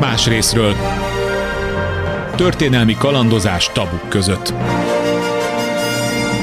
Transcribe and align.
Más 0.00 0.26
részről 0.26 0.74
történelmi 2.36 2.94
kalandozás 2.94 3.70
tabuk 3.72 4.08
között. 4.08 4.52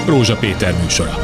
Rózsa 0.06 0.36
Péter 0.36 0.74
műsora. 0.82 1.18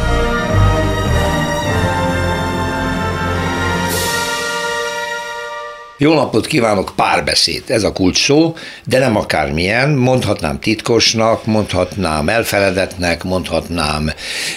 Jó 6.02 6.14
napot 6.14 6.48
kívánok, 6.48 6.92
párbeszéd, 6.96 7.64
ez 7.68 7.84
a 7.84 7.92
kulcs 7.92 8.24
szó, 8.24 8.56
de 8.86 9.00
nem 9.00 9.16
akármilyen, 9.16 9.90
mondhatnám 9.90 10.60
titkosnak, 10.60 11.46
mondhatnám 11.46 12.30
elfeledetnek, 12.30 13.24
mondhatnám 13.24 14.12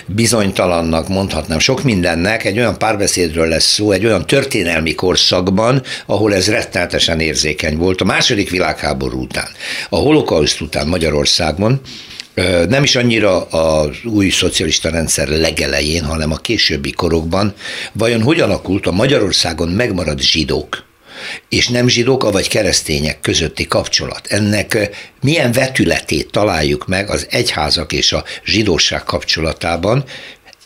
bizonytalannak, 0.06 1.08
mondhatnám 1.08 1.58
sok 1.58 1.82
mindennek, 1.82 2.44
egy 2.44 2.58
olyan 2.58 2.78
párbeszédről 2.78 3.48
lesz 3.48 3.72
szó, 3.72 3.90
egy 3.90 4.04
olyan 4.04 4.26
történelmi 4.26 4.94
korszakban, 4.94 5.82
ahol 6.06 6.34
ez 6.34 6.48
rettenetesen 6.48 7.20
érzékeny 7.20 7.76
volt. 7.76 8.00
A 8.00 8.04
második 8.04 8.50
világháború 8.50 9.20
után, 9.20 9.48
a 9.88 9.96
holokauszt 9.96 10.60
után 10.60 10.86
Magyarországon, 10.86 11.80
nem 12.68 12.82
is 12.82 12.96
annyira 12.96 13.42
az 13.44 13.96
új 14.04 14.28
szocialista 14.28 14.90
rendszer 14.90 15.28
legelején, 15.28 16.04
hanem 16.04 16.32
a 16.32 16.36
későbbi 16.36 16.92
korokban, 16.92 17.54
vajon 17.92 18.22
hogyan 18.22 18.48
alakult 18.48 18.86
a 18.86 18.92
Magyarországon 18.92 19.68
megmaradt 19.68 20.20
zsidók, 20.20 20.90
és 21.48 21.68
nem 21.68 21.88
zsidók, 21.88 22.30
vagy 22.30 22.48
keresztények 22.48 23.20
közötti 23.20 23.66
kapcsolat. 23.66 24.26
Ennek 24.26 24.90
milyen 25.20 25.52
vetületét 25.52 26.30
találjuk 26.30 26.86
meg 26.86 27.10
az 27.10 27.26
egyházak 27.30 27.92
és 27.92 28.12
a 28.12 28.24
zsidóság 28.44 29.04
kapcsolatában, 29.04 30.04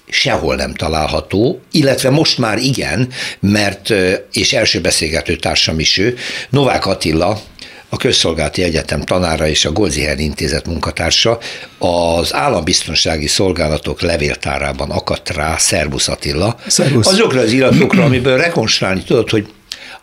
sehol 0.08 0.54
nem 0.54 0.74
található, 0.74 1.60
illetve 1.70 2.10
most 2.10 2.38
már 2.38 2.58
igen, 2.58 3.08
mert, 3.40 3.92
és 4.32 4.52
első 4.52 4.80
beszélgető 4.80 5.36
társam 5.36 5.78
is 5.78 5.98
ő, 5.98 6.16
Novák 6.50 6.86
Attila, 6.86 7.40
a 7.88 7.96
Közszolgálati 7.96 8.62
Egyetem 8.62 9.00
tanára 9.00 9.48
és 9.48 9.64
a 9.64 9.72
Goldziher 9.72 10.18
Intézet 10.18 10.66
munkatársa 10.66 11.38
az 11.78 12.34
állambiztonsági 12.34 13.26
szolgálatok 13.26 14.00
levéltárában 14.00 14.90
akadt 14.90 15.30
rá, 15.30 15.56
Szerbusz 15.56 16.08
Attila, 16.08 16.56
Szervusz. 16.66 17.06
azokra 17.06 17.40
az 17.40 17.52
iratokra, 17.52 18.04
amiből 18.04 18.36
rekonstruálni 18.36 19.02
tudod, 19.02 19.30
hogy 19.30 19.46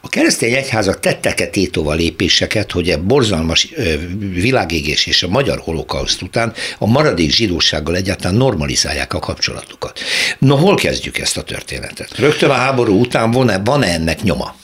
a 0.06 0.10
keresztény 0.10 0.54
egyházak 0.54 1.00
tettek-e 1.00 1.48
tétova 1.48 1.94
lépéseket, 1.94 2.72
hogy 2.72 2.90
a 2.90 3.04
borzalmas 3.04 3.74
világégés 4.18 5.06
és 5.06 5.24
a 5.24 5.28
magyar 5.28 5.60
holokauszt 5.60 6.22
után 6.22 6.54
a 6.78 6.88
maradék 6.88 7.32
zsidósággal 7.32 7.96
egyáltalán 7.96 8.36
normalizálják 8.36 9.14
a 9.14 9.20
kapcsolatukat. 9.20 10.00
No, 10.40 10.56
hol 10.56 10.76
kezdjük 10.76 11.18
ezt 11.18 11.38
a 11.38 11.42
történetet? 11.42 12.18
Rögtön 12.18 12.50
a 12.50 12.54
háború 12.54 13.00
után 13.00 13.32
van-e, 13.32 13.62
van-e 13.64 13.88
ennek 13.88 14.22
nyoma? 14.22 14.56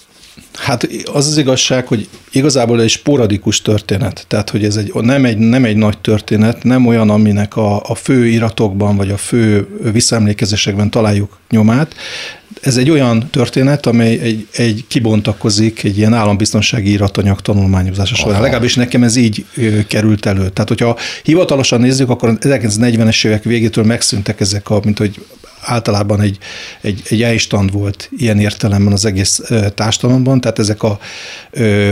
Hát 0.54 0.88
az 1.06 1.28
az 1.28 1.38
igazság, 1.38 1.88
hogy 1.88 2.08
igazából 2.32 2.82
egy 2.82 2.90
sporadikus 2.90 3.62
történet, 3.62 4.26
tehát 4.28 4.50
hogy 4.50 4.64
ez 4.64 4.76
egy, 4.76 4.94
nem, 4.94 5.26
egy, 5.26 5.38
nem 5.38 5.66
egy 5.66 5.76
nagy 5.76 5.98
történet, 5.98 6.64
nem 6.64 6.86
olyan, 6.86 7.10
aminek 7.10 7.56
a, 7.56 7.82
a 7.84 7.96
fő 7.96 8.28
iratokban 8.28 8.96
vagy 8.96 9.10
a 9.10 9.18
fő 9.18 9.68
visszaemlékezésekben 9.92 10.90
találjuk 10.90 11.38
nyomát, 11.50 11.96
ez 12.62 12.78
egy 12.78 12.90
olyan 12.90 13.30
történet, 13.30 13.86
amely 13.86 14.20
egy, 14.20 14.48
egy 14.52 14.86
kibontakozik 14.88 15.84
egy 15.84 15.98
ilyen 15.98 16.14
állambiztonsági 16.14 16.92
iratanyag 16.92 17.42
tanulmányozása 17.42 18.16
során. 18.16 18.34
Aha. 18.34 18.42
Legalábbis 18.42 18.76
nekem 18.76 19.04
ez 19.04 19.16
így 19.16 19.46
ö, 19.56 19.80
került 19.88 20.26
elő. 20.26 20.50
Tehát, 20.50 20.68
hogyha 20.68 20.98
hivatalosan 21.24 21.82
nézzük, 21.82 22.10
akkor 22.10 22.38
1940-es 22.42 23.26
évek 23.26 23.44
végétől 23.44 23.84
megszűntek 23.84 24.40
ezek 24.40 24.70
a, 24.70 24.80
mint 24.84 24.98
hogy 24.98 25.26
általában 25.62 26.22
egy, 26.22 26.38
egy, 26.82 27.02
egy 27.10 27.22
elstand 27.22 27.72
volt 27.72 28.10
ilyen 28.18 28.40
értelemben 28.40 28.94
az 28.94 29.06
egész 29.06 29.42
társadalomban, 29.76 30.42
tehát 30.42 30.60
ezek 30.60 30.84
a 30.84 31.00
ö, 31.52 31.92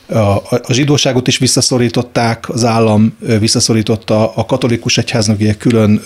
a, 0.11 0.61
zsidóságot 0.69 1.27
is 1.27 1.37
visszaszorították, 1.37 2.49
az 2.49 2.65
állam 2.65 3.17
visszaszorította, 3.39 4.33
a 4.35 4.45
katolikus 4.45 4.97
egyháznak 4.97 5.41
egy 5.41 5.57
külön 5.57 6.01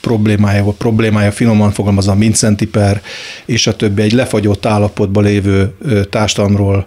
problémája, 0.00 0.64
vagy 0.64 0.74
problémája 0.74 1.32
finoman 1.32 1.70
fogalmazva, 1.70 2.14
Vincenti 2.14 2.66
per, 2.66 3.02
és 3.44 3.66
a 3.66 3.76
többi 3.76 4.02
egy 4.02 4.12
lefagyott 4.12 4.66
állapotban 4.66 5.24
lévő 5.24 5.74
társadalomról 6.10 6.86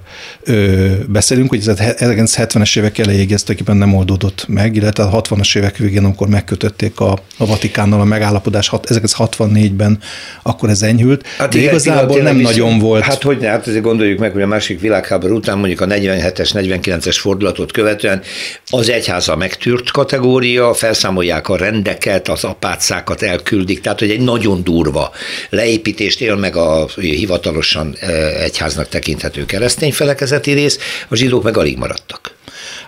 beszélünk, 1.07 1.49
hogy 1.49 1.67
ez 1.67 1.77
1970-es 1.79 2.77
évek 2.77 2.97
elejéig 2.97 3.31
ez 3.31 3.43
tulajdonképpen 3.43 3.87
nem 3.87 3.97
oldódott 3.97 4.45
meg, 4.47 4.75
illetve 4.75 5.03
a 5.03 5.21
60-as 5.21 5.57
évek 5.57 5.77
végén, 5.77 6.03
amikor 6.03 6.27
megkötötték 6.27 6.99
a, 6.99 7.11
a 7.37 7.45
Vatikánnal 7.45 7.99
a 7.99 8.03
megállapodás, 8.03 8.71
1964-ben, 8.73 9.99
akkor 10.43 10.69
ez 10.69 10.81
enyhült, 10.81 11.27
hát 11.37 11.51
de 11.51 11.57
igen, 11.57 11.69
igazából 11.69 12.21
nem 12.21 12.37
nagyon 12.37 12.79
volt. 12.79 13.03
Hát 13.03 13.23
hogy 13.23 13.37
ne, 13.37 13.47
hát 13.47 13.67
azért 13.67 13.83
gondoljuk 13.83 14.19
meg, 14.19 14.31
hogy 14.31 14.41
a 14.41 14.47
másik 14.47 14.79
világháború 14.79 15.35
után 15.35 15.57
mondjuk 15.57 15.81
a 15.81 15.85
47-es 15.85 16.52
49-es 16.53 17.17
fordulatot 17.19 17.71
követően 17.71 18.21
az 18.69 18.89
egyháza 18.89 19.35
megtűrt 19.35 19.91
kategória, 19.91 20.73
felszámolják 20.73 21.49
a 21.49 21.57
rendeket, 21.57 22.27
az 22.27 22.43
apácákat 22.43 23.21
elküldik, 23.21 23.81
tehát 23.81 23.99
hogy 23.99 24.11
egy 24.11 24.21
nagyon 24.21 24.63
durva 24.63 25.11
leépítést 25.49 26.21
él 26.21 26.35
meg 26.35 26.55
a 26.55 26.87
hivatalosan 26.95 27.95
eh, 27.99 28.43
egyháznak 28.43 28.87
tekinthető 28.87 29.45
keresztény 29.45 29.91
felekezeti 29.93 30.51
rész, 30.51 30.79
a 31.07 31.15
zsidók 31.15 31.43
meg 31.43 31.57
alig 31.57 31.77
maradtak. 31.77 32.31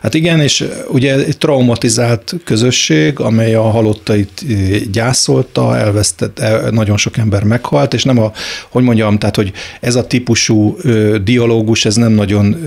Hát 0.01 0.13
igen, 0.13 0.39
és 0.39 0.65
ugye 0.87 1.15
egy 1.25 1.37
traumatizált 1.37 2.35
közösség, 2.43 3.19
amely 3.19 3.53
a 3.53 3.61
halottait 3.61 4.45
gyászolta, 4.91 5.77
elvesztett, 5.77 6.41
nagyon 6.71 6.97
sok 6.97 7.17
ember 7.17 7.43
meghalt, 7.43 7.93
és 7.93 8.03
nem 8.03 8.19
a, 8.19 8.31
hogy 8.69 8.83
mondjam, 8.83 9.17
tehát, 9.17 9.35
hogy 9.35 9.51
ez 9.81 9.95
a 9.95 10.07
típusú 10.07 10.77
dialógus, 11.23 11.85
ez 11.85 11.95
nem 11.95 12.11
nagyon 12.11 12.65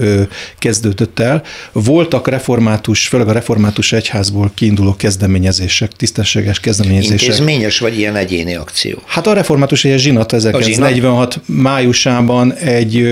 kezdődött 0.58 1.18
el. 1.18 1.42
Voltak 1.72 2.28
református, 2.28 3.08
főleg 3.08 3.28
a 3.28 3.32
református 3.32 3.92
egyházból 3.92 4.50
kiinduló 4.54 4.96
kezdeményezések, 4.96 5.92
tisztességes 5.92 6.60
kezdeményezések. 6.60 7.22
Intézményes 7.22 7.78
vagy 7.78 7.98
ilyen 7.98 8.16
egyéni 8.16 8.54
akció? 8.54 9.02
Hát 9.06 9.26
a 9.26 9.32
református 9.32 9.84
egy 9.84 9.98
zsinat 9.98 10.32
1946 10.32 11.40
májusában 11.46 12.52
egy 12.52 13.06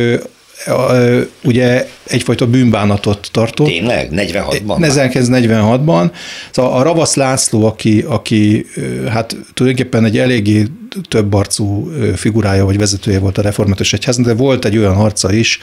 ugye 1.45 1.89
egyfajta 2.07 2.47
bűnbánatot 2.47 3.29
tartott. 3.33 3.67
Tényleg? 3.67 4.09
46-ban? 4.13 4.77
1946-ban. 4.81 6.11
Szóval 6.51 6.73
a 6.73 6.83
Ravasz 6.83 7.15
László, 7.15 7.67
aki, 7.67 8.05
aki 8.09 8.67
hát 9.09 9.37
tulajdonképpen 9.55 10.05
egy 10.05 10.19
eléggé 10.19 10.67
több 11.09 11.35
arcú 11.35 11.91
figurája 12.15 12.65
vagy 12.65 12.79
vezetője 12.79 13.19
volt 13.19 13.39
a 13.39 13.43
református 13.43 13.93
egyháznak, 13.93 14.27
de 14.27 14.35
volt 14.35 14.65
egy 14.65 14.77
olyan 14.77 14.95
harca 14.95 15.33
is, 15.33 15.59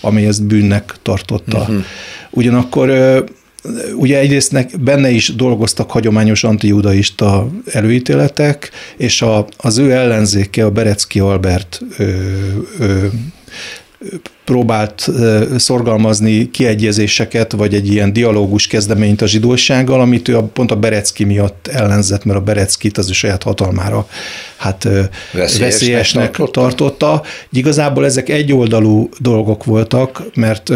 ami 0.00 0.26
ezt 0.26 0.46
bűnnek 0.46 0.94
tartotta. 1.02 1.58
Uh-huh. 1.58 1.84
Ugyanakkor 2.30 2.90
ugye 3.94 4.18
egyrészt 4.18 4.80
benne 4.80 5.10
is 5.10 5.34
dolgoztak 5.34 5.90
hagyományos 5.90 6.44
antijudaista 6.44 7.48
előítéletek, 7.72 8.70
és 8.96 9.22
a, 9.22 9.46
az 9.56 9.78
ő 9.78 9.92
ellenzéke, 9.92 10.64
a 10.64 10.70
Berecki 10.70 11.18
Albert 11.18 11.80
ö, 11.96 12.12
ö, 12.78 13.06
próbált 14.44 15.10
szorgalmazni 15.56 16.50
kiegyezéseket, 16.50 17.52
vagy 17.52 17.74
egy 17.74 17.92
ilyen 17.92 18.12
dialógus 18.12 18.66
kezdeményt 18.66 19.22
a 19.22 19.26
zsidósággal, 19.26 20.00
amit 20.00 20.28
ő 20.28 20.36
a, 20.36 20.42
pont 20.42 20.70
a 20.70 20.76
Berecki 20.76 21.24
miatt 21.24 21.66
ellenzett, 21.66 22.24
mert 22.24 22.38
a 22.38 22.42
Bereckit 22.42 22.98
az 22.98 23.08
ő 23.08 23.12
saját 23.12 23.42
hatalmára 23.42 24.08
hát 24.56 24.82
veszélyesnek, 24.82 25.60
veszélyesnek 25.60 26.36
tartotta. 26.36 26.60
tartotta. 26.60 27.22
Igazából 27.52 28.04
ezek 28.04 28.28
egyoldalú 28.28 29.08
dolgok 29.18 29.64
voltak, 29.64 30.22
mert 30.34 30.68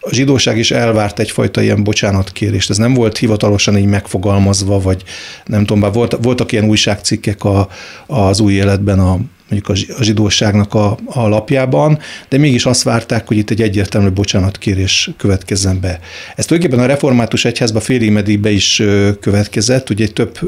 a 0.00 0.14
zsidóság 0.14 0.58
is 0.58 0.70
elvárt 0.70 1.18
egyfajta 1.18 1.62
ilyen 1.62 1.84
bocsánatkérést. 1.84 2.70
Ez 2.70 2.76
nem 2.76 2.94
volt 2.94 3.18
hivatalosan 3.18 3.76
így 3.78 3.86
megfogalmazva, 3.86 4.80
vagy 4.80 5.02
nem 5.46 5.60
tudom, 5.64 5.80
bár 5.80 5.92
volt, 5.92 6.18
voltak 6.22 6.52
ilyen 6.52 6.68
újságcikkek 6.68 7.44
a, 7.44 7.68
az 8.06 8.40
új 8.40 8.52
életben 8.52 8.98
a 8.98 9.18
mondjuk 9.50 9.96
a 9.98 10.02
zsidóságnak 10.02 10.74
a, 10.74 10.98
a 11.04 11.28
lapjában, 11.28 11.98
de 12.28 12.38
mégis 12.38 12.66
azt 12.66 12.82
várták, 12.82 13.26
hogy 13.26 13.36
itt 13.36 13.50
egy 13.50 13.62
egyértelmű 13.62 14.08
bocsánatkérés 14.08 15.10
következzen 15.16 15.80
be. 15.80 16.00
Ez 16.36 16.44
tulajdonképpen 16.46 16.84
a 16.84 16.88
református 16.88 17.44
egyházba 17.44 17.80
félig 17.80 18.10
meddig 18.10 18.44
is 18.44 18.82
következett, 19.20 19.90
ugye 19.90 20.04
egy 20.04 20.12
több, 20.12 20.38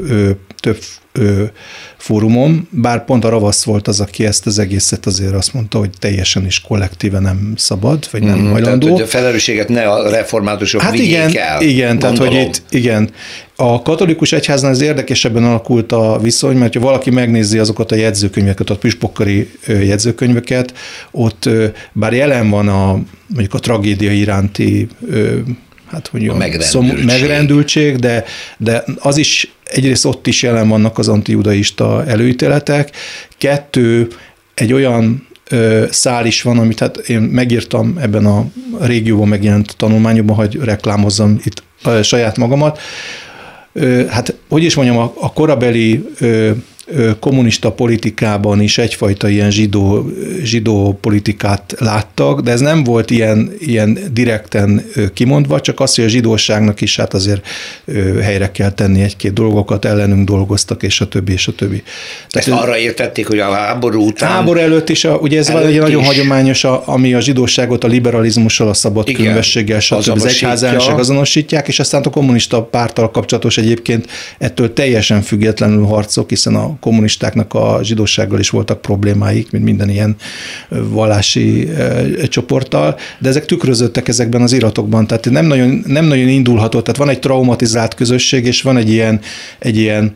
több 0.59 0.77
fórumon, 1.97 2.67
bár 2.69 3.05
pont 3.05 3.25
a 3.25 3.29
Ravasz 3.29 3.63
volt 3.63 3.87
az, 3.87 3.99
aki 3.99 4.25
ezt 4.25 4.45
az 4.45 4.59
egészet 4.59 5.05
azért 5.05 5.33
azt 5.33 5.53
mondta, 5.53 5.77
hogy 5.77 5.89
teljesen 5.99 6.45
is 6.45 6.61
kollektíve 6.61 7.19
nem 7.19 7.53
szabad, 7.55 8.07
vagy 8.11 8.23
nem 8.23 8.39
mm, 8.39 8.51
hajlandó. 8.51 8.85
Tehát, 8.85 8.99
hogy 8.99 9.01
a 9.01 9.07
felelősséget 9.07 9.69
ne 9.69 9.89
a 9.89 10.09
reformátusok 10.09 10.81
hát 10.81 10.93
igen, 10.93 11.37
el. 11.37 11.61
Igen, 11.61 11.99
tehát 11.99 12.17
hogy 12.17 12.33
itt, 12.33 12.61
igen. 12.69 13.09
A 13.55 13.81
katolikus 13.81 14.31
egyháznál 14.31 14.71
ez 14.71 14.81
érdekesebben 14.81 15.43
alakult 15.43 15.91
a 15.91 16.19
viszony, 16.21 16.57
mert 16.57 16.73
ha 16.73 16.79
valaki 16.79 17.09
megnézi 17.09 17.57
azokat 17.57 17.91
a 17.91 17.95
jegyzőkönyveket, 17.95 18.69
a 18.69 18.75
püspokkari 18.77 19.51
jegyzőkönyveket, 19.67 20.73
ott 21.11 21.49
bár 21.91 22.13
jelen 22.13 22.49
van 22.49 22.67
a 22.67 22.99
mondjuk 23.27 23.53
a 23.53 23.59
tragédia 23.59 24.11
iránti 24.11 24.87
hát 25.91 26.09
mondjam, 26.11 26.37
megrendültség. 26.37 26.95
Szom, 26.95 27.05
megrendültség, 27.05 27.95
de, 27.95 28.23
de 28.57 28.83
az 28.99 29.17
is 29.17 29.51
egyrészt 29.71 30.05
ott 30.05 30.27
is 30.27 30.43
jelen 30.43 30.69
vannak 30.69 30.97
az 30.97 31.07
antijudaista 31.07 32.05
előítéletek, 32.05 32.95
kettő, 33.37 34.07
egy 34.53 34.73
olyan 34.73 35.27
szál 35.89 36.25
is 36.25 36.41
van, 36.41 36.59
amit 36.59 36.79
hát 36.79 36.97
én 36.97 37.21
megírtam 37.21 37.97
ebben 38.01 38.25
a 38.25 38.45
régióban 38.79 39.27
megjelent 39.27 39.75
tanulmányokban, 39.77 40.35
hogy 40.35 40.59
reklámozzam 40.63 41.39
itt 41.43 41.63
saját 42.03 42.37
magamat. 42.37 42.79
Hát, 44.09 44.35
hogy 44.49 44.63
is 44.63 44.75
mondjam, 44.75 44.97
a, 44.97 45.33
korabeli 45.33 46.09
kommunista 47.19 47.71
politikában 47.71 48.61
is 48.61 48.77
egyfajta 48.77 49.29
ilyen 49.29 49.51
zsidó, 49.51 50.11
zsidó 50.43 50.97
politikát 51.01 51.75
láttak, 51.79 52.41
de 52.41 52.51
ez 52.51 52.59
nem 52.59 52.83
volt 52.83 53.11
ilyen, 53.11 53.51
ilyen 53.59 53.99
direkten 54.11 54.85
kimondva, 55.13 55.61
csak 55.61 55.79
az, 55.79 55.95
hogy 55.95 56.05
a 56.05 56.07
zsidóságnak 56.07 56.81
is 56.81 56.95
hát 56.95 57.13
azért 57.13 57.47
helyre 58.21 58.51
kell 58.51 58.71
tenni 58.71 59.01
egy-két 59.01 59.33
dolgokat, 59.33 59.85
ellenünk 59.85 60.27
dolgoztak, 60.27 60.83
és 60.83 61.01
a 61.01 61.07
többi, 61.07 61.31
és 61.31 61.47
a 61.47 61.51
többi. 61.51 61.83
Tehát 62.29 62.47
Ezt 62.47 62.57
arra 62.63 62.77
értették, 62.77 63.27
hogy 63.27 63.39
a 63.39 63.51
háború 63.51 64.05
után... 64.05 64.29
Háború 64.29 64.59
előtt 64.59 64.89
is, 64.89 65.03
a, 65.05 65.15
ugye 65.15 65.37
ez 65.37 65.49
egy 65.49 65.79
nagyon 65.79 66.03
hagyományos, 66.03 66.63
a, 66.63 66.83
ami 66.85 67.13
a 67.13 67.19
zsidóságot 67.19 67.83
a 67.83 67.87
liberalizmussal, 67.87 68.69
a 68.69 68.73
szabad 68.73 69.07
Igen, 69.07 69.21
különbességgel, 69.21 69.79
stb. 69.79 70.09
az 70.09 70.25
egyházelnökség 70.25 70.93
azonosítják, 70.93 71.67
és 71.67 71.79
aztán 71.79 72.01
a 72.01 72.09
kommunista 72.09 72.63
párttal 72.63 73.11
kapcsolatos 73.11 73.57
egyébként 73.57 74.07
ettől 74.37 74.73
teljesen 74.73 75.21
függetlenül 75.21 75.85
harcok, 75.85 76.29
hiszen 76.29 76.55
a 76.55 76.79
kommunistáknak 76.81 77.53
a 77.53 77.79
zsidósággal 77.83 78.39
is 78.39 78.49
voltak 78.49 78.81
problémáik, 78.81 79.51
mint 79.51 79.63
minden 79.63 79.89
ilyen 79.89 80.15
vallási 80.69 81.69
csoporttal, 82.27 82.97
de 83.19 83.29
ezek 83.29 83.45
tükrözöttek 83.45 84.07
ezekben 84.07 84.41
az 84.41 84.53
iratokban, 84.53 85.07
tehát 85.07 85.29
nem 85.29 85.45
nagyon, 85.45 85.83
nem 85.87 86.05
nagyon 86.05 86.27
indulhatott, 86.27 86.83
tehát 86.83 86.99
van 86.99 87.09
egy 87.09 87.19
traumatizált 87.19 87.93
közösség, 87.93 88.45
és 88.45 88.61
van 88.61 88.77
egy 88.77 88.89
ilyen, 88.89 89.19
egy 89.59 89.77
ilyen 89.77 90.13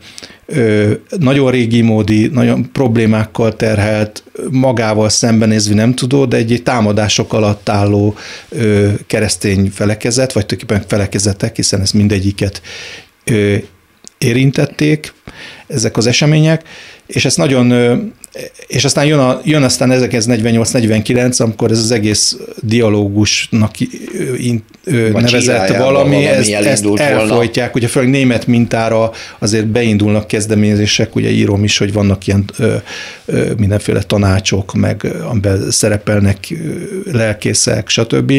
nagyon 1.18 1.50
régi 1.50 1.80
módi, 1.80 2.26
nagyon 2.26 2.70
problémákkal 2.72 3.56
terhelt, 3.56 4.22
magával 4.50 5.08
szembenézve 5.08 5.74
nem 5.74 5.94
tudó, 5.94 6.24
de 6.24 6.36
egy, 6.36 6.60
támadások 6.64 7.32
alatt 7.32 7.68
álló 7.68 8.14
keresztény 9.06 9.70
felekezet, 9.74 10.32
vagy 10.32 10.46
tulajdonképpen 10.46 10.88
felekezetek, 10.88 11.56
hiszen 11.56 11.80
ez 11.80 11.90
mindegyiket 11.90 12.62
érintették 14.18 15.12
ezek 15.66 15.96
az 15.96 16.06
események, 16.06 16.62
és 17.06 17.24
ez 17.24 17.36
nagyon, 17.36 17.72
és 18.66 18.84
aztán 18.84 19.06
jön, 19.06 19.18
a, 19.18 19.40
jön 19.44 19.62
aztán 19.62 19.90
1948-49, 19.92 21.40
amikor 21.42 21.70
ez 21.70 21.78
az 21.78 21.90
egész 21.90 22.36
dialógusnak 22.60 23.70
nevezett 24.84 25.68
valami, 25.68 25.78
valami 25.78 26.26
ezt, 26.26 26.50
ezt 26.50 26.86
elfolytják, 26.96 27.74
ugye 27.74 27.88
főleg 27.88 28.10
német 28.10 28.46
mintára 28.46 29.10
azért 29.38 29.66
beindulnak 29.66 30.26
kezdeményezések, 30.26 31.14
ugye 31.16 31.30
írom 31.30 31.64
is, 31.64 31.78
hogy 31.78 31.92
vannak 31.92 32.26
ilyen 32.26 32.44
ö, 32.58 32.74
ö, 33.24 33.52
mindenféle 33.56 34.02
tanácsok, 34.02 34.74
meg 34.74 35.06
amiben 35.28 35.70
szerepelnek 35.70 36.54
lelkészek, 37.12 37.88
stb. 37.88 38.32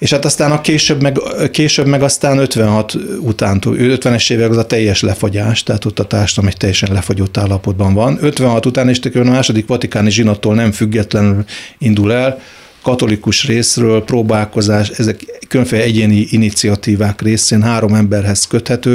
És 0.00 0.10
hát 0.10 0.24
aztán 0.24 0.50
a 0.50 0.60
később 0.60 1.02
meg, 1.02 1.18
később 1.50 1.86
meg 1.86 2.02
aztán 2.02 2.38
56 2.38 2.94
után, 3.20 3.58
50-es 3.64 4.30
évek 4.30 4.50
az 4.50 4.56
a 4.56 4.66
teljes 4.66 5.02
lefagyás, 5.02 5.62
tehát 5.62 5.84
ott 5.84 5.98
a 5.98 6.06
társadalom 6.06 6.50
egy 6.50 6.56
teljesen 6.56 6.92
lefagyott 6.92 7.36
állapotban 7.36 7.94
van. 7.94 8.18
56 8.20 8.66
után 8.66 8.88
és 8.88 9.00
a 9.14 9.24
második 9.24 9.66
vatikáni 9.66 10.10
zsinattól 10.10 10.54
nem 10.54 10.72
függetlenül 10.72 11.44
indul 11.78 12.12
el, 12.12 12.40
katolikus 12.82 13.46
részről 13.46 14.04
próbálkozás, 14.04 14.88
ezek 14.88 15.40
különféle 15.48 15.82
egyéni 15.82 16.26
iniciatívák 16.30 17.22
részén 17.22 17.62
három 17.62 17.94
emberhez 17.94 18.46
köthető, 18.46 18.94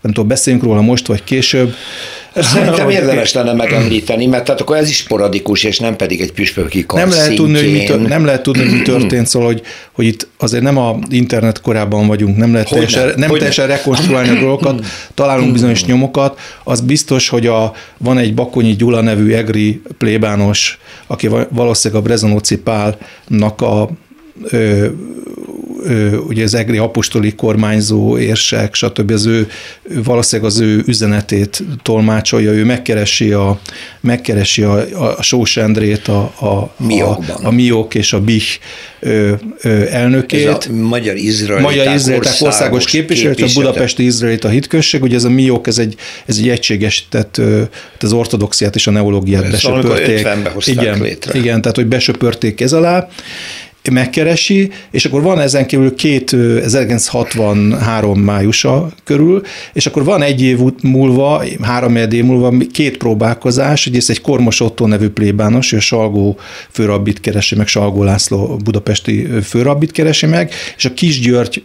nem 0.00 0.12
tudom, 0.12 0.28
beszéljünk 0.28 0.64
róla 0.64 0.80
most 0.80 1.06
vagy 1.06 1.24
később, 1.24 1.74
Szerintem 2.34 2.90
érdemes 2.90 3.32
lenne 3.32 3.52
megemlíteni, 3.52 4.26
mert 4.26 4.44
tehát 4.44 4.60
akkor 4.60 4.76
ez 4.76 4.88
is 4.88 4.96
sporadikus, 4.96 5.64
és 5.64 5.78
nem 5.78 5.96
pedig 5.96 6.20
egy 6.20 6.32
püspöki 6.32 6.84
nem 6.94 7.10
lehet, 7.10 7.34
tudni, 7.34 7.58
hogy 7.58 7.72
mi 7.72 7.84
tör, 7.84 8.00
nem 8.00 8.24
lehet 8.24 8.42
tudni, 8.42 8.62
hogy 8.62 8.72
mi 8.72 8.82
történt, 8.82 9.26
szóval, 9.26 9.48
hogy, 9.48 9.62
hogy 9.92 10.06
itt 10.06 10.28
azért 10.38 10.62
nem 10.62 10.76
a 10.76 10.98
internet 11.10 11.60
korában 11.60 12.06
vagyunk, 12.06 12.36
nem 12.36 12.52
lehet 12.52 12.68
hogy 12.68 12.76
teljesen, 12.76 13.06
nem, 13.06 13.18
nem 13.18 13.30
teljesen 13.30 13.66
rekonstruálni 13.66 14.28
a 14.28 14.40
dolgokat, 14.40 14.84
találunk 15.14 15.52
bizonyos 15.52 15.84
nyomokat. 15.84 16.38
Az 16.64 16.80
biztos, 16.80 17.28
hogy 17.28 17.46
a, 17.46 17.72
van 17.98 18.18
egy 18.18 18.34
Bakonyi 18.34 18.72
Gyula 18.72 19.00
nevű 19.00 19.32
egri 19.32 19.82
plébános, 19.98 20.78
aki 21.06 21.28
valószínűleg 21.48 22.02
a 22.02 22.06
Brezonóci 22.06 22.58
Pálnak 22.58 23.60
a 23.60 23.90
ö, 24.42 24.86
ugye 26.26 26.42
az 26.42 26.54
egri 26.54 26.78
apostoli 26.78 27.34
kormányzó, 27.34 28.18
érsek, 28.18 28.74
stb. 28.74 29.10
Az 29.10 29.26
ő, 29.26 29.48
valószínűleg 30.04 30.50
az 30.50 30.60
ő 30.60 30.82
üzenetét 30.86 31.62
tolmácsolja, 31.82 32.52
ő 32.52 32.64
megkeresi 32.64 33.32
a, 33.32 33.60
megkeresi 34.00 34.62
a, 34.62 35.16
a 35.16 35.22
Sós 35.22 35.56
Endrét, 35.56 36.08
a, 36.08 36.32
a, 36.38 36.46
a, 36.46 37.18
a 37.42 37.50
Miok 37.50 37.94
és 37.94 38.12
a 38.12 38.20
Bich 38.20 38.58
ö, 39.00 39.32
ö, 39.62 39.84
elnökét. 39.90 40.46
Ez 40.46 40.66
a 40.68 40.72
Magyar 40.72 41.16
Izraeliták, 41.16 41.76
Magyar 41.76 41.94
Izraeliták 41.94 42.40
országos 42.40 42.84
képviselőt, 42.84 43.42
a 43.42 43.46
Budapesti 43.54 44.04
Izraelit 44.04 44.44
a 44.44 44.48
hitközség, 44.48 45.02
ugye 45.02 45.16
ez 45.16 45.24
a 45.24 45.30
Miok, 45.30 45.66
ez 45.66 45.78
egy, 45.78 45.94
ez 46.26 46.38
egy 46.38 46.48
egységesített, 46.48 47.40
az 48.00 48.12
ortodoxiát 48.12 48.74
és 48.74 48.86
a 48.86 48.90
neológiát 48.90 49.56
szóval 49.56 49.82
besöpörték. 49.82 50.26
Igen, 50.66 51.00
létre. 51.00 51.38
igen, 51.38 51.60
tehát 51.60 51.76
hogy 51.76 51.86
besöpörték 51.86 52.60
ez 52.60 52.72
alá, 52.72 53.08
megkeresi, 53.90 54.70
és 54.90 55.04
akkor 55.04 55.22
van 55.22 55.40
ezen 55.40 55.66
kívül 55.66 55.94
két 55.94 56.32
1963 56.32 58.20
májusa 58.20 58.90
körül, 59.04 59.42
és 59.72 59.86
akkor 59.86 60.04
van 60.04 60.22
egy 60.22 60.42
év 60.42 60.58
múlva, 60.82 61.44
három 61.62 61.96
év 61.96 62.24
múlva 62.24 62.52
két 62.72 62.96
próbálkozás, 62.96 63.86
ez 63.86 64.10
egy 64.10 64.20
Kormos 64.20 64.60
Otto 64.60 64.86
nevű 64.86 65.08
plébános, 65.08 65.72
ő 65.72 65.78
Salgó 65.78 66.38
főrabbit 66.70 67.20
keresi 67.20 67.54
meg, 67.54 67.66
Salgó 67.66 68.02
László 68.02 68.60
budapesti 68.64 69.28
főrabbit 69.42 69.92
keresi 69.92 70.26
meg, 70.26 70.52
és 70.76 70.84
a 70.84 70.94
Kis 70.94 71.20
György 71.20 71.62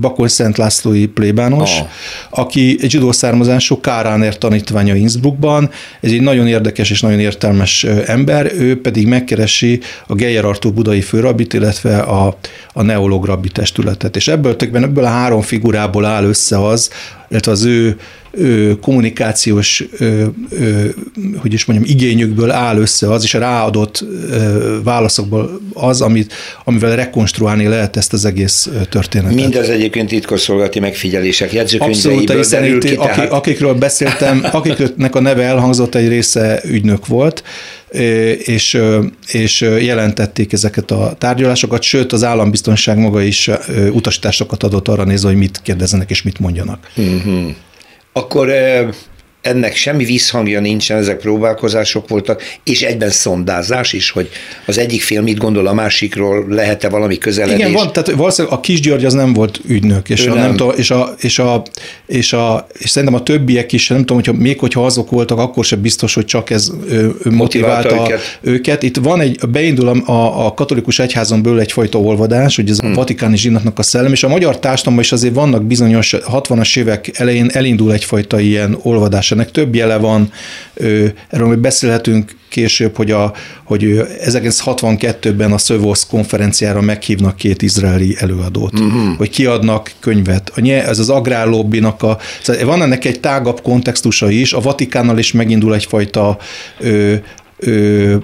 Bakony 0.00 0.28
Szent 0.28 0.56
Lászlói 0.56 1.06
plébános, 1.06 1.80
oh. 1.80 1.86
aki 2.30 2.78
egy 2.80 2.90
zsidó 2.90 3.12
származású 3.12 3.80
Káráner 3.80 4.38
tanítványa 4.38 4.94
Innsbruckban, 4.94 5.70
ez 6.00 6.10
egy 6.10 6.20
nagyon 6.20 6.46
érdekes 6.46 6.90
és 6.90 7.00
nagyon 7.00 7.20
értelmes 7.20 7.84
ember, 7.84 8.52
ő 8.58 8.80
pedig 8.80 9.06
megkeresi 9.06 9.80
a 10.06 10.14
Geyer 10.14 10.44
Artúr 10.44 10.72
budai 10.72 11.00
főrabbit, 11.00 11.45
rabbit, 11.46 11.82
illetve 11.84 11.98
a, 11.98 12.36
a 12.72 12.82
neológ 12.82 13.24
rabbi 13.24 13.48
testületet. 13.48 14.16
És 14.16 14.28
ebből, 14.28 14.56
ebből 14.58 15.04
a 15.04 15.08
három 15.08 15.40
figurából 15.40 16.04
áll 16.04 16.24
össze 16.24 16.66
az, 16.66 16.90
illetve 17.28 17.52
az 17.52 17.64
ő, 17.64 17.96
ő 18.30 18.78
kommunikációs, 18.78 19.84
ő, 19.98 20.30
ő, 20.50 20.94
hogy 21.36 21.52
is 21.52 21.64
mondjam, 21.64 21.88
igényükből 21.90 22.50
áll 22.50 22.76
össze 22.76 23.12
az, 23.12 23.22
és 23.22 23.34
a 23.34 23.38
ráadott 23.38 24.04
válaszokból 24.84 25.60
az, 25.72 26.00
amit, 26.00 26.32
amivel 26.64 26.96
rekonstruálni 26.96 27.66
lehet 27.66 27.96
ezt 27.96 28.12
az 28.12 28.24
egész 28.24 28.68
történetet. 28.90 29.34
Mindez 29.34 29.68
egyébként 29.68 30.08
titkosszolgálati 30.08 30.80
megfigyelések 30.80 31.52
jegyzőkönyveiből 31.52 32.44
derül 32.50 32.80
ki, 32.80 32.94
tehát... 32.94 33.32
akikről 33.32 33.74
beszéltem, 33.74 34.46
akiknek 34.52 35.14
a 35.14 35.20
neve 35.20 35.42
elhangzott, 35.42 35.94
egy 35.94 36.08
része 36.08 36.60
ügynök 36.64 37.06
volt, 37.06 37.42
és, 38.44 38.80
és 39.26 39.60
jelentették 39.60 40.52
ezeket 40.52 40.90
a 40.90 41.14
tárgyalásokat, 41.18 41.82
sőt 41.82 42.12
az 42.12 42.24
állambiztonság 42.24 42.98
maga 42.98 43.22
is 43.22 43.50
utasításokat 43.90 44.62
adott 44.62 44.88
arra 44.88 45.04
nézve, 45.04 45.28
hogy 45.28 45.38
mit 45.38 45.60
kérdezzenek 45.62 46.10
és 46.10 46.22
mit 46.22 46.38
mondjanak. 46.38 46.90
Uh-huh. 46.96 47.54
Akkor 48.12 48.48
ennek 49.46 49.76
semmi 49.76 50.04
visszhangja 50.04 50.60
nincsen, 50.60 50.98
ezek 50.98 51.18
próbálkozások 51.18 52.08
voltak, 52.08 52.42
és 52.64 52.82
egyben 52.82 53.10
szondázás 53.10 53.92
is, 53.92 54.10
hogy 54.10 54.28
az 54.66 54.78
egyik 54.78 55.02
fél 55.02 55.22
mit 55.22 55.38
gondol 55.38 55.66
a 55.66 55.72
másikról, 55.72 56.46
lehet-e 56.48 56.88
valami 56.88 57.18
közeledés. 57.18 57.58
Igen, 57.58 57.72
van, 57.72 57.92
tehát 57.92 58.10
valószínűleg 58.10 58.56
a 58.56 58.60
Kis 58.60 58.80
György 58.80 59.04
az 59.04 59.12
nem 59.12 59.32
volt 59.32 59.60
ügynök, 59.66 60.08
és, 60.08 60.26
a, 60.26 60.34
nem. 60.34 60.38
Nem 60.38 60.56
tudom, 60.56 60.72
és, 60.76 60.90
a, 60.90 61.14
és, 61.20 61.38
a, 61.38 61.62
és, 62.06 62.32
a, 62.32 62.66
és 62.78 62.90
szerintem 62.90 63.18
a 63.18 63.22
többiek 63.22 63.72
is, 63.72 63.88
nem 63.88 63.98
tudom, 63.98 64.16
hogyha 64.16 64.32
még 64.32 64.58
hogyha 64.58 64.84
azok 64.84 65.10
voltak, 65.10 65.38
akkor 65.38 65.64
sem 65.64 65.80
biztos, 65.80 66.14
hogy 66.14 66.24
csak 66.24 66.50
ez 66.50 66.70
motiválta, 67.24 67.30
motiválta 67.30 67.94
őket. 67.94 68.38
őket. 68.40 68.82
Itt 68.82 68.96
van 68.96 69.20
egy, 69.20 69.38
beindul 69.48 69.88
a, 69.88 70.46
a 70.46 70.54
katolikus 70.54 70.98
egyházon 70.98 71.42
belül 71.42 71.60
egyfajta 71.60 71.98
olvadás, 71.98 72.56
hogy 72.56 72.70
ez 72.70 72.78
hmm. 72.80 72.92
a 72.92 72.94
vatikáni 72.94 73.36
zsinatnak 73.36 73.78
a 73.78 73.82
szellem, 73.82 74.12
és 74.12 74.22
a 74.22 74.28
magyar 74.28 74.58
társadalomban 74.58 75.04
is 75.04 75.12
azért 75.12 75.34
vannak 75.34 75.64
bizonyos 75.64 76.14
60-as 76.32 76.78
évek 76.78 77.10
elején 77.18 77.50
elindul 77.52 77.92
egyfajta 77.92 78.40
ilyen 78.40 78.78
olvadás 78.82 79.32
ennek 79.36 79.50
több 79.50 79.74
jele 79.74 79.96
van, 79.96 80.32
erről 81.28 81.48
még 81.48 81.58
beszélhetünk 81.58 82.36
később, 82.48 82.96
hogy, 82.96 83.10
a, 83.10 83.32
hogy 83.64 83.82
1962-ben 84.24 85.52
a 85.52 85.58
Szövosz 85.58 86.06
konferenciára 86.06 86.80
meghívnak 86.80 87.36
két 87.36 87.62
izraeli 87.62 88.16
előadót, 88.18 88.78
uh-huh. 88.78 89.16
hogy 89.16 89.30
kiadnak 89.30 89.92
könyvet. 90.00 90.52
A, 90.54 90.68
ez 90.68 90.98
az 90.98 91.08
agrárlobbinak 91.08 92.02
a... 92.02 92.18
Szóval 92.42 92.64
van 92.64 92.82
ennek 92.82 93.04
egy 93.04 93.20
tágabb 93.20 93.60
kontextusa 93.60 94.30
is, 94.30 94.52
a 94.52 94.60
Vatikánnal 94.60 95.18
is 95.18 95.32
megindul 95.32 95.74
egyfajta 95.74 96.38
ö, 96.78 97.14
ö, 97.58 98.16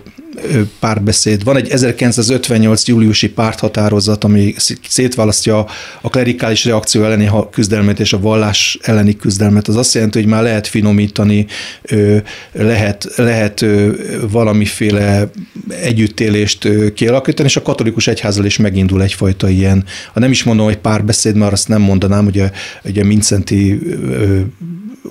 párbeszéd. 0.81 1.45
Van 1.45 1.57
egy 1.57 1.69
1958. 1.69 2.89
júliusi 2.89 3.29
párthatározat, 3.29 4.25
ami 4.25 4.55
szétválasztja 4.89 5.67
a 6.01 6.09
klerikális 6.09 6.65
reakció 6.65 7.05
elleni 7.05 7.31
küzdelmet 7.51 8.01
és 8.01 8.13
a 8.13 8.21
vallás 8.21 8.79
elleni 8.83 9.17
küzdelmet. 9.17 9.69
Az 9.69 9.77
azt 9.77 9.95
jelenti, 9.95 10.19
hogy 10.19 10.29
már 10.29 10.43
lehet 10.43 10.67
finomítani, 10.67 11.47
lehet, 12.53 13.09
lehet 13.17 13.65
valamiféle 14.31 15.31
együttélést 15.69 16.69
kialakítani, 16.95 17.49
és 17.49 17.57
a 17.57 17.63
katolikus 17.63 18.07
egyházal 18.07 18.45
is 18.45 18.57
megindul 18.57 19.03
egyfajta 19.03 19.49
ilyen, 19.49 19.85
ha 20.13 20.21
nem 20.21 20.31
is 20.31 20.43
mondom, 20.43 20.67
hogy 20.67 20.79
párbeszéd, 20.79 21.37
mert 21.37 21.53
azt 21.53 21.69
nem 21.69 21.81
mondanám, 21.81 22.25
hogy 22.25 22.39
a, 22.39 22.51
ugye 22.85 23.05
Mincenti 23.05 23.81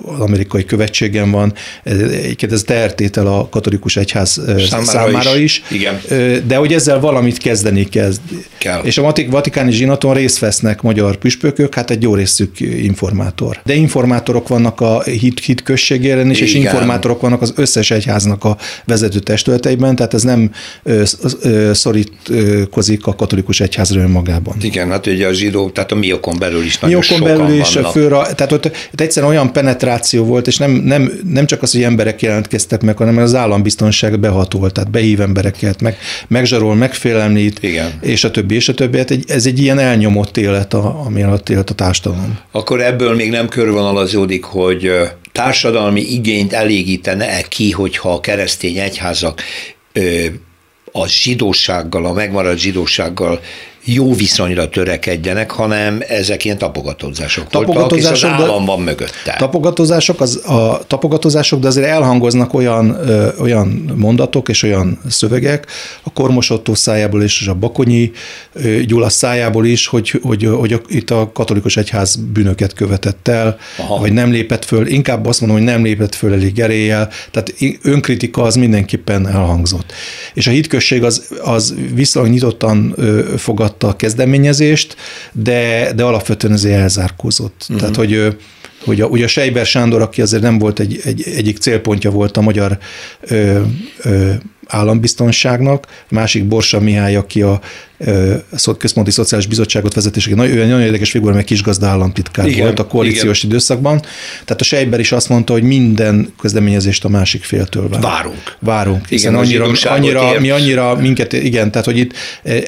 az 0.06 0.20
amerikai 0.20 0.64
követségen 0.64 1.30
van, 1.30 1.52
egyébként 1.84 2.52
ez 2.52 2.62
tehertétel 2.62 3.26
a 3.26 3.48
katolikus 3.48 3.96
egyház 3.96 4.40
számára, 4.68 4.84
számára 4.84 5.36
is. 5.36 5.62
is. 5.68 5.78
Igen. 5.78 6.00
De 6.46 6.56
hogy 6.56 6.72
ezzel 6.72 7.00
valamit 7.00 7.38
kezdeni 7.38 7.84
kezd. 7.84 8.20
Kell. 8.58 8.80
És 8.82 8.98
a 8.98 9.12
vatikáni 9.28 9.72
zsinaton 9.72 10.14
részt 10.14 10.38
vesznek 10.38 10.82
magyar 10.82 11.16
püspökök, 11.16 11.74
hát 11.74 11.90
egy 11.90 12.02
jó 12.02 12.14
részük 12.14 12.60
informátor. 12.60 13.60
De 13.64 13.74
informátorok 13.74 14.48
vannak 14.48 14.80
a 14.80 15.02
hit, 15.02 15.40
hit 15.44 15.62
is, 15.68 15.90
Igen. 15.90 16.30
és 16.30 16.54
informátorok 16.54 17.20
vannak 17.20 17.42
az 17.42 17.52
összes 17.56 17.90
egyháznak 17.90 18.44
a 18.44 18.56
vezető 18.84 19.18
testületeiben, 19.18 19.96
tehát 19.96 20.14
ez 20.14 20.22
nem 20.22 20.50
szorítkozik 21.72 23.06
a 23.06 23.14
katolikus 23.14 23.60
egyházra 23.60 24.00
önmagában. 24.00 24.56
Igen, 24.60 24.90
hát 24.90 25.06
ugye 25.06 25.26
a 25.26 25.32
zsidó, 25.32 25.70
tehát 25.70 25.92
a 25.92 25.94
miokon 25.94 26.38
belül 26.38 26.62
is 26.64 26.78
nagyon 26.78 27.02
miokon 27.08 27.28
belül 27.28 27.58
is. 27.58 27.78
Főra, 27.92 28.34
tehát 28.34 28.52
ott, 28.52 28.66
ott 28.92 29.00
egyszerűen 29.00 29.32
olyan 29.32 29.52
penetráció 29.52 29.81
penetráció 29.82 30.24
volt, 30.24 30.46
és 30.46 30.56
nem, 30.56 30.70
nem, 30.70 31.12
nem 31.24 31.46
csak 31.46 31.62
az, 31.62 31.72
hogy 31.72 31.82
emberek 31.82 32.22
jelentkeztek 32.22 32.82
meg, 32.82 32.96
hanem 32.96 33.16
az 33.16 33.34
állambiztonság 33.34 34.20
behatolt, 34.20 34.72
tehát 34.72 34.90
behív 34.90 35.20
embereket, 35.20 35.80
meg, 35.80 35.98
megzsarol, 36.28 36.74
megfélemlít, 36.74 37.62
Igen. 37.62 37.92
és 38.00 38.24
a 38.24 38.30
többi, 38.30 38.54
és 38.54 38.68
a 38.68 38.74
többi. 38.74 38.98
Hát 38.98 39.10
egy, 39.10 39.24
ez 39.28 39.46
egy 39.46 39.58
ilyen 39.58 39.78
elnyomott 39.78 40.36
élet, 40.36 40.74
a, 40.74 41.04
ami 41.04 41.22
alatt 41.22 41.48
élt 41.48 41.70
a 41.70 41.74
társadalom. 41.74 42.38
Akkor 42.52 42.80
ebből 42.80 43.14
még 43.14 43.30
nem 43.30 43.48
körvonalazódik, 43.48 44.44
hogy 44.44 44.90
társadalmi 45.32 46.00
igényt 46.00 46.52
elégítene-e 46.52 47.42
ki, 47.48 47.70
hogyha 47.70 48.12
a 48.12 48.20
keresztény 48.20 48.78
egyházak 48.78 49.42
a 50.92 51.06
zsidósággal, 51.06 52.06
a 52.06 52.12
megmaradt 52.12 52.58
zsidósággal 52.58 53.40
jó 53.84 54.14
viszonyra 54.14 54.68
törekedjenek, 54.68 55.50
hanem 55.50 56.02
ezek 56.08 56.44
ilyen 56.44 56.58
tapogatózások, 56.58 57.48
tapogatózások 57.48 57.90
voltak, 57.90 58.16
és 58.16 58.22
az 58.22 58.48
állam 58.48 58.64
van 58.64 58.80
mögötte. 58.80 59.34
Tapogatózások, 59.38 60.20
az, 60.20 60.36
a 60.46 60.80
tapogatózások, 60.86 61.60
de 61.60 61.66
azért 61.66 61.86
elhangoznak 61.86 62.54
olyan, 62.54 63.08
ö, 63.08 63.28
olyan 63.40 63.92
mondatok 63.96 64.48
és 64.48 64.62
olyan 64.62 65.00
szövegek 65.08 65.66
a 66.02 66.12
Kormosottó 66.12 66.74
szájából 66.74 67.22
és 67.22 67.46
a 67.46 67.54
Bakonyi 67.54 68.10
ö, 68.52 68.78
Gyula 68.80 69.08
szájából 69.08 69.66
is, 69.66 69.86
hogy, 69.86 70.10
hogy, 70.10 70.44
hogy, 70.44 70.72
hogy 70.72 70.80
itt 70.88 71.10
a 71.10 71.30
katolikus 71.32 71.76
egyház 71.76 72.16
bűnöket 72.16 72.72
követett 72.72 73.28
el, 73.28 73.56
Aha. 73.78 73.98
vagy 73.98 74.12
nem 74.12 74.30
lépett 74.30 74.64
föl, 74.64 74.86
inkább 74.86 75.26
azt 75.26 75.40
mondom, 75.40 75.58
hogy 75.58 75.66
nem 75.66 75.82
lépett 75.82 76.14
föl 76.14 76.32
elég 76.32 76.58
eréllyel, 76.58 77.08
tehát 77.30 77.54
önkritika 77.82 78.42
az 78.42 78.54
mindenképpen 78.54 79.26
elhangzott. 79.28 79.92
És 80.34 80.46
a 80.46 80.50
hitközség 80.50 81.04
az, 81.04 81.28
az 81.42 81.74
viszonylag 81.94 82.32
nyitottan 82.32 82.94
fogad 83.36 83.71
támogatta 83.72 83.88
a 83.88 83.96
kezdeményezést, 83.96 84.96
de, 85.32 85.92
de 85.92 86.02
alapvetően 86.02 86.52
azért 86.52 86.80
elzárkózott. 86.80 87.60
Uh-huh. 87.62 87.78
Tehát, 87.78 87.96
hogy 87.96 88.36
hogy 88.84 89.00
a, 89.00 89.06
ugye 89.06 89.24
a 89.24 89.28
Sejber 89.28 89.66
Sándor, 89.66 90.02
aki 90.02 90.22
azért 90.22 90.42
nem 90.42 90.58
volt 90.58 90.80
egy, 90.80 91.00
egy, 91.04 91.22
egyik 91.22 91.58
célpontja 91.58 92.10
volt 92.10 92.36
a 92.36 92.40
magyar 92.40 92.78
ö, 93.20 93.60
ö, 94.02 94.32
állambiztonságnak, 94.72 95.86
másik 96.08 96.44
Borsa 96.44 96.80
Mihály, 96.80 97.16
aki 97.16 97.42
a 97.42 97.60
Központi 98.78 99.10
Szociális 99.10 99.46
Bizottságot 99.46 99.94
vezetésének 99.94 100.38
nagyon, 100.38 100.56
nagyon 100.56 100.80
érdekes 100.80 101.10
figura, 101.10 101.34
meg 101.34 101.44
kisgazda 101.44 101.86
államtitkár 101.86 102.46
igen, 102.46 102.64
volt 102.64 102.78
a 102.78 102.86
koalíciós 102.86 103.38
igen. 103.38 103.50
időszakban. 103.50 104.00
Tehát 104.44 104.60
a 104.60 104.64
Sejber 104.64 105.00
is 105.00 105.12
azt 105.12 105.28
mondta, 105.28 105.52
hogy 105.52 105.62
minden 105.62 106.32
kezdeményezést 106.40 107.04
a 107.04 107.08
másik 107.08 107.44
féltől 107.44 107.88
vár. 107.88 108.00
Várunk. 108.00 108.56
Várunk. 108.58 109.06
Hiszen 109.06 109.32
igen, 109.32 109.44
annyira, 109.44 109.90
annyira, 109.90 110.40
mi 110.40 110.50
annyira 110.50 110.96
minket, 110.96 111.32
igen, 111.32 111.70
tehát 111.70 111.86
hogy 111.86 111.98
itt 111.98 112.12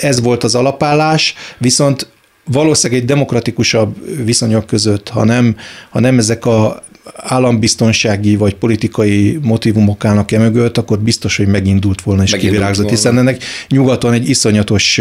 ez 0.01 0.21
volt 0.21 0.45
az 0.45 0.55
alapállás, 0.55 1.35
viszont 1.59 2.13
valószínűleg 2.45 3.03
egy 3.03 3.09
demokratikusabb 3.09 3.97
viszonyok 4.25 4.67
között, 4.67 5.09
ha 5.09 5.25
nem, 5.25 5.57
ha 5.91 6.01
nem 6.01 6.19
ezek 6.19 6.47
a 6.47 6.83
állambiztonsági 7.17 8.37
vagy 8.37 8.55
politikai 8.55 9.39
motivumok 9.43 10.05
állnak 10.05 10.33
e 10.33 10.39
mögött, 10.39 10.79
akkor 10.79 10.99
biztos, 10.99 11.37
hogy 11.37 11.47
megindult 11.47 12.03
volna 12.03 12.23
és 12.23 12.31
megindult 12.31 12.55
kivirágzott, 12.55 12.85
volna. 12.85 12.97
hiszen 12.97 13.19
ennek 13.19 13.43
nyugaton 13.69 14.13
egy 14.13 14.29
iszonyatos 14.29 15.01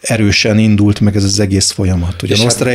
erősen 0.00 0.58
indult 0.58 1.00
meg 1.00 1.16
ez 1.16 1.24
az 1.24 1.40
egész 1.40 1.70
folyamat. 1.70 2.22
Ugye 2.22 2.34
a 2.38 2.42
Nostra 2.42 2.70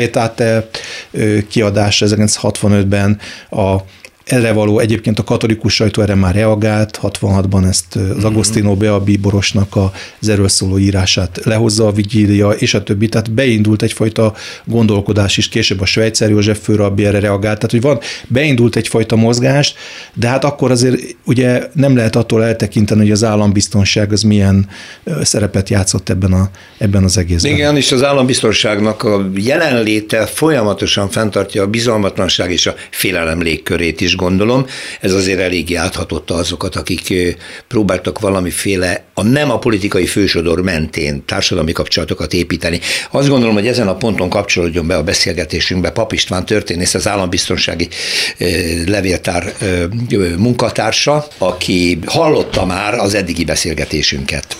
kiadás 1.50 2.04
1965-ben 2.06 3.20
a 3.50 3.76
erre 4.24 4.52
való 4.52 4.80
egyébként 4.80 5.20
a 5.20 5.24
katolikus 5.24 5.74
sajtó 5.74 6.02
erre 6.02 6.16
már 6.16 6.36
reagált, 6.36 7.00
66-ban 7.02 7.68
ezt 7.68 7.96
az 7.96 8.02
mhm. 8.02 8.26
Agostino 8.26 8.76
Bea 8.76 9.00
Bíborosnak 9.00 9.76
az 10.20 10.30
erről 10.30 10.48
szóló 10.48 10.78
írását 10.78 11.40
lehozza 11.44 11.88
a 11.88 11.92
vigília, 11.92 12.50
és 12.50 12.74
a 12.74 12.84
többi, 12.84 13.10
tehát 13.10 13.32
beindult 13.32 13.82
egyfajta 13.82 14.34
gondolkodás 14.66 15.38
is, 15.38 15.50
később 15.50 15.82
a 15.82 15.86
Svejcer 15.86 16.30
József 16.30 16.64
főrabbi 16.64 17.06
erre 17.06 17.20
reagált, 17.20 17.42
tehát 17.42 17.72
hogy 17.72 17.82
van, 17.82 18.00
beindult 18.28 18.76
egyfajta 18.76 19.16
mozgás, 19.16 19.74
de 20.14 20.28
hát 20.28 20.44
akkor 20.44 20.72
azért 20.72 21.16
ugye 21.26 21.68
nem 21.74 21.96
lehet 21.96 22.16
attól 22.16 22.44
eltekinteni, 22.44 23.02
hogy 23.02 23.12
az 23.12 23.24
állambiztonság 23.24 24.12
az 24.12 24.22
milyen 24.22 24.70
szerepet 25.22 25.70
játszott 25.70 26.10
ebben, 26.10 26.34
a, 26.34 26.50
ebben 26.78 27.04
az 27.04 27.18
egészben. 27.18 27.52
Igen, 27.52 27.78
és 27.78 27.92
az 27.92 28.04
állambiztonságnak 28.04 29.04
a 29.04 29.30
jelenléte 29.36 30.26
folyamatosan 30.26 31.10
fenntartja 31.10 31.64
a 31.64 31.68
bizalmatlanság 31.68 32.52
és 32.52 32.66
a 32.66 32.76
félelem 32.90 33.42
légkörét 33.42 34.02
is 34.02 34.11
gondolom. 34.16 34.66
Ez 35.02 35.14
azért 35.14 35.40
eléggé 35.40 35.76
áthatotta 35.76 36.36
azokat, 36.36 36.76
akik 36.76 37.14
próbáltak 37.68 38.20
valamiféle 38.20 39.04
a 39.14 39.24
nem 39.24 39.52
a 39.52 39.60
politikai 39.60 40.06
fősodor 40.06 40.62
mentén 40.62 41.26
társadalmi 41.26 41.72
kapcsolatokat 41.72 42.34
építeni. 42.34 42.80
Azt 43.12 43.28
gondolom, 43.28 43.54
hogy 43.54 43.68
ezen 43.68 43.88
a 43.88 43.96
ponton 43.96 44.30
kapcsolódjon 44.30 44.88
be 44.88 44.96
a 44.96 45.04
beszélgetésünkbe 45.04 45.92
Pap 45.92 46.14
István 46.14 46.46
történész, 46.46 46.94
az 46.94 47.08
állambiztonsági 47.08 47.88
levéltár 48.86 49.54
munkatársa, 50.38 51.28
aki 51.38 52.00
hallotta 52.06 52.66
már 52.66 52.94
az 52.94 53.14
eddigi 53.14 53.44
beszélgetésünket. 53.46 54.58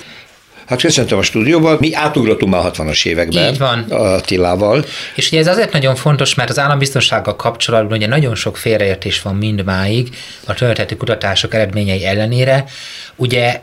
Hát 0.72 0.82
köszöntöm 0.82 1.18
a 1.18 1.22
stúdióban. 1.22 1.78
Mi 1.80 1.94
átugrottunk 1.94 2.54
már 2.54 2.66
a 2.66 2.72
60-as 2.72 3.06
években. 3.06 3.54
Így 3.54 3.58
van. 3.58 3.80
Attilával. 3.90 4.86
És 5.16 5.28
ugye 5.28 5.40
ez 5.40 5.48
azért 5.48 5.72
nagyon 5.72 5.96
fontos, 5.96 6.36
mert 6.36 6.50
az 6.50 6.60
állambiztonsággal 6.60 7.36
kapcsolatban 7.36 7.98
ugye 7.98 8.08
nagyon 8.08 8.36
sok 8.36 8.58
félreértés 8.58 9.22
van 9.22 9.36
mindmáig 9.36 10.10
a 10.46 10.54
történeti 10.54 10.96
kutatások 10.96 11.54
eredményei 11.54 12.06
ellenére. 12.06 12.66
Ugye 13.16 13.62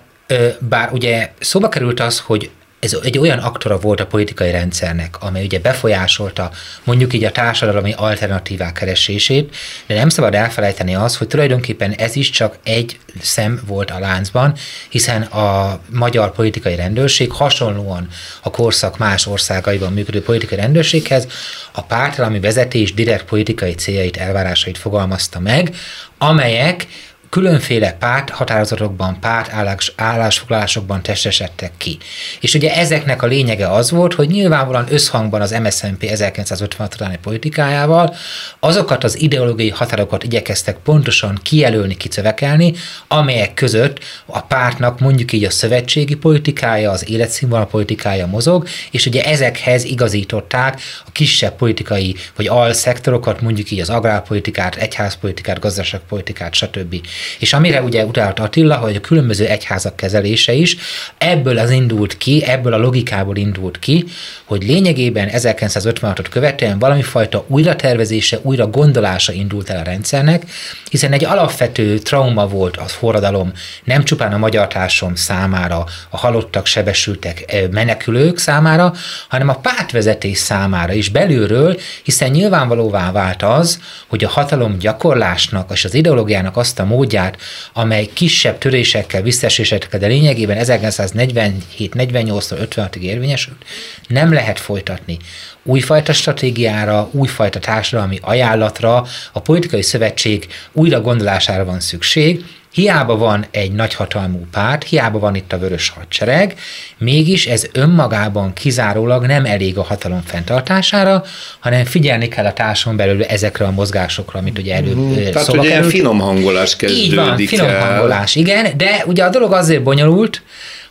bár 0.58 0.92
ugye 0.92 1.30
szóba 1.40 1.68
került 1.68 2.00
az, 2.00 2.18
hogy 2.18 2.50
ez 2.80 2.96
egy 3.02 3.18
olyan 3.18 3.38
aktora 3.38 3.78
volt 3.78 4.00
a 4.00 4.06
politikai 4.06 4.50
rendszernek, 4.50 5.22
amely 5.22 5.44
ugye 5.44 5.58
befolyásolta 5.58 6.50
mondjuk 6.84 7.12
így 7.12 7.24
a 7.24 7.32
társadalmi 7.32 7.92
alternatívák 7.92 8.72
keresését, 8.72 9.56
de 9.86 9.94
nem 9.94 10.08
szabad 10.08 10.34
elfelejteni 10.34 10.94
az, 10.94 11.16
hogy 11.16 11.26
tulajdonképpen 11.26 11.92
ez 11.92 12.16
is 12.16 12.30
csak 12.30 12.58
egy 12.64 12.98
szem 13.20 13.60
volt 13.66 13.90
a 13.90 13.98
láncban, 13.98 14.54
hiszen 14.88 15.22
a 15.22 15.80
magyar 15.90 16.32
politikai 16.32 16.76
rendőrség 16.76 17.30
hasonlóan 17.30 18.08
a 18.42 18.50
korszak 18.50 18.98
más 18.98 19.26
országaiban 19.26 19.92
működő 19.92 20.22
politikai 20.22 20.58
rendőrséghez 20.58 21.26
a 21.72 21.82
pártalami 21.82 22.40
vezetés 22.40 22.94
direkt 22.94 23.24
politikai 23.24 23.74
céljait, 23.74 24.16
elvárásait 24.16 24.78
fogalmazta 24.78 25.40
meg, 25.40 25.74
amelyek 26.18 26.86
különféle 27.30 27.92
párt 27.92 28.30
határozatokban, 28.30 29.20
párt 29.20 29.52
állás, 29.52 29.92
állásfoglalásokban 29.96 31.02
testesedtek 31.02 31.72
ki. 31.76 31.98
És 32.40 32.54
ugye 32.54 32.74
ezeknek 32.74 33.22
a 33.22 33.26
lényege 33.26 33.68
az 33.68 33.90
volt, 33.90 34.14
hogy 34.14 34.28
nyilvánvalóan 34.28 34.86
összhangban 34.90 35.40
az 35.40 35.50
MSZNP 35.50 36.02
1956 36.02 36.94
utáni 36.94 37.18
politikájával 37.22 38.14
azokat 38.60 39.04
az 39.04 39.20
ideológiai 39.20 39.68
határokat 39.68 40.24
igyekeztek 40.24 40.76
pontosan 40.76 41.38
kijelölni, 41.42 41.96
kicövekelni, 41.96 42.74
amelyek 43.08 43.54
között 43.54 43.98
a 44.26 44.40
pártnak 44.40 45.00
mondjuk 45.00 45.32
így 45.32 45.44
a 45.44 45.50
szövetségi 45.50 46.14
politikája, 46.14 46.90
az 46.90 47.10
életszínvonal 47.10 47.66
politikája 47.66 48.26
mozog, 48.26 48.66
és 48.90 49.06
ugye 49.06 49.24
ezekhez 49.24 49.84
igazították 49.84 50.80
a 51.06 51.10
kisebb 51.12 51.56
politikai 51.56 52.16
vagy 52.36 52.46
alszektorokat, 52.46 53.40
mondjuk 53.40 53.70
így 53.70 53.80
az 53.80 53.90
agrárpolitikát, 53.90 54.76
egyházpolitikát, 54.76 55.58
gazdaságpolitikát, 55.58 56.54
stb. 56.54 56.96
És 57.38 57.52
amire 57.52 57.82
ugye 57.82 58.04
utalt 58.04 58.40
Attila, 58.40 58.76
hogy 58.76 58.96
a 58.96 59.00
különböző 59.00 59.46
egyházak 59.46 59.96
kezelése 59.96 60.52
is, 60.52 60.76
ebből 61.18 61.58
az 61.58 61.70
indult 61.70 62.16
ki, 62.16 62.44
ebből 62.44 62.72
a 62.72 62.78
logikából 62.78 63.36
indult 63.36 63.78
ki, 63.78 64.04
hogy 64.44 64.62
lényegében 64.62 65.28
1956-ot 65.32 66.26
követően 66.30 66.78
valami 66.78 67.02
fajta 67.02 67.44
újratervezése, 67.46 68.38
újra 68.42 68.66
gondolása 68.66 69.32
indult 69.32 69.70
el 69.70 69.80
a 69.80 69.82
rendszernek, 69.82 70.42
hiszen 70.90 71.12
egy 71.12 71.24
alapvető 71.24 71.98
trauma 71.98 72.46
volt 72.46 72.76
a 72.76 72.84
forradalom 72.84 73.52
nem 73.84 74.04
csupán 74.04 74.32
a 74.32 74.38
magyar 74.38 74.66
társadalom 74.68 75.14
számára, 75.14 75.84
a 76.08 76.16
halottak, 76.16 76.66
sebesültek, 76.66 77.68
menekülők 77.70 78.38
számára, 78.38 78.92
hanem 79.28 79.48
a 79.48 79.58
pártvezetés 79.58 80.38
számára 80.38 80.92
is 80.92 81.08
belülről, 81.08 81.78
hiszen 82.02 82.30
nyilvánvalóvá 82.30 83.12
vált 83.12 83.42
az, 83.42 83.80
hogy 84.06 84.24
a 84.24 84.28
hatalom 84.28 84.78
gyakorlásnak 84.78 85.70
és 85.72 85.84
az 85.84 85.94
ideológiának 85.94 86.56
azt 86.56 86.78
a 86.78 86.84
módját, 87.08 87.36
amely 87.72 88.08
kisebb 88.12 88.58
törésekkel, 88.58 89.22
visszaesésekkel, 89.22 89.98
de 89.98 90.06
lényegében 90.06 90.58
1947-48-tól 90.60 92.68
56-ig 92.70 93.00
érvényesült, 93.00 93.64
nem 94.08 94.32
lehet 94.32 94.58
folytatni. 94.58 95.16
Újfajta 95.62 96.12
stratégiára, 96.12 97.08
újfajta 97.12 97.58
társadalmi 97.58 98.18
ajánlatra, 98.22 99.06
a 99.32 99.40
politikai 99.40 99.82
szövetség 99.82 100.46
újra 100.72 101.00
gondolására 101.00 101.64
van 101.64 101.80
szükség, 101.80 102.44
Hiába 102.78 103.16
van 103.16 103.46
egy 103.50 103.72
nagyhatalmú 103.72 104.46
párt, 104.50 104.84
hiába 104.84 105.18
van 105.18 105.34
itt 105.34 105.52
a 105.52 105.58
vörös 105.58 105.88
hadsereg, 105.88 106.54
mégis 106.98 107.46
ez 107.46 107.66
önmagában 107.72 108.52
kizárólag 108.52 109.26
nem 109.26 109.44
elég 109.44 109.78
a 109.78 109.82
hatalom 109.82 110.22
fenntartására, 110.24 111.24
hanem 111.58 111.84
figyelni 111.84 112.28
kell 112.28 112.44
a 112.44 112.52
társadalom 112.52 112.98
belül 112.98 113.24
ezekre 113.24 113.64
a 113.64 113.70
mozgásokra, 113.70 114.38
amit 114.38 114.58
ugye 114.58 114.74
előbb 114.74 114.96
mm, 114.96 115.14
Tehát, 115.14 115.46
hogy 115.46 115.64
ilyen 115.64 115.82
finom 115.82 116.18
hangolás 116.18 116.76
kezdődik 116.76 117.04
Így 117.04 117.14
van, 117.14 117.36
finom 117.36 117.68
el. 117.68 117.80
hangolás, 117.80 118.34
igen, 118.34 118.76
de 118.76 119.04
ugye 119.06 119.24
a 119.24 119.30
dolog 119.30 119.52
azért 119.52 119.82
bonyolult, 119.82 120.42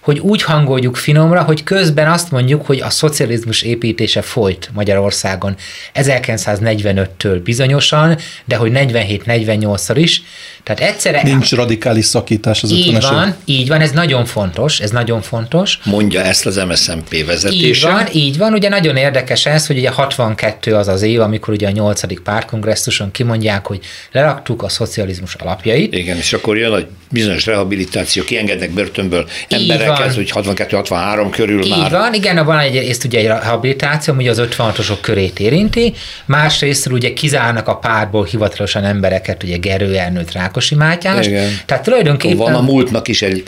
hogy 0.08 0.20
úgy 0.20 0.44
hangoljuk 0.44 0.96
finomra, 0.96 1.42
hogy 1.42 1.64
közben 1.64 2.12
azt 2.12 2.32
mondjuk, 2.32 2.66
hogy 2.66 2.80
a 2.80 2.90
szocializmus 2.90 3.62
építése 3.62 4.22
folyt 4.22 4.70
Magyarországon 4.74 5.56
1945-től 5.96 7.40
bizonyosan, 7.44 8.18
de 8.46 8.56
hogy 8.56 8.72
47-48-szor 8.74 9.96
is. 9.96 10.22
Tehát 10.64 10.82
egyszerre... 10.82 11.22
Nincs 11.24 11.52
radikális 11.52 12.06
szakítás 12.06 12.64
az 12.64 12.72
Így 12.72 13.02
van, 13.02 13.36
így 13.46 13.68
van, 13.68 13.82
ez 13.82 13.92
nagyon 13.92 14.26
fontos, 14.26 14.80
ez 14.80 14.92
nagyon 14.92 15.22
fontos. 15.22 15.80
Mondja 15.84 16.22
ezt 16.22 16.46
az 16.46 16.56
MSZMP 16.56 17.26
vezetése. 17.26 17.68
Így 17.68 17.82
van, 17.82 18.08
így 18.12 18.38
van, 18.38 18.54
ugye 18.54 18.70
nagyon 18.70 18.96
érdekes 18.96 19.46
ez, 19.46 19.68
hogy 19.68 19.78
ugye 19.78 19.90
62 19.90 20.76
az 20.76 20.88
az 20.88 21.02
év, 21.02 21.22
amikor 21.22 21.54
ugye 21.54 21.68
a 21.68 21.72
8. 21.72 22.22
párkongresszuson 22.24 23.12
kimondják, 23.12 23.66
hogy 23.66 23.80
leraktuk 24.12 24.64
a 24.64 24.70
szocializmus 24.70 25.34
alapjait. 25.34 25.94
Igen, 25.94 26.18
és 26.18 26.34
akkor 26.34 26.58
jön 26.58 26.72
a 26.72 26.80
bizonyos 27.12 27.46
rehabilitáció, 27.46 28.24
kiengednek 28.24 28.72
börtönből 28.72 29.30
embereket, 29.50 29.97
van. 29.98 30.13
hogy 30.13 30.32
62-63 30.34 31.27
körül 31.32 31.63
Így 31.63 31.77
már. 31.77 31.92
van, 31.92 32.13
igen, 32.13 32.46
van 32.46 32.60
egy, 32.60 32.75
ezt 32.75 33.04
ugye 33.04 33.20
egy 33.20 33.25
rehabilitáció, 33.25 34.13
ami 34.13 34.27
az 34.27 34.42
56-osok 34.42 34.98
körét 35.01 35.39
érinti, 35.39 35.94
másrészt 36.25 36.88
ugye 36.88 37.13
kizárnak 37.13 37.68
a 37.68 37.75
párból 37.75 38.25
hivatalosan 38.25 38.84
embereket, 38.84 39.44
ugye 39.44 39.58
Gerő 39.58 39.96
Ernőt, 39.96 40.32
Rákosi 40.32 40.75
Mátyás. 40.75 41.25
Igen. 41.25 41.50
Tehát 41.66 41.84
tulajdonképpen... 41.84 42.38
Van 42.38 42.54
a 42.54 42.62
múltnak 42.62 43.08
is 43.08 43.22
egy... 43.22 43.44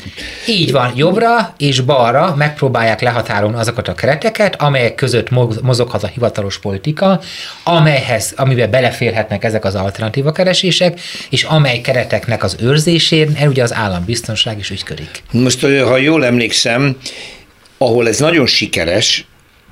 Így 0.48 0.72
van, 0.72 0.92
jobbra 0.96 1.54
és 1.58 1.80
balra 1.80 2.36
megpróbálják 2.38 3.02
lehatárolni 3.02 3.58
azokat 3.58 3.88
a 3.88 3.94
kereteket, 3.94 4.62
amelyek 4.62 4.96
között 4.96 5.30
mozoghat 5.62 6.04
a 6.04 6.08
hivatalos 6.08 6.60
politika, 6.60 7.20
amelyhez, 7.64 8.34
amiben 8.36 8.70
beleférhetnek 8.72 9.44
ezek 9.44 9.66
az 9.66 9.76
alternatíva 9.76 10.32
keresések, 10.32 11.00
és 11.30 11.44
amely 11.44 11.82
kereteknek 11.82 12.44
az 12.44 12.56
őrzésén 12.62 13.38
ugye 13.48 13.64
az 13.64 13.74
állambiztonság 13.74 14.60
is 14.60 14.70
ügyködik. 14.70 15.24
Most, 15.32 15.62
ha 15.62 15.98
jól 15.98 16.26
emlékszem, 16.26 16.39
ahol 17.78 18.08
ez 18.08 18.20
nagyon 18.20 18.46
sikeres, 18.46 19.26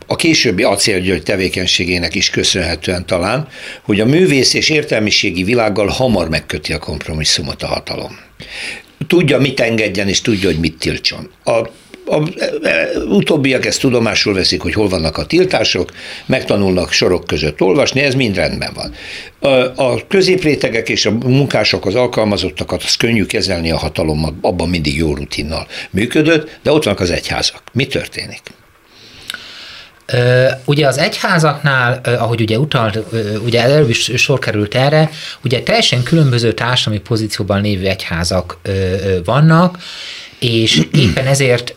a 0.07 0.15
későbbi 0.15 0.63
acélgyörgy 0.63 1.23
tevékenységének 1.23 2.15
is 2.15 2.29
köszönhetően 2.29 3.05
talán, 3.05 3.47
hogy 3.81 3.99
a 3.99 4.05
művész 4.05 4.53
és 4.53 4.69
értelmiségi 4.69 5.43
világgal 5.43 5.87
hamar 5.87 6.29
megköti 6.29 6.73
a 6.73 6.79
kompromisszumot 6.79 7.63
a 7.63 7.67
hatalom. 7.67 8.19
Tudja, 9.07 9.39
mit 9.39 9.59
engedjen, 9.59 10.07
és 10.07 10.21
tudja, 10.21 10.49
hogy 10.49 10.59
mit 10.59 10.77
tiltson. 10.77 11.31
A 11.43 11.61
a, 12.07 12.23
utóbbiak 13.09 13.65
ezt 13.65 13.79
tudomásul 13.79 14.33
veszik, 14.33 14.61
hogy 14.61 14.73
hol 14.73 14.89
vannak 14.89 15.17
a 15.17 15.25
tiltások, 15.25 15.91
megtanulnak 16.25 16.91
sorok 16.91 17.23
között 17.23 17.61
olvasni, 17.61 18.01
ez 18.01 18.13
mind 18.13 18.35
rendben 18.35 18.71
van. 18.73 18.93
A, 19.39 19.83
a 19.83 20.07
középrétegek 20.07 20.89
és 20.89 21.05
a 21.05 21.11
munkások, 21.11 21.85
az 21.85 21.95
alkalmazottakat, 21.95 22.83
az 22.83 22.95
könnyű 22.95 23.25
kezelni 23.25 23.71
a 23.71 23.77
hatalommal, 23.77 24.35
abban 24.41 24.69
mindig 24.69 24.97
jó 24.97 25.15
rutinnal 25.15 25.67
működött, 25.89 26.59
de 26.63 26.71
ott 26.71 26.83
vannak 26.83 26.99
az 26.99 27.11
egyházak. 27.11 27.61
Mi 27.73 27.85
történik? 27.85 28.41
Ugye 30.65 30.87
az 30.87 30.97
egyházaknál, 30.97 32.01
ahogy 32.03 32.41
ugye 32.41 32.57
utalt, 32.57 32.99
ugye 33.45 33.61
előbb 33.61 33.89
is 33.89 34.11
sor 34.15 34.39
került 34.39 34.75
erre, 34.75 35.09
ugye 35.43 35.61
teljesen 35.63 36.03
különböző 36.03 36.53
társadalmi 36.53 36.99
pozícióban 36.99 37.61
lévő 37.61 37.87
egyházak 37.87 38.57
vannak, 39.25 39.77
és 40.39 40.87
éppen 40.91 41.25
ezért 41.27 41.75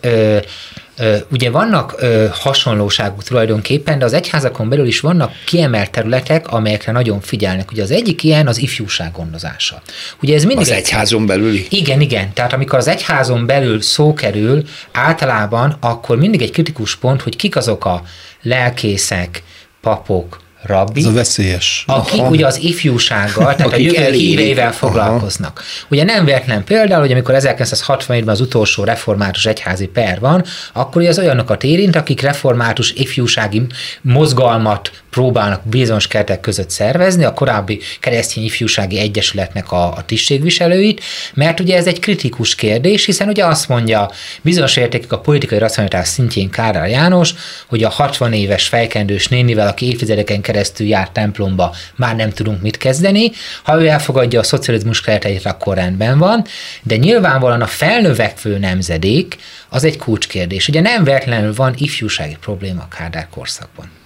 Ugye 1.30 1.50
vannak 1.50 2.04
hasonlóságok 2.32 3.22
tulajdonképpen, 3.22 3.98
de 3.98 4.04
az 4.04 4.12
egyházakon 4.12 4.68
belül 4.68 4.86
is 4.86 5.00
vannak 5.00 5.32
kiemelt 5.44 5.90
területek, 5.90 6.48
amelyekre 6.48 6.92
nagyon 6.92 7.20
figyelnek. 7.20 7.70
Ugye 7.70 7.82
az 7.82 7.90
egyik 7.90 8.22
ilyen 8.22 8.46
az 8.46 8.58
ifjúság 8.58 9.12
gondozása. 9.12 9.82
Ugye 10.22 10.34
ez 10.34 10.44
mindig 10.44 10.66
az 10.66 10.70
egyházon 10.70 11.26
belüli? 11.26 11.66
Igen, 11.70 12.00
igen. 12.00 12.32
Tehát 12.32 12.52
amikor 12.52 12.78
az 12.78 12.88
egyházon 12.88 13.46
belül 13.46 13.80
szó 13.80 14.14
kerül, 14.14 14.62
általában 14.92 15.76
akkor 15.80 16.16
mindig 16.16 16.42
egy 16.42 16.50
kritikus 16.50 16.96
pont, 16.96 17.22
hogy 17.22 17.36
kik 17.36 17.56
azok 17.56 17.84
a 17.84 18.02
lelkészek, 18.42 19.42
papok, 19.80 20.40
rabbi. 20.62 21.00
Ez 21.00 21.06
a 21.06 21.12
veszélyes. 21.12 21.84
Akik 21.86 22.20
Aha. 22.20 22.30
ugye 22.30 22.46
az 22.46 22.58
ifjúsággal, 22.62 23.54
tehát 23.54 23.72
Akik 23.72 23.98
a 23.98 24.00
jövő 24.00 24.12
híveivel 24.12 24.72
foglalkoznak. 24.72 25.52
Aha. 25.54 25.86
Ugye 25.88 26.04
nem 26.04 26.24
véletlen 26.24 26.64
például, 26.64 27.00
hogy 27.00 27.12
amikor 27.12 27.34
1967-ben 27.38 28.28
az 28.28 28.40
utolsó 28.40 28.84
református 28.84 29.46
egyházi 29.46 29.86
per 29.86 30.20
van, 30.20 30.44
akkor 30.72 31.06
az 31.06 31.18
olyanokat 31.18 31.64
érint, 31.64 31.96
akik 31.96 32.20
református 32.20 32.92
ifjúsági 32.92 33.66
mozgalmat 34.00 34.90
próbálnak 35.10 35.60
bizonyos 35.64 36.06
keretek 36.06 36.40
között 36.40 36.70
szervezni, 36.70 37.24
a 37.24 37.34
korábbi 37.34 37.80
keresztény 38.00 38.44
ifjúsági 38.44 38.98
egyesületnek 38.98 39.72
a, 39.72 39.84
a 39.96 40.04
tisztségviselőit, 40.06 41.02
mert 41.34 41.60
ugye 41.60 41.76
ez 41.76 41.86
egy 41.86 41.98
kritikus 41.98 42.54
kérdés, 42.54 43.04
hiszen 43.04 43.28
ugye 43.28 43.44
azt 43.46 43.68
mondja 43.68 44.10
bizonyos 44.42 44.76
értékek 44.76 45.12
a 45.12 45.20
politikai 45.20 45.58
racionalitás 45.58 46.08
szintjén 46.08 46.50
Kárál 46.50 46.88
János, 46.88 47.34
hogy 47.66 47.84
a 47.84 47.88
60 47.88 48.32
éves 48.32 48.68
fejkendős 48.68 49.28
nénivel, 49.28 49.68
aki 49.68 49.86
évtizedeken 49.86 50.40
keresztül 50.40 50.86
járt 50.86 51.12
templomba, 51.12 51.74
már 51.96 52.16
nem 52.16 52.30
tudunk 52.30 52.62
mit 52.62 52.76
kezdeni. 52.76 53.30
Ha 53.62 53.82
ő 53.82 53.86
elfogadja 53.86 54.40
a 54.40 54.42
szocializmus 54.42 55.00
kereteit, 55.00 55.46
akkor 55.46 55.76
rendben 55.76 56.18
van, 56.18 56.44
de 56.82 56.96
nyilvánvalóan 56.96 57.62
a 57.62 57.66
felnövekvő 57.66 58.58
nemzedék 58.58 59.36
az 59.68 59.84
egy 59.84 59.96
kulcskérdés. 59.98 60.68
Ugye 60.68 60.80
nem 60.80 61.04
véletlenül 61.04 61.54
van 61.54 61.74
ifjúsági 61.76 62.36
probléma 62.40 62.82
a 62.82 62.96
Kádár 62.96 63.28
korszakban. 63.30 63.99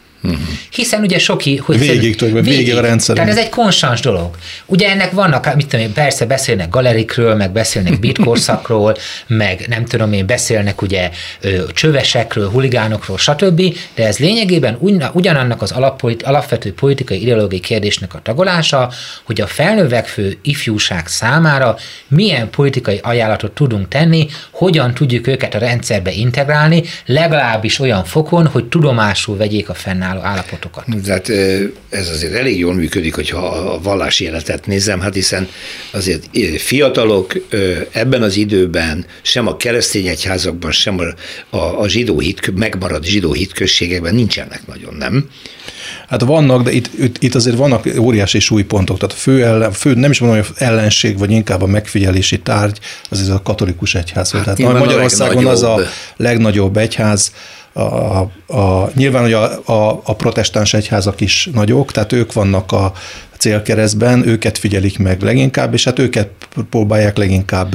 Hiszen 0.70 1.00
ugye 1.00 1.18
soki... 1.18 1.56
Hogy 1.56 1.78
végig, 1.78 2.16
tudj, 2.16 2.32
végig, 2.32 2.48
végig 2.48 2.76
a 2.76 2.80
rendszer. 2.80 3.14
Tehát 3.14 3.30
ez 3.30 3.37
egy 3.37 3.48
konstans 3.48 4.00
dolog. 4.00 4.37
Ugye 4.66 4.90
ennek 4.90 5.10
vannak, 5.10 5.54
mit 5.54 5.66
tudom 5.66 5.84
én, 5.84 5.92
persze 5.92 6.26
beszélnek 6.26 6.68
galerikről, 6.68 7.34
meg 7.34 7.52
beszélnek 7.52 8.00
bitkorszakról, 8.00 8.96
meg 9.26 9.64
nem 9.68 9.84
tudom 9.84 10.12
én, 10.12 10.26
beszélnek 10.26 10.82
ugye 10.82 11.10
csövesekről, 11.72 12.50
huligánokról, 12.50 13.18
stb., 13.18 13.62
de 13.94 14.06
ez 14.06 14.18
lényegében 14.18 14.78
ugyanannak 15.12 15.62
az 15.62 15.74
alapvető 16.22 16.72
politikai 16.72 17.22
ideológiai 17.22 17.60
kérdésnek 17.60 18.14
a 18.14 18.20
tagolása, 18.22 18.92
hogy 19.22 19.40
a 19.40 19.46
felnövekvő 19.46 20.38
ifjúság 20.42 21.06
számára 21.06 21.76
milyen 22.08 22.50
politikai 22.50 23.00
ajánlatot 23.02 23.52
tudunk 23.52 23.88
tenni, 23.88 24.26
hogyan 24.50 24.94
tudjuk 24.94 25.26
őket 25.26 25.54
a 25.54 25.58
rendszerbe 25.58 26.12
integrálni, 26.12 26.82
legalábbis 27.06 27.78
olyan 27.78 28.04
fokon, 28.04 28.46
hogy 28.46 28.64
tudomásul 28.64 29.37
vegyék 29.37 29.68
a 29.68 29.74
fennálló 29.74 30.13
fennálló 30.14 30.20
állapotokat. 30.22 30.85
Tehát 31.05 31.29
ez 31.88 32.09
azért 32.09 32.35
elég 32.35 32.59
jól 32.59 32.74
működik, 32.74 33.14
hogyha 33.14 33.46
a 33.46 33.81
vallási 33.81 34.24
életet 34.24 34.66
nézem, 34.66 35.00
hát 35.00 35.14
hiszen 35.14 35.48
azért 35.90 36.29
fiatalok 36.61 37.33
ebben 37.92 38.22
az 38.22 38.37
időben 38.37 39.07
sem 39.22 39.46
a 39.46 39.57
keresztény 39.57 40.07
egyházakban, 40.07 40.72
sem 40.72 40.98
a, 40.98 41.57
a, 41.57 41.81
a 41.81 41.88
zsidó 41.88 42.18
hit, 42.18 42.57
megmaradt 42.57 43.05
zsidó 43.05 43.33
hitközségekben 43.33 44.14
nincsenek 44.14 44.66
nagyon, 44.66 44.94
nem? 44.94 45.29
Hát 46.09 46.22
vannak, 46.22 46.62
de 46.62 46.72
itt, 46.72 46.90
itt, 46.98 47.22
itt 47.22 47.35
azért 47.35 47.57
vannak 47.57 47.87
óriási 47.98 48.38
súlypontok. 48.38 48.98
Tehát 48.98 49.14
a 49.14 49.18
fő, 49.18 49.44
ellen, 49.44 49.72
fő, 49.72 49.94
nem 49.94 50.11
is 50.11 50.18
mondom, 50.18 50.38
hogy 50.38 50.55
ellenség, 50.59 51.18
vagy 51.18 51.31
inkább 51.31 51.62
a 51.62 51.66
megfigyelési 51.66 52.38
tárgy, 52.38 52.79
az 53.11 53.20
ez 53.20 53.29
a 53.29 53.42
katolikus 53.42 53.94
egyház. 53.94 54.31
Hát 54.31 54.42
Tehát 54.44 54.79
Magyarországon 54.79 55.46
az 55.46 55.62
a 55.62 55.81
legnagyobb 56.16 56.77
egyház, 56.77 57.33
a, 57.74 58.18
a, 58.46 58.90
nyilván, 58.94 59.22
hogy 59.22 59.32
a, 59.32 59.60
a, 59.64 60.00
a 60.04 60.14
protestáns 60.16 60.74
egyházak 60.74 61.20
is 61.20 61.48
nagyok, 61.52 61.92
tehát 61.92 62.12
ők 62.12 62.32
vannak 62.32 62.72
a 62.72 62.92
célkeresztben, 63.38 64.28
őket 64.28 64.58
figyelik 64.58 64.98
meg 64.98 65.22
leginkább, 65.22 65.72
és 65.72 65.84
hát 65.84 65.98
őket 65.98 66.28
próbálják 66.70 67.16
leginkább 67.16 67.74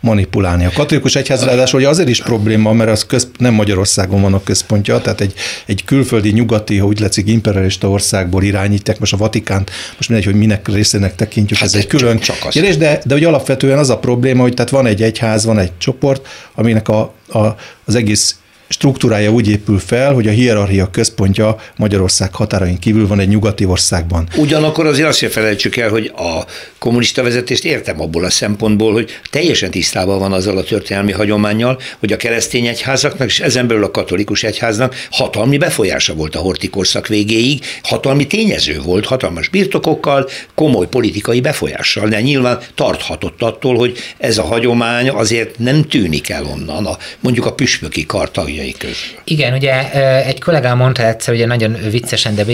manipulálni. 0.00 0.64
A 0.64 0.70
katolikus 0.74 1.16
egyház 1.16 1.44
ráadásul 1.44 1.86
azért 1.86 2.08
is 2.08 2.22
probléma, 2.22 2.72
mert 2.72 2.90
az 2.90 3.06
köz, 3.06 3.30
nem 3.38 3.54
Magyarországon 3.54 4.22
van 4.22 4.34
a 4.34 4.42
központja, 4.42 5.00
tehát 5.00 5.20
egy, 5.20 5.34
egy 5.66 5.84
külföldi, 5.84 6.30
nyugati, 6.30 6.78
ha 6.78 6.86
úgy 6.86 7.00
letszik, 7.00 7.28
imperialista 7.28 7.90
országból 7.90 8.42
irányítják, 8.42 8.98
most 8.98 9.12
a 9.12 9.16
Vatikánt, 9.16 9.70
most 9.96 10.08
mindegy, 10.08 10.26
hogy 10.26 10.38
minek 10.38 10.68
részének 10.68 11.14
tekintjük, 11.14 11.58
hát 11.58 11.68
ez 11.68 11.74
egy 11.74 11.86
külön 11.86 12.18
csak, 12.18 12.38
csak 12.38 12.50
kérdés, 12.50 12.76
de, 12.76 13.00
de 13.04 13.14
hogy 13.14 13.24
alapvetően 13.24 13.78
az 13.78 13.90
a 13.90 13.98
probléma, 13.98 14.42
hogy 14.42 14.54
tehát 14.54 14.70
van 14.70 14.86
egy 14.86 15.02
egyház, 15.02 15.44
van 15.44 15.58
egy 15.58 15.72
csoport, 15.78 16.26
aminek 16.54 16.88
a, 16.88 17.12
a, 17.28 17.38
az 17.84 17.94
egész 17.94 18.38
struktúrája 18.72 19.30
úgy 19.30 19.48
épül 19.48 19.78
fel, 19.78 20.12
hogy 20.12 20.26
a 20.26 20.30
hierarchia 20.30 20.90
központja 20.90 21.56
Magyarország 21.76 22.34
határain 22.34 22.78
kívül 22.78 23.06
van 23.06 23.20
egy 23.20 23.28
nyugati 23.28 23.64
országban. 23.64 24.28
Ugyanakkor 24.36 24.86
azért 24.86 25.08
azt 25.08 25.18
sem 25.18 25.30
felejtsük 25.30 25.76
el, 25.76 25.88
hogy 25.88 26.12
a 26.16 26.44
kommunista 26.78 27.22
vezetést 27.22 27.64
értem 27.64 28.00
abból 28.00 28.24
a 28.24 28.30
szempontból, 28.30 28.92
hogy 28.92 29.10
teljesen 29.30 29.70
tisztában 29.70 30.18
van 30.18 30.32
azzal 30.32 30.56
a 30.56 30.62
történelmi 30.62 31.12
hagyományjal, 31.12 31.80
hogy 31.98 32.12
a 32.12 32.16
keresztény 32.16 32.66
egyházaknak 32.66 33.28
és 33.28 33.40
ezen 33.40 33.66
belül 33.66 33.84
a 33.84 33.90
katolikus 33.90 34.42
egyháznak 34.42 34.94
hatalmi 35.10 35.58
befolyása 35.58 36.14
volt 36.14 36.34
a 36.34 36.38
horti 36.38 36.68
korszak 36.68 37.06
végéig, 37.06 37.64
hatalmi 37.82 38.26
tényező 38.26 38.80
volt, 38.80 39.06
hatalmas 39.06 39.48
birtokokkal, 39.48 40.28
komoly 40.54 40.86
politikai 40.88 41.40
befolyással, 41.40 42.08
de 42.08 42.20
nyilván 42.20 42.58
tarthatott 42.74 43.42
attól, 43.42 43.76
hogy 43.76 43.98
ez 44.18 44.38
a 44.38 44.42
hagyomány 44.42 45.08
azért 45.08 45.58
nem 45.58 45.82
tűnik 45.82 46.28
el 46.28 46.44
onnan, 46.44 46.86
a, 46.86 46.98
mondjuk 47.20 47.46
a 47.46 47.52
püspöki 47.52 48.06
kar 48.06 48.30
tagjai 48.60 48.74
közül. 48.78 49.18
Igen, 49.24 49.52
ugye 49.52 49.92
egy 50.24 50.40
kollégám 50.40 50.76
mondta 50.76 51.06
egyszer, 51.06 51.34
ugye 51.34 51.46
nagyon 51.46 51.76
viccesen, 51.90 52.34
de 52.34 52.44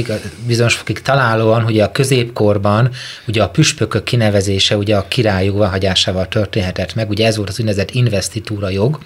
bizonyos 0.46 0.74
fokig 0.74 1.02
találóan, 1.02 1.62
hogy 1.62 1.80
a 1.80 1.92
középkorban 1.92 2.90
ugye 3.28 3.42
a 3.42 3.48
püspökök 3.48 4.04
kinevezése 4.04 4.76
ugye 4.76 4.96
a 4.96 5.08
király 5.08 5.44
jóváhagyásával 5.44 6.28
történhetett 6.28 6.94
meg, 6.94 7.08
ugye 7.10 7.26
ez 7.26 7.36
volt 7.36 7.48
az 7.48 7.58
úgynevezett 7.58 7.90
investitúra 7.90 8.68
jog, 8.68 8.98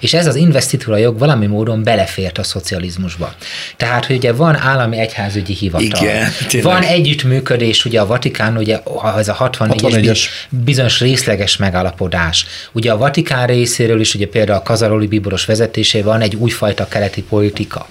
és 0.00 0.14
ez 0.14 0.26
az 0.26 0.34
investitúra 0.34 0.96
jog 0.96 1.18
valami 1.18 1.46
módon 1.46 1.82
belefért 1.82 2.38
a 2.38 2.42
szocializmusba. 2.42 3.34
Tehát, 3.76 4.06
hogy 4.06 4.16
ugye 4.16 4.32
van 4.32 4.56
állami 4.56 4.98
egyházügyi 4.98 5.54
hivatal, 5.54 5.86
Igen, 5.86 6.28
van 6.62 6.82
együttműködés, 6.82 7.84
ugye 7.84 8.00
a 8.00 8.06
Vatikán, 8.06 8.56
ugye 8.56 8.78
ez 9.16 9.28
a 9.28 9.50
64-es 9.52 10.20
bizonyos 10.48 11.00
részleges 11.00 11.56
megállapodás. 11.56 12.46
Ugye 12.72 12.92
a 12.92 12.96
Vatikán 12.96 13.46
részéről 13.46 14.00
is, 14.00 14.14
ugye 14.14 14.26
például 14.26 14.58
a 14.58 14.62
Kazaroli 14.62 15.06
Bíboros 15.06 15.44
vezetésével 15.44 16.04
van 16.06 16.20
egy 16.20 16.36
újfajta 16.46 16.88
keleti 16.88 17.22
politika. 17.22 17.88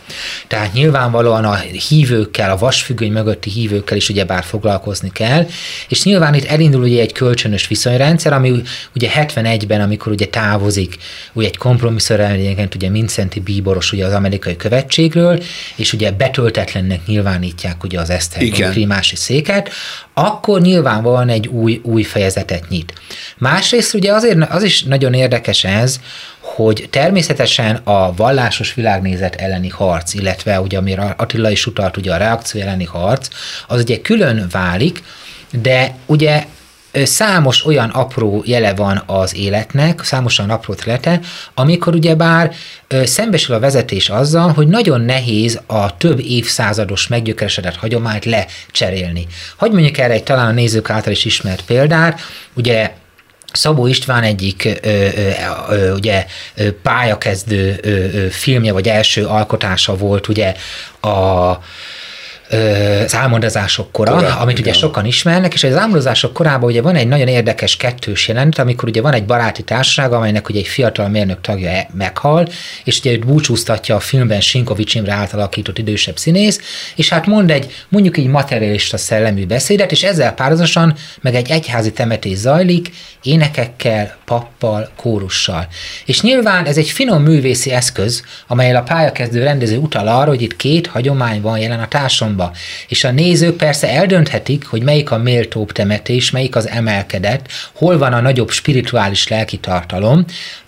Tehát 0.47 0.73
nyilvánvalóan 0.73 1.45
a 1.45 1.55
hívőkkel, 1.89 2.51
a 2.51 2.57
vasfüggöny 2.57 3.11
mögötti 3.11 3.49
hívőkkel 3.49 3.97
is 3.97 4.09
ugyebár 4.09 4.43
foglalkozni 4.43 5.11
kell, 5.11 5.47
és 5.87 6.03
nyilván 6.03 6.33
itt 6.33 6.45
elindul 6.45 6.83
ugye 6.83 7.01
egy 7.01 7.11
kölcsönös 7.11 7.67
viszonyrendszer, 7.67 8.33
ami 8.33 8.61
ugye 8.95 9.09
71-ben, 9.15 9.81
amikor 9.81 10.11
ugye 10.11 10.25
távozik, 10.25 10.97
ugye 11.33 11.47
egy 11.47 11.57
kompromisszorelényként 11.57 12.75
ugye 12.75 12.89
Mincenti 12.89 13.39
Bíboros 13.39 13.91
ugye 13.91 14.05
az 14.05 14.13
amerikai 14.13 14.55
követségről, 14.55 15.43
és 15.75 15.93
ugye 15.93 16.11
betöltetlennek 16.11 17.05
nyilvánítják 17.05 17.83
ugye 17.83 17.99
az 17.99 18.09
Eszter 18.09 18.71
primási 18.71 19.15
széket, 19.15 19.69
akkor 20.13 20.61
nyilvánvalóan 20.61 21.29
egy 21.29 21.47
új, 21.47 21.81
új 21.83 22.03
fejezetet 22.03 22.69
nyit. 22.69 22.93
Másrészt 23.37 23.93
ugye 23.93 24.13
azért 24.13 24.51
az 24.51 24.63
is 24.63 24.83
nagyon 24.83 25.13
érdekes 25.13 25.63
ez, 25.63 25.99
hogy 26.45 26.87
természetesen 26.89 27.75
a 27.75 28.13
vallásos 28.13 28.73
világnézet 28.73 29.35
elleni 29.35 29.69
harc, 29.69 30.13
illetve 30.13 30.61
ugye 30.61 30.77
amire 30.77 31.13
Attila 31.17 31.49
is 31.49 31.65
utalt, 31.65 31.97
ugye 31.97 32.13
a 32.13 32.17
reakció 32.17 32.61
elleni 32.61 32.83
harc, 32.85 33.27
az 33.67 33.81
ugye 33.81 34.01
külön 34.01 34.47
válik, 34.51 35.03
de 35.61 35.95
ugye 36.05 36.45
számos 37.03 37.65
olyan 37.65 37.89
apró 37.89 38.43
jele 38.45 38.73
van 38.73 39.03
az 39.05 39.35
életnek, 39.35 40.03
számos 40.03 40.39
olyan 40.39 40.51
apró 40.51 40.73
területe, 40.73 41.19
amikor 41.53 41.93
ugyebár 41.93 42.53
szembesül 43.03 43.55
a 43.55 43.59
vezetés 43.59 44.09
azzal, 44.09 44.51
hogy 44.51 44.67
nagyon 44.67 45.01
nehéz 45.01 45.61
a 45.65 45.97
több 45.97 46.19
évszázados 46.19 47.07
meggyökeresedett 47.07 47.75
hagyományt 47.75 48.25
lecserélni. 48.25 49.27
Hogy 49.57 49.71
mondjuk 49.71 49.97
erre 49.97 50.13
egy 50.13 50.23
talán 50.23 50.47
a 50.47 50.51
nézők 50.51 50.89
által 50.89 51.11
is 51.11 51.25
ismert 51.25 51.65
példát, 51.65 52.19
ugye 52.53 52.91
Szabó 53.55 53.87
István 53.87 54.23
egyik 54.23 54.79
ö, 54.81 55.07
ö, 55.69 55.93
ugye 55.93 56.25
pályakezdő 56.81 57.79
ö, 57.81 57.89
ö, 57.89 58.27
filmje, 58.29 58.71
vagy 58.71 58.87
első 58.87 59.25
alkotása 59.25 59.95
volt 59.97 60.27
ugye 60.27 60.53
a 61.01 61.51
az 62.49 63.15
álmodozások 63.15 63.91
kora, 63.91 64.11
Kora, 64.11 64.35
amit 64.35 64.59
igen. 64.59 64.69
ugye 64.69 64.79
sokan 64.79 65.05
ismernek, 65.05 65.53
és 65.53 65.63
az 65.63 65.75
álmodozások 65.75 66.33
korában 66.33 66.69
ugye 66.69 66.81
van 66.81 66.95
egy 66.95 67.07
nagyon 67.07 67.27
érdekes 67.27 67.77
kettős 67.77 68.27
jelenet, 68.27 68.59
amikor 68.59 68.89
ugye 68.89 69.01
van 69.01 69.13
egy 69.13 69.25
baráti 69.25 69.63
társaság, 69.63 70.11
amelynek 70.13 70.49
ugye 70.49 70.59
egy 70.59 70.67
fiatal 70.67 71.09
mérnök 71.09 71.41
tagja 71.41 71.69
e- 71.69 71.89
meghal, 71.93 72.47
és 72.83 72.99
ugye 72.99 73.17
búcsúztatja 73.17 73.95
a 73.95 73.99
filmben 73.99 74.41
Sinkovics 74.41 74.95
Imre 74.95 75.13
átalakított 75.13 75.77
idősebb 75.77 76.17
színész, 76.17 76.59
és 76.95 77.09
hát 77.09 77.25
mond 77.25 77.51
egy 77.51 77.73
mondjuk 77.89 78.17
egy 78.17 78.27
materialista 78.27 78.97
szellemű 78.97 79.45
beszédet, 79.45 79.91
és 79.91 80.03
ezzel 80.03 80.33
párhuzamosan 80.33 80.95
meg 81.21 81.35
egy 81.35 81.49
egyházi 81.49 81.91
temetés 81.91 82.37
zajlik, 82.37 82.89
énekekkel, 83.23 84.17
pappal, 84.25 84.89
kórussal. 84.95 85.67
És 86.05 86.21
nyilván 86.21 86.65
ez 86.65 86.77
egy 86.77 86.89
finom 86.89 87.23
művészi 87.23 87.71
eszköz, 87.71 88.23
amelyel 88.47 88.75
a 88.75 88.81
pályakezdő 88.81 89.43
rendező 89.43 89.77
utal 89.77 90.07
arra, 90.07 90.29
hogy 90.29 90.41
itt 90.41 90.55
két 90.55 90.87
hagyomány 90.87 91.41
van 91.41 91.59
jelen 91.59 91.79
a 91.79 91.87
társadalomban. 92.35 92.51
És 92.87 93.03
a 93.03 93.11
nézők 93.11 93.57
persze 93.57 93.89
eldönthetik, 93.89 94.65
hogy 94.65 94.83
melyik 94.83 95.11
a 95.11 95.17
méltóbb 95.17 95.71
temetés, 95.71 96.31
melyik 96.31 96.55
az 96.55 96.67
emelkedett, 96.67 97.47
hol 97.73 97.97
van 97.97 98.13
a 98.13 98.21
nagyobb 98.21 98.49
spirituális 98.49 99.27
lelki 99.27 99.57
tartalom, 99.57 100.25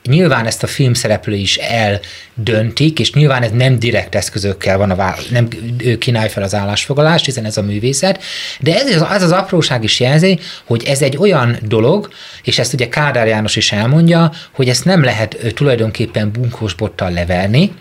Nyilván 0.08 0.46
ezt 0.46 0.64
a 0.64 0.68
filmszereplő 0.68 1.36
is 1.36 1.58
eldöntik, 1.58 3.00
és 3.00 3.14
nyilván 3.14 3.44
ez 3.44 3.52
nem 3.52 3.80
direkt 3.80 4.16
eszközökkel 4.16 4.78
van, 4.78 4.92
a 4.92 4.96
vá- 4.96 5.30
nem 5.30 5.48
ő 5.78 5.98
kínálja 5.98 6.30
fel 6.30 6.44
az 6.44 6.56
állásfoglalást, 6.56 7.26
hiszen 7.26 7.46
ez 7.46 7.58
a 7.58 7.62
művészet, 7.62 8.24
de 8.60 8.76
ez 8.76 8.96
az, 8.96 9.06
az 9.10 9.22
az 9.22 9.32
apróság 9.32 9.84
is 9.84 10.00
jelzi, 10.00 10.40
hogy 10.66 10.84
ez 10.84 11.02
egy 11.02 11.18
olyan 11.18 11.58
dolog, 11.62 12.10
és 12.44 12.60
ezt 12.60 12.74
ugye 12.74 12.90
Kádár 12.90 13.28
János 13.28 13.56
is 13.56 13.72
elmondja, 13.72 14.32
hogy 14.52 14.70
ezt 14.70 14.86
nem 14.86 15.04
lehet 15.04 15.38
tulajdonképpen 15.56 16.32
bunkós 16.32 16.74
bottal 16.74 17.12
leverni, 17.12 17.72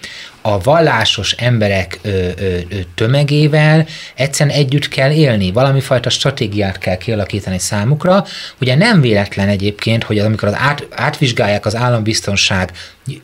a 0.47 0.59
vallásos 0.63 1.33
emberek 1.33 1.99
ö, 2.03 2.09
ö, 2.09 2.31
ö, 2.39 2.59
tömegével 2.95 3.87
egyszerűen 4.15 4.57
együtt 4.57 4.89
kell 4.89 5.11
élni, 5.11 5.53
valami 5.53 5.81
fajta 5.81 6.11
stratégiát 6.11 6.79
kell 6.79 6.97
kialakítani 6.97 7.59
számukra. 7.59 8.25
Ugye 8.61 8.75
nem 8.75 9.01
véletlen 9.01 9.49
egyébként, 9.49 10.05
hogy 10.05 10.19
amikor 10.19 10.49
az 10.49 10.55
át, 10.59 10.87
átvizsgálják 10.91 11.67
az 11.67 11.77
állambiztonság 11.77 12.73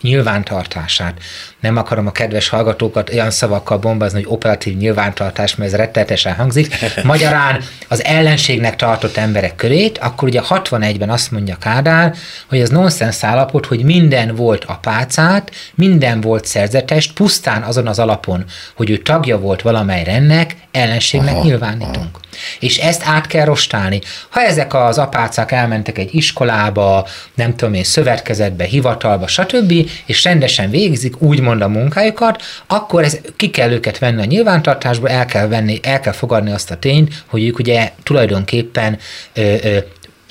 nyilvántartását. 0.03 1.19
Nem 1.61 1.77
akarom 1.77 2.07
a 2.07 2.13
kedves 2.13 2.49
hallgatókat 2.49 3.11
olyan 3.11 3.31
szavakkal 3.31 3.79
bombázni, 3.79 4.23
hogy 4.23 4.33
operatív 4.33 4.77
nyilvántartás, 4.77 5.57
mert 5.57 5.73
ez 5.73 5.79
rettetesen 5.79 6.35
hangzik. 6.35 6.75
Magyarán 7.03 7.63
az 7.89 8.05
ellenségnek 8.05 8.77
tartott 8.77 9.17
emberek 9.17 9.55
körét, 9.55 9.99
akkor 9.99 10.29
ugye 10.29 10.41
61-ben 10.49 11.11
azt 11.11 11.31
mondja 11.31 11.57
Kádár, 11.57 12.15
hogy 12.49 12.61
ez 12.61 12.69
nonsens 12.69 13.25
állapot, 13.25 13.67
hogy 13.67 13.85
minden 13.85 14.35
volt 14.35 14.65
a 14.65 14.75
pácát, 14.75 15.51
minden 15.75 16.21
volt 16.21 16.45
szerzetes, 16.45 17.13
pusztán 17.13 17.63
azon 17.63 17.87
az 17.87 17.99
alapon, 17.99 18.45
hogy 18.77 18.91
ő 18.91 18.97
tagja 18.97 19.39
volt 19.39 19.63
valamely 19.63 20.05
rendnek, 20.05 20.57
ellenségnek 20.73 21.35
aha, 21.35 21.45
nyilvánítunk. 21.45 21.97
Aha. 21.97 22.21
És 22.61 22.79
ezt 22.79 23.03
át 23.05 23.27
kell 23.27 23.45
rostálni. 23.45 24.01
Ha 24.29 24.41
ezek 24.41 24.75
az 24.75 24.99
apácák 24.99 25.53
elmentek 25.53 25.99
egy 25.99 26.15
iskolába, 26.15 27.07
nem 27.35 27.57
tudom 27.57 27.75
én, 27.75 27.85
szövetkezetbe, 27.85 28.65
hivatalba, 28.65 29.27
stb., 29.27 29.72
és 30.07 30.25
rendesen 30.25 30.71
végzik 30.71 31.23
úgymond 31.23 31.63
a 31.63 31.69
munkájukat, 31.69 32.43
akkor 32.67 33.05
ez, 33.05 33.19
ki 33.37 33.51
kell 33.51 33.71
őket 33.71 33.99
venni 33.99 34.21
a 34.21 34.25
nyilvántartásba, 34.25 35.09
el 35.09 35.25
kell, 35.25 35.49
venni, 35.49 35.81
el 35.83 36.01
kell 36.01 36.13
fogadni 36.13 36.51
azt 36.51 36.71
a 36.71 36.77
tényt, 36.77 37.25
hogy 37.27 37.45
ők 37.45 37.59
ugye 37.59 37.93
tulajdonképpen 38.03 38.99
ö, 39.35 39.55
ö, 39.63 39.79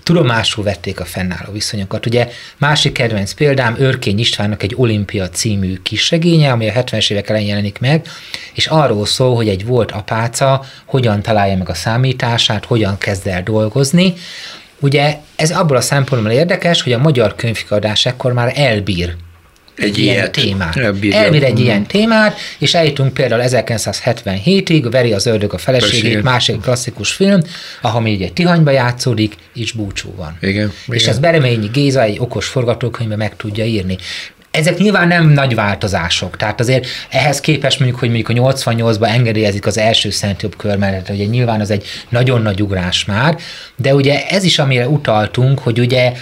tudomásul 0.04 0.64
vették 0.64 1.00
a 1.00 1.06
fennálló 1.06 1.52
viszonyokat. 1.52 2.06
Ugye 2.06 2.28
másik 2.58 2.92
kedvenc 2.92 3.34
példám 3.34 3.76
Örkény 3.80 4.20
Istvánnak 4.20 4.64
egy 4.64 4.74
Olimpia 4.76 5.30
című 5.30 5.78
kisregénye, 5.84 6.52
ami 6.52 6.70
a 6.70 6.74
70-es 6.74 7.12
évek 7.12 7.30
elején 7.30 7.48
jelenik 7.48 7.80
meg, 7.80 8.08
és 8.54 8.68
arról 8.68 9.06
szól, 9.06 9.36
hogy 9.36 9.50
egy 9.50 9.66
volt 9.66 9.92
apáca 9.92 10.66
hogyan 10.86 11.22
találja 11.22 11.58
meg 11.58 11.70
a 11.70 11.74
számítását, 11.74 12.66
hogyan 12.66 12.98
kezd 12.98 13.28
el 13.28 13.44
dolgozni. 13.44 14.14
Ugye 14.80 15.18
ez 15.36 15.52
abból 15.52 15.78
a 15.78 15.82
szempontból 15.82 16.32
érdekes, 16.32 16.82
hogy 16.82 16.94
a 16.94 16.98
magyar 16.98 17.36
könyvkiadás 17.36 18.06
ekkor 18.06 18.34
már 18.34 18.54
elbír 18.56 19.16
egy 19.82 19.98
ilyen 19.98 20.16
ilyet. 20.16 20.32
témát. 20.32 20.78
Elbír 20.78 21.44
egy 21.44 21.60
mm. 21.60 21.64
ilyen 21.64 21.86
témát, 21.86 22.38
és 22.58 22.74
eljutunk 22.74 23.14
például 23.14 23.42
1977-ig, 23.46 24.88
Veri 24.92 25.14
az 25.14 25.26
ördög 25.26 25.54
a 25.54 25.58
feleségét, 25.58 26.14
Persze. 26.14 26.30
másik 26.30 26.62
klasszikus 26.62 27.12
film, 27.12 27.40
ahol 27.82 28.02
még 28.02 28.22
egy 28.22 28.34
Tihanyba 28.34 28.72
játszódik, 28.72 29.36
és 29.54 29.72
búcsú 29.72 30.14
van. 30.16 30.38
Igen, 30.42 30.72
és 30.88 31.02
igen. 31.02 31.14
ez 31.14 31.20
Bereményi 31.20 31.68
Géza 31.68 32.02
egy 32.02 32.20
okos 32.20 32.48
forgatókönyvbe 32.48 33.16
meg 33.16 33.36
tudja 33.36 33.66
írni. 33.66 33.98
ezek 34.52 34.78
nyilván 34.78 35.08
nem 35.08 35.30
nagy 35.30 35.56
változások, 35.56 36.38
tehát 36.38 36.60
azért 36.60 36.88
ehhez 37.10 37.40
képest 37.40 37.80
mondjuk, 37.80 38.00
hogy 38.00 38.10
mondjuk 38.10 38.30
a 38.30 38.54
88-ban 38.54 39.08
engedélyezik 39.08 39.66
az 39.66 39.78
első 39.78 40.10
Szent 40.10 40.42
Jobb 40.42 40.56
körmenetet, 40.56 41.16
ugye 41.16 41.26
nyilván 41.26 41.62
az 41.62 41.72
egy 41.72 41.86
nagyon 42.10 42.42
nagy 42.42 42.62
ugrás 42.62 43.06
már, 43.06 43.38
de 43.76 43.96
ugye 43.96 44.28
ez 44.28 44.44
is, 44.44 44.60
amire 44.60 44.88
utaltunk, 44.88 45.60
hogy 45.60 45.80
ugye 45.80 46.14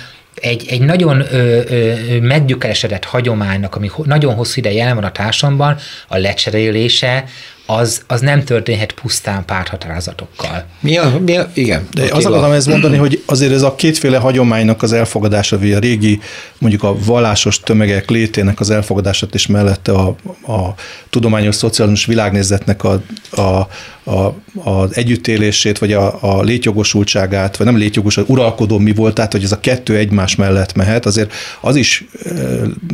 egy, 0.41 0.65
egy 0.69 0.81
nagyon 0.81 1.19
ö, 1.19 1.61
ö, 1.67 2.19
meggyökeresedett 2.19 3.03
hagyománynak, 3.03 3.75
ami 3.75 3.87
ho, 3.87 4.03
nagyon 4.05 4.33
hosszú 4.33 4.59
ideje 4.59 4.75
jelen 4.75 4.95
van 4.95 5.03
a 5.03 5.11
társadalomban, 5.11 5.77
a 6.07 6.17
lecserélése, 6.17 7.23
az, 7.69 8.01
az 8.07 8.21
nem 8.21 8.43
történhet 8.43 8.91
pusztán 8.91 9.45
párthatározatokkal. 9.45 10.63
Mi 10.79 10.97
a, 10.97 11.19
mi 11.25 11.37
a, 11.37 11.49
igen. 11.53 11.87
De 11.93 12.07
azt 12.11 12.25
akarom 12.25 12.51
ezt 12.51 12.67
mondani, 12.67 12.97
hogy 12.97 13.23
azért 13.25 13.53
ez 13.53 13.61
a 13.61 13.75
kétféle 13.75 14.17
hagyománynak 14.17 14.81
az 14.81 14.93
elfogadása, 14.93 15.59
vagy 15.59 15.73
a 15.73 15.79
régi, 15.79 16.19
mondjuk 16.57 16.83
a 16.83 16.95
vallásos 17.05 17.59
tömegek 17.59 18.09
létének 18.09 18.59
az 18.59 18.69
elfogadását 18.69 19.33
is 19.33 19.47
mellette 19.47 19.91
a, 19.91 20.07
a 20.47 20.73
tudományos 21.09 21.55
szociális 21.55 22.05
világnézetnek 22.05 22.83
a, 22.83 23.01
a, 23.31 23.67
a, 24.11 24.35
az 24.63 24.95
együttélését, 24.95 25.77
vagy 25.77 25.93
a, 25.93 26.17
a 26.21 26.41
létjogosultságát, 26.41 27.57
vagy 27.57 27.65
nem 27.65 27.77
létjogosult, 27.77 28.29
uralkodó 28.29 28.77
mi 28.77 28.93
volt, 28.93 29.13
tehát 29.13 29.31
hogy 29.31 29.43
ez 29.43 29.51
a 29.51 29.59
kettő 29.59 29.97
egymás 29.97 30.35
mellett 30.35 30.73
mehet, 30.73 31.05
azért 31.05 31.33
az 31.61 31.75
is 31.75 32.05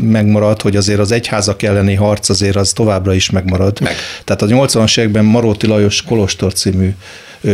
megmarad, 0.02 0.62
hogy 0.62 0.76
azért 0.76 1.00
az 1.00 1.12
egyházak 1.12 1.64
elleni 1.64 1.94
harc 1.94 2.30
azért 2.30 2.56
az 2.56 2.72
továbbra 2.74 3.14
is 3.14 3.30
megmarad. 3.30 3.82
Meg. 3.82 3.96
Tehát 4.24 4.42
a 4.42 4.46
80-as 4.66 5.00
években 5.00 5.26
Maróti 5.26 5.68
Lajos 5.68 6.02
Kolostor 6.02 6.54
című 6.54 6.96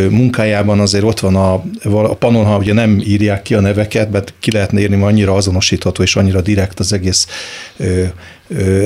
munkájában 0.10 0.80
azért 0.80 1.04
ott 1.04 1.20
van 1.20 1.36
a, 1.36 1.54
a 1.84 2.16
Panonha, 2.16 2.58
ugye 2.58 2.74
nem 2.74 3.02
írják 3.06 3.42
ki 3.42 3.54
a 3.54 3.60
neveket, 3.60 4.12
mert 4.12 4.34
ki 4.40 4.52
lehetne 4.52 4.80
írni, 4.80 4.96
mert 4.96 5.12
annyira 5.12 5.34
azonosítható 5.34 6.04
és 6.04 6.16
annyira 6.16 6.42
direkt 6.42 6.80
az 6.80 6.94
egész 6.94 7.28
ö, 7.78 8.04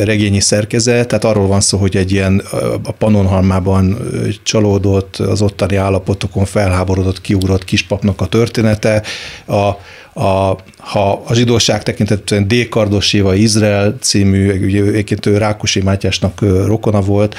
regényi 0.03 0.39
szerkezet, 0.39 1.07
tehát 1.07 1.23
arról 1.23 1.47
van 1.47 1.61
szó, 1.61 1.77
hogy 1.77 1.95
egy 1.97 2.11
ilyen 2.11 2.41
a 2.83 2.91
Panonhalmában 2.91 3.97
csalódott, 4.43 5.15
az 5.15 5.41
ottani 5.41 5.75
állapotokon 5.75 6.45
felháborodott, 6.45 7.21
kiugrott 7.21 7.63
kispapnak 7.63 8.21
a 8.21 8.25
története, 8.25 9.03
a, 9.45 9.69
a, 10.17 10.57
ha 10.77 11.23
a 11.25 11.33
zsidóság 11.33 11.83
tekintetben 11.83 12.47
D. 12.47 12.69
Kardoséva 12.69 13.33
Izrael 13.33 13.97
című, 14.01 14.65
ugye 14.65 14.83
egyébként 14.83 15.25
ő 15.25 15.37
Rákosi 15.37 15.81
Mátyásnak 15.81 16.41
rokona 16.65 17.01
volt, 17.01 17.35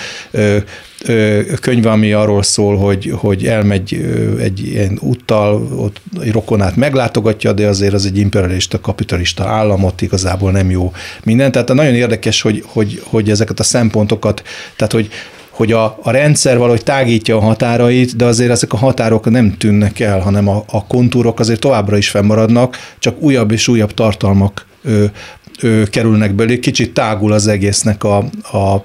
könyv, 1.61 1.87
ami 1.87 2.13
arról 2.13 2.43
szól, 2.43 2.77
hogy, 2.77 3.13
hogy 3.17 3.47
elmegy 3.47 3.95
egy 4.41 4.67
ilyen 4.67 4.99
úttal, 5.01 5.69
ott 5.77 6.01
egy 6.21 6.33
rokonát 6.33 6.77
meglátogatja, 6.77 7.53
de 7.53 7.67
azért 7.67 7.95
az 7.95 8.07
egy 8.07 8.19
imperialista, 8.19 8.81
kapitalista 8.81 9.45
államot 9.45 10.03
igazából 10.03 10.51
nem 10.51 10.71
jó 10.71 10.93
minden. 11.25 11.53
Tehát 11.53 11.69
nagyon 11.69 11.95
érdekes, 11.95 12.41
hogy, 12.41 12.63
hogy, 12.67 13.03
hogy 13.05 13.31
ezeket 13.31 13.61
a 13.61 13.63
szempontokat, 13.63 14.43
tehát 14.77 14.93
hogy 14.93 15.09
hogy 15.57 15.73
a, 15.73 15.99
a 16.03 16.11
rendszer 16.11 16.59
valahogy 16.59 16.83
tágítja 16.83 17.37
a 17.37 17.41
határait, 17.41 18.17
de 18.17 18.25
azért 18.25 18.51
ezek 18.51 18.73
a 18.73 18.77
határok 18.77 19.31
nem 19.31 19.57
tűnnek 19.59 20.01
el, 20.01 20.21
hanem 20.21 20.49
a, 20.49 20.65
a 20.71 20.87
kontúrok 20.87 21.41
azért 21.41 21.61
továbbra 21.61 21.97
is 21.97 22.09
fennmaradnak, 22.09 22.77
csak 22.99 23.23
újabb 23.23 23.51
és 23.51 23.69
újabb 23.69 23.95
tartalmak 23.95 24.67
ö, 24.83 25.05
ö, 25.61 25.83
kerülnek 25.91 26.35
belé, 26.35 26.59
kicsit 26.59 26.95
tágul 26.95 27.33
az 27.33 27.47
egésznek 27.47 28.05
a, 28.05 28.25
a, 28.53 28.83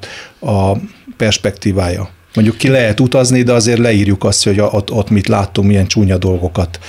a 0.51 0.77
perspektívája. 1.17 2.09
Mondjuk 2.33 2.57
ki 2.57 2.67
lehet 2.67 2.99
utazni, 2.99 3.43
de 3.43 3.53
azért 3.53 3.79
leírjuk 3.79 4.23
azt, 4.23 4.43
hogy 4.43 4.59
ott, 4.59 4.91
ott 4.91 5.09
mit 5.09 5.27
láttunk, 5.27 5.67
milyen 5.67 5.87
csúnya 5.87 6.17
dolgokat 6.17 6.79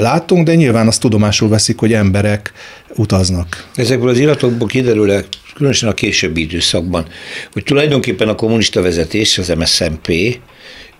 láttunk, 0.00 0.46
de 0.46 0.54
nyilván 0.54 0.86
azt 0.86 1.00
tudomásul 1.00 1.48
veszik, 1.48 1.78
hogy 1.78 1.92
emberek 1.92 2.52
utaznak. 2.96 3.68
Ezekből 3.74 4.08
az 4.08 4.18
iratokból 4.18 4.68
kiderül 4.68 5.24
különösen 5.54 5.88
a 5.88 5.94
későbbi 5.94 6.40
időszakban, 6.40 7.06
hogy 7.52 7.64
tulajdonképpen 7.64 8.28
a 8.28 8.34
kommunista 8.34 8.82
vezetés, 8.82 9.38
az 9.38 9.48
MSZMP 9.48 10.08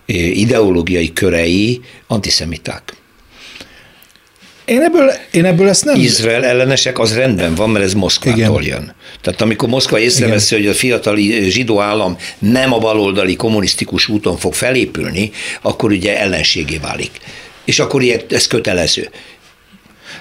ideológiai 0.05 1.13
körei 1.13 1.81
antiszemiták. 2.07 3.02
Én 4.65 4.81
ebből, 4.81 5.11
én 5.31 5.45
ebből 5.45 5.69
ezt 5.69 5.85
nem... 5.85 5.99
Izrael 5.99 6.45
ellenesek, 6.45 6.99
az 6.99 7.15
rendben 7.15 7.55
van, 7.55 7.69
mert 7.69 7.85
ez 7.85 7.93
Moszkvától 7.93 8.61
Igen. 8.61 8.63
jön. 8.63 8.93
Tehát 9.21 9.41
amikor 9.41 9.69
Moszkva 9.69 9.99
észreveszi, 9.99 10.55
hogy 10.55 10.67
a 10.67 10.73
fiatali 10.73 11.49
zsidó 11.49 11.81
állam 11.81 12.17
nem 12.39 12.73
a 12.73 12.77
baloldali 12.77 13.35
kommunisztikus 13.35 14.07
úton 14.07 14.37
fog 14.37 14.53
felépülni, 14.53 15.31
akkor 15.61 15.91
ugye 15.91 16.19
ellenségé 16.19 16.77
válik. 16.77 17.11
És 17.65 17.79
akkor 17.79 18.01
ilyet, 18.01 18.33
ez 18.33 18.47
kötelező. 18.47 19.09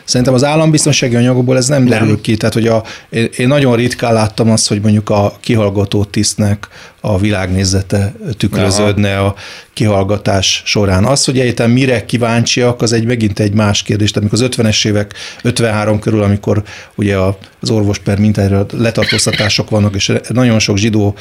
Szerintem 0.04 0.34
az 0.34 0.44
állambiztonsági 0.44 1.16
anyagokból 1.16 1.56
ez 1.56 1.68
nem, 1.68 1.84
derül 1.84 2.20
ki. 2.20 2.36
Tehát, 2.36 2.54
hogy 2.54 2.66
a, 2.66 2.82
én, 3.10 3.28
én 3.36 3.48
nagyon 3.48 3.76
ritkán 3.76 4.12
láttam 4.12 4.50
azt, 4.50 4.68
hogy 4.68 4.80
mondjuk 4.80 5.10
a 5.10 5.36
kihallgató 5.40 6.04
tisztnek 6.04 6.68
a 7.00 7.18
világnézete 7.18 8.14
tükröződne 8.36 9.16
Aha. 9.16 9.26
a 9.26 9.34
kihallgatás 9.72 10.62
során. 10.64 11.04
Az, 11.04 11.24
hogy 11.24 11.38
egyetem 11.38 11.70
mire 11.70 12.04
kíváncsiak, 12.04 12.82
az 12.82 12.92
egy 12.92 13.04
megint 13.04 13.38
egy 13.38 13.52
más 13.52 13.82
kérdés. 13.82 14.10
Tehát 14.10 14.28
amikor 14.28 14.46
az 14.46 14.56
50-es 14.56 14.86
évek, 14.86 15.14
53 15.42 15.98
körül, 15.98 16.22
amikor 16.22 16.62
ugye 16.94 17.16
az 17.60 17.70
orvos 17.70 17.98
per 17.98 18.18
mintára 18.18 18.66
letartóztatások 18.70 19.70
vannak, 19.70 19.94
és 19.94 20.12
nagyon 20.28 20.58
sok 20.58 20.76
zsidó 20.76 21.14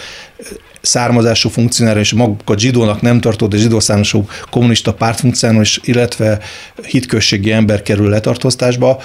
származású 0.81 1.49
funkcionára 1.49 1.99
és 1.99 2.13
magukat 2.13 2.59
zsidónak 2.59 3.01
nem 3.01 3.19
tartó, 3.21 3.47
de 3.47 3.57
zsidó 3.57 3.79
származású 3.79 4.25
kommunista 4.49 4.93
pártfunkcionáris, 4.93 5.79
illetve 5.83 6.39
hitközségi 6.83 7.51
ember 7.51 7.81
kerül 7.81 8.09
letartóztásba, 8.09 9.01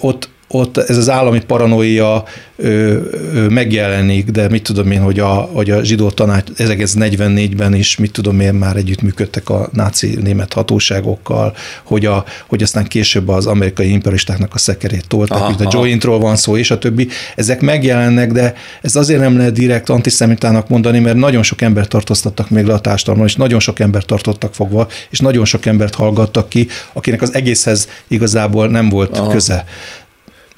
ott 0.00 0.28
ott 0.48 0.76
ez 0.76 0.96
az 0.96 1.10
állami 1.10 1.40
paranoia 1.40 2.24
ö, 2.56 2.98
ö, 3.34 3.48
megjelenik, 3.48 4.30
de 4.30 4.48
mit 4.48 4.62
tudom 4.62 4.90
én, 4.90 5.00
hogy 5.00 5.18
a, 5.18 5.32
hogy 5.32 5.70
a 5.70 5.84
zsidó 5.84 6.10
tanács 6.10 6.44
1944-ben 6.56 7.74
is, 7.74 7.96
mit 7.96 8.12
tudom 8.12 8.40
én, 8.40 8.54
már 8.54 8.76
együttműködtek 8.76 9.48
a 9.48 9.68
náci 9.72 10.18
német 10.22 10.52
hatóságokkal, 10.52 11.54
hogy, 11.84 12.06
a, 12.06 12.24
hogy 12.46 12.62
aztán 12.62 12.84
később 12.84 13.28
az 13.28 13.46
amerikai 13.46 13.90
imperialistáknak 13.90 14.54
a 14.54 14.58
szekerét 14.58 15.08
tolták, 15.08 15.38
aha, 15.38 15.48
mint 15.48 15.60
a 15.60 15.68
jointról 15.72 16.18
van 16.18 16.36
szó, 16.36 16.56
és 16.56 16.70
a 16.70 16.78
többi. 16.78 17.08
Ezek 17.36 17.60
megjelennek, 17.60 18.32
de 18.32 18.54
ez 18.82 18.96
azért 18.96 19.20
nem 19.20 19.36
lehet 19.36 19.52
direkt 19.52 19.88
antiszemitának 19.88 20.68
mondani, 20.68 20.98
mert 20.98 21.16
nagyon 21.16 21.42
sok 21.42 21.60
embert 21.60 21.88
tartóztattak 21.88 22.50
még 22.50 22.64
le 22.64 22.74
a 22.74 22.80
társadalomban, 22.80 23.28
és 23.28 23.36
nagyon 23.36 23.60
sok 23.60 23.78
embert 23.78 24.06
tartottak 24.06 24.54
fogva, 24.54 24.88
és 25.10 25.18
nagyon 25.18 25.44
sok 25.44 25.66
embert 25.66 25.94
hallgattak 25.94 26.48
ki, 26.48 26.68
akinek 26.92 27.22
az 27.22 27.34
egészhez 27.34 27.88
igazából 28.08 28.68
nem 28.68 28.88
volt 28.88 29.18
aha. 29.18 29.30
köze. 29.30 29.64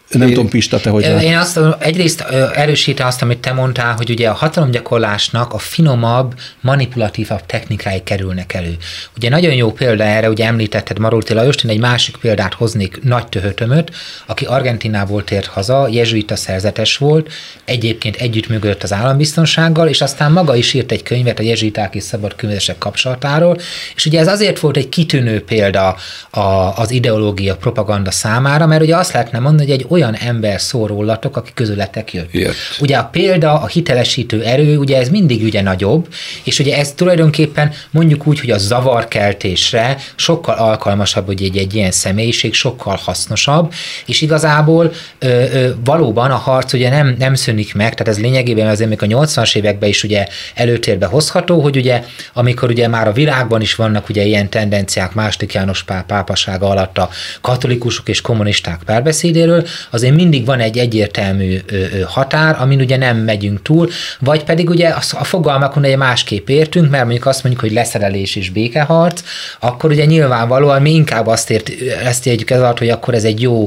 Nem 0.09 0.29
tudom, 0.29 0.49
Pista, 0.49 0.81
te 0.81 0.91
hogy 0.91 1.03
Én 1.03 1.37
azt, 1.37 1.61
egyrészt 1.79 2.21
erősítem 2.55 3.07
azt, 3.07 3.23
amit 3.23 3.39
te 3.39 3.53
mondtál, 3.53 3.95
hogy 3.95 4.11
ugye 4.11 4.29
a 4.29 4.33
hatalomgyakorlásnak 4.33 5.53
a 5.53 5.59
finomabb, 5.59 6.35
manipulatívabb 6.61 7.47
technikái 7.47 8.03
kerülnek 8.03 8.55
elő. 8.55 8.77
Ugye 9.17 9.29
nagyon 9.29 9.53
jó 9.53 9.73
példa 9.73 10.05
erre, 10.05 10.29
ugye 10.29 10.47
említetted 10.47 10.99
Marulti 10.99 11.35
Lajost, 11.35 11.65
én 11.65 11.71
egy 11.71 11.79
másik 11.79 12.17
példát 12.17 12.55
hoznék, 12.55 13.03
nagy 13.03 13.27
töhötömöt, 13.27 13.91
aki 14.27 14.45
Argentinából 14.45 15.25
tért 15.25 15.47
haza, 15.47 15.89
jezsuita 15.91 16.37
szerzetes 16.37 16.97
volt, 16.97 17.33
egyébként 17.65 18.17
együttműködött 18.17 18.83
az 18.83 18.93
állambiztonsággal, 18.93 19.89
és 19.89 20.01
aztán 20.01 20.33
maga 20.33 20.55
is 20.55 20.75
írt 20.75 20.93
egy 20.93 21.03
könyvet 21.03 21.39
a 21.39 21.43
jezsuiták 21.43 21.95
és 21.95 22.03
szabad 22.03 22.37
könyvesek 22.37 22.79
kapcsolatáról, 22.79 23.59
és 23.95 24.07
ugye 24.07 24.21
ez 24.21 24.29
azért 24.29 24.59
volt 24.59 24.77
egy 24.77 24.89
kitűnő 24.89 25.45
példa 25.45 25.97
a, 26.31 26.41
az 26.77 26.91
ideológia 26.91 27.57
propaganda 27.57 28.11
számára, 28.11 28.67
mert 28.67 28.83
ugye 28.83 28.97
azt 28.97 29.13
lehetne 29.13 29.39
mondani, 29.39 29.71
hogy 29.71 29.81
egy 29.81 29.87
olyan 29.99 30.15
ember 30.15 30.61
szól 30.61 30.87
rólatok, 30.87 31.37
aki 31.37 31.51
közületek 31.55 32.13
jött. 32.13 32.33
jött. 32.33 32.55
Ugye 32.81 32.97
a 32.97 33.05
példa, 33.05 33.61
a 33.61 33.67
hitelesítő 33.67 34.43
erő, 34.43 34.79
ugye 34.79 34.99
ez 34.99 35.09
mindig 35.09 35.43
ugye 35.43 35.63
nagyobb, 35.63 36.09
és 36.45 36.59
ugye 36.59 36.77
ez 36.77 36.93
tulajdonképpen 36.93 37.73
mondjuk 37.91 38.27
úgy, 38.27 38.41
hogy 38.41 38.51
a 38.51 38.59
zavarkeltésre 38.59 39.97
sokkal 40.17 40.55
alkalmasabb, 40.55 41.27
hogy 41.27 41.43
egy, 41.43 41.57
egy 41.57 41.75
ilyen 41.75 41.91
személyiség, 41.91 42.55
sokkal 42.55 42.99
hasznosabb, 43.03 43.73
és 44.07 44.21
igazából 44.21 44.93
ö, 45.19 45.27
ö, 45.29 45.71
valóban 45.85 46.31
a 46.31 46.37
harc 46.37 46.73
ugye 46.73 46.91
nem, 46.91 47.15
nem 47.19 47.35
szűnik 47.35 47.75
meg, 47.75 47.95
tehát 47.95 48.13
ez 48.13 48.21
lényegében 48.23 48.67
azért 48.67 48.89
még 48.89 49.03
a 49.03 49.07
80-as 49.07 49.57
években 49.57 49.89
is 49.89 50.05
ugye 50.05 50.27
előtérbe 50.55 51.07
hozható, 51.07 51.61
hogy 51.61 51.77
ugye 51.77 52.05
amikor 52.33 52.71
ugye 52.71 52.89
már 52.89 53.09
a 53.09 53.13
világban 53.13 53.61
is 53.61 53.75
vannak 53.75 54.09
ugye 54.09 54.23
ilyen 54.25 54.49
tendenciák 54.51 55.15
második 55.15 55.53
János 55.53 55.85
pápasága 56.07 56.69
alatt 56.69 56.99
a 56.99 57.09
katolikusok 57.41 58.09
és 58.09 58.21
kommunisták 58.21 58.81
párbeszédéről, 58.85 59.67
azért 59.91 60.15
mindig 60.15 60.45
van 60.45 60.61
egy 60.61 60.79
egyértelmű 60.79 61.59
határ, 62.07 62.57
amin 62.61 62.81
ugye 62.81 62.97
nem 62.97 63.17
megyünk 63.17 63.63
túl, 63.63 63.89
vagy 64.21 64.45
pedig 64.45 64.69
ugye 64.71 64.89
a 64.89 65.25
fogalmakon 65.25 65.85
egy 65.85 65.97
másképp 65.97 66.49
értünk, 66.49 66.91
mert 66.91 67.05
mondjuk 67.05 67.27
azt 67.27 67.43
mondjuk, 67.43 67.65
hogy 67.65 67.73
leszerelés 67.73 68.37
és 68.37 68.51
békeharc, 68.51 69.23
akkor 69.61 69.91
ugye 69.91 70.05
nyilvánvalóan 70.05 70.83
mi 70.83 70.95
inkább 70.95 71.27
azt 71.27 71.51
ért, 71.51 71.71
ezt 72.05 72.27
értjük 72.27 72.51
ez 72.51 72.61
alatt, 72.61 72.79
hogy 72.79 72.89
akkor 72.89 73.15
ez 73.15 73.25
egy 73.25 73.41
jó 73.41 73.67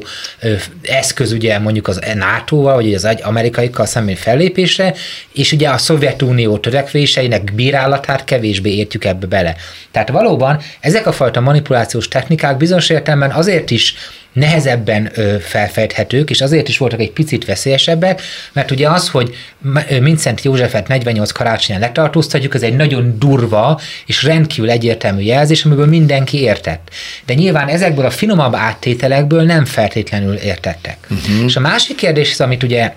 eszköz 0.82 1.32
ugye 1.32 1.60
mondjuk 1.60 1.88
az 1.88 2.00
NATO-val, 2.14 2.76
vagy 2.76 2.94
az 2.94 3.08
amerikaikkal 3.22 3.86
szemben 3.86 4.16
fellépésre, 4.16 4.94
és 5.34 5.52
ugye 5.52 5.70
a 5.70 5.78
Szovjetunió 5.78 6.58
törekvéseinek 6.58 7.54
bírálatát 7.54 8.24
kevésbé 8.24 8.76
értjük 8.76 9.06
ebbe 9.06 9.28
bele. 9.28 9.56
Tehát 9.92 10.10
valóban 10.10 10.60
ezek 10.80 11.08
a 11.08 11.12
fajta 11.12 11.40
manipulációs 11.40 12.08
technikák 12.08 12.58
bizonyos 12.58 12.90
értelemben 12.90 13.32
azért 13.32 13.72
is 13.72 13.96
nehezebben 14.34 15.12
ö, 15.16 15.36
felfejthetők, 15.40 16.30
és 16.30 16.42
azért 16.42 16.68
is 16.68 16.78
voltak 16.78 17.00
egy 17.00 17.12
picit 17.12 17.46
veszélyesebbek, 17.46 18.22
mert 18.54 18.72
ugye 18.72 18.90
az, 18.90 19.10
hogy 19.10 19.36
Mincent 20.02 20.42
Józsefet 20.42 20.88
48 20.88 21.32
karácsonyan 21.32 21.82
letartóztatjuk, 21.82 22.56
ez 22.56 22.62
egy 22.62 22.76
nagyon 22.76 23.16
durva 23.20 23.80
és 24.06 24.24
rendkívül 24.24 24.70
egyértelmű 24.70 25.22
jelzés, 25.22 25.66
amiből 25.66 25.86
mindenki 25.86 26.42
értett. 26.42 26.90
De 27.26 27.34
nyilván 27.34 27.68
ezekből 27.68 28.06
a 28.06 28.10
finomabb 28.10 28.56
áttételekből 28.56 29.44
nem 29.44 29.66
feltétlenül 29.66 30.34
értettek. 30.34 30.98
Uh-huh. 31.10 31.46
És 31.46 31.56
a 31.56 31.60
másik 31.60 31.96
kérdés, 31.96 32.40
amit 32.40 32.64
ugye 32.64 32.94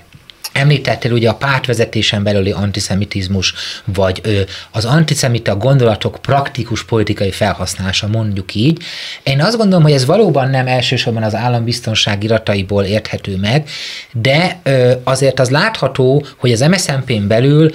Említettél 0.54 1.12
ugye 1.12 1.28
a 1.28 1.34
pártvezetésen 1.34 2.22
belüli 2.22 2.50
antiszemitizmus, 2.50 3.54
vagy 3.84 4.20
ö, 4.22 4.40
az 4.70 4.84
antiszemita 4.84 5.56
gondolatok 5.56 6.18
praktikus 6.20 6.84
politikai 6.84 7.30
felhasználása, 7.30 8.06
mondjuk 8.06 8.54
így. 8.54 8.82
Én 9.22 9.42
azt 9.42 9.56
gondolom, 9.56 9.82
hogy 9.82 9.92
ez 9.92 10.04
valóban 10.04 10.50
nem 10.50 10.66
elsősorban 10.66 11.22
az 11.22 11.34
állambiztonság 11.34 12.24
irataiból 12.24 12.84
érthető 12.84 13.36
meg, 13.36 13.68
de 14.12 14.60
azért 15.04 15.40
az 15.40 15.50
látható, 15.50 16.26
hogy 16.36 16.52
az 16.52 16.60
MSZNP-n 16.60 17.26
belül 17.26 17.70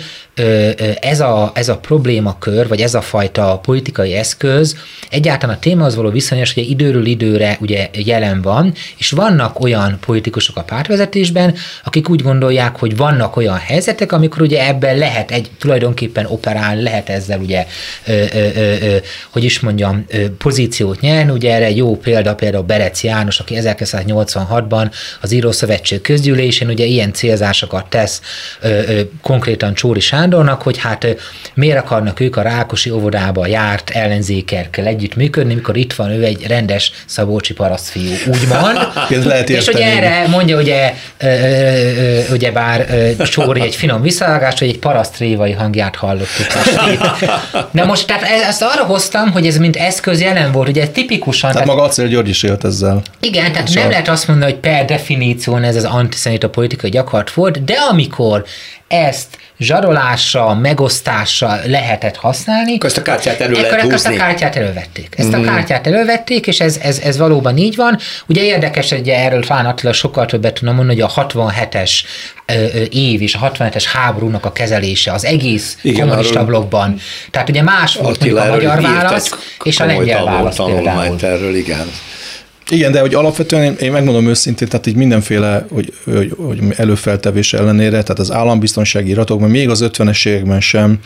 ez 1.01 1.19
a, 1.19 1.51
ez 1.53 1.69
a 1.69 1.77
problémakör, 1.77 2.67
vagy 2.67 2.81
ez 2.81 2.93
a 2.93 3.01
fajta 3.01 3.59
politikai 3.63 4.13
eszköz 4.13 4.77
egyáltalán 5.09 5.55
a 5.55 5.59
témahoz 5.59 5.95
való 5.95 6.09
viszonyos, 6.09 6.53
hogy 6.53 6.69
időről 6.69 7.05
időre 7.05 7.57
ugye 7.61 7.89
jelen 7.93 8.41
van, 8.41 8.73
és 8.97 9.11
vannak 9.11 9.59
olyan 9.59 9.97
politikusok 10.05 10.57
a 10.57 10.63
pártvezetésben, 10.63 11.55
akik 11.83 12.09
úgy 12.09 12.21
gondolják, 12.21 12.68
hogy 12.77 12.97
vannak 12.97 13.35
olyan 13.35 13.57
helyzetek, 13.57 14.11
amikor 14.11 14.41
ugye 14.41 14.67
ebben 14.67 14.97
lehet 14.97 15.31
egy 15.31 15.49
tulajdonképpen 15.59 16.25
operálni, 16.25 16.83
lehet 16.83 17.09
ezzel 17.09 17.39
ugye, 17.39 17.65
ö, 18.05 18.23
ö, 18.33 18.47
ö, 18.55 18.95
hogy 19.29 19.43
is 19.43 19.59
mondjam, 19.59 20.05
ö, 20.07 20.35
pozíciót 20.37 20.99
nyerni. 20.99 21.31
Ugye 21.31 21.53
erre 21.53 21.69
jó 21.69 21.97
példa 21.97 22.35
például 22.35 22.63
Berec 22.63 23.03
János, 23.03 23.39
aki 23.39 23.55
1986-ban 23.61 24.91
az 25.21 25.31
Írószövetség 25.31 26.01
közgyűlésén 26.01 26.67
ugye 26.67 26.85
ilyen 26.85 27.13
célzásokat 27.13 27.85
tesz 27.89 28.21
ö, 28.61 28.67
ö, 28.67 29.01
konkrétan 29.21 29.73
Csóri 29.73 29.99
Sándor, 29.99 30.17
Sándornak, 30.29 30.61
hogy 30.61 30.77
hát 30.77 31.07
miért 31.53 31.77
akarnak 31.77 32.19
ők 32.19 32.35
a 32.35 32.41
Rákosi 32.41 32.89
óvodába 32.89 33.47
járt 33.47 33.89
ellenzékerkel 33.89 34.85
együtt 34.85 35.15
működni, 35.15 35.53
mikor 35.53 35.77
itt 35.77 35.93
van 35.93 36.09
ő 36.09 36.23
egy 36.23 36.47
rendes 36.47 36.91
szabócsi 37.05 37.53
parasztfiú, 37.53 38.11
úgymond. 38.27 38.77
Ez 39.17 39.25
lehet 39.25 39.49
és 39.49 39.65
hogy 39.65 39.79
erre 39.79 40.27
mondja 40.27 40.57
ugye, 40.57 40.93
ugye 42.31 42.51
bár 42.59 42.85
Csóri 43.17 43.61
egy 43.61 43.75
finom 43.75 44.01
visszaágás, 44.01 44.59
hogy 44.59 44.67
egy 44.67 44.79
parasztrévai 44.79 45.51
hangját 45.51 45.95
hallottuk. 45.95 46.47
De 47.71 47.85
most 47.85 48.07
tehát 48.07 48.23
e, 48.23 48.47
ezt 48.47 48.61
arra 48.61 48.83
hoztam, 48.83 49.31
hogy 49.31 49.47
ez 49.47 49.57
mint 49.57 49.75
eszköz 49.75 50.21
jelen 50.21 50.51
volt, 50.51 50.67
ugye 50.67 50.87
tipikusan. 50.87 51.51
Tehát, 51.51 51.65
tehát 51.65 51.77
maga 51.77 51.89
Acél 51.89 52.07
György 52.07 52.29
is 52.29 52.43
élt 52.43 52.63
ezzel. 52.63 53.01
Igen, 53.19 53.51
tehát 53.51 53.73
nem 53.73 53.89
lehet 53.89 54.07
azt 54.07 54.27
mondani, 54.27 54.51
hogy 54.51 54.59
per 54.59 54.85
definíción 54.85 55.63
ez 55.63 55.75
az 55.75 55.83
antiszemita 55.83 56.49
politikai 56.49 56.89
gyakorlat 56.89 57.31
volt, 57.31 57.63
de 57.63 57.73
amikor 57.89 58.45
ezt 58.89 59.37
zsarolásra, 59.59 60.53
megosztásra 60.53 61.59
lehetett 61.65 62.15
használni. 62.15 62.77
Ezt 62.79 62.97
a 62.97 63.01
kártyát 63.01 63.39
elő 63.39 63.53
lehet 63.53 63.81
húzni. 63.81 63.93
Ezt 63.93 64.05
a 64.05 64.11
kártyát 64.11 64.55
elővették. 64.55 65.15
Ezt 65.17 65.35
mm. 65.35 65.41
a 65.41 65.43
kártyát 65.43 65.87
elővették, 65.87 66.47
és 66.47 66.59
ez, 66.59 66.79
ez, 66.81 66.99
ez 66.99 67.17
valóban 67.17 67.57
így 67.57 67.75
van. 67.75 67.97
Ugye 68.27 68.43
érdekes, 68.43 68.89
hogy 68.89 69.09
erről 69.09 69.43
Fán 69.43 69.65
Attila 69.65 69.93
sokkal 69.93 70.25
többet 70.25 70.53
tudna 70.53 70.71
mondani, 70.71 71.01
hogy 71.01 71.11
a 71.15 71.27
67-es 71.27 71.91
év 72.89 73.21
és 73.21 73.35
a 73.35 73.51
67-es 73.51 73.85
háborúnak 73.93 74.45
a 74.45 74.51
kezelése 74.51 75.11
az 75.11 75.25
egész 75.25 75.77
Igen, 75.81 76.07
kommunista 76.07 76.45
blokkban. 76.45 76.99
Tehát 77.31 77.49
ugye 77.49 77.61
más 77.61 77.95
volt 77.95 78.23
a 78.23 78.45
magyar 78.47 78.81
válasz, 78.81 79.35
és 79.63 79.79
a 79.79 79.85
lengyel 79.85 80.23
válasz 80.23 80.55
például. 80.55 81.17
Erről, 81.21 81.55
igen. 81.55 81.91
Igen, 82.69 82.91
de 82.91 82.99
hogy 82.99 83.13
alapvetően 83.13 83.63
én, 83.63 83.75
én 83.79 83.91
megmondom 83.91 84.27
őszintén, 84.27 84.67
tehát 84.67 84.87
így 84.87 84.95
mindenféle 84.95 85.65
hogy, 85.71 85.93
hogy, 86.03 86.33
hogy 86.37 86.59
előfeltevés 86.75 87.53
ellenére, 87.53 87.89
tehát 87.89 88.19
az 88.19 88.31
állambiztonsági 88.31 89.09
iratokban, 89.09 89.49
még 89.49 89.69
az 89.69 89.89
50-es 89.91 90.27
években 90.27 90.61
sem 90.61 90.99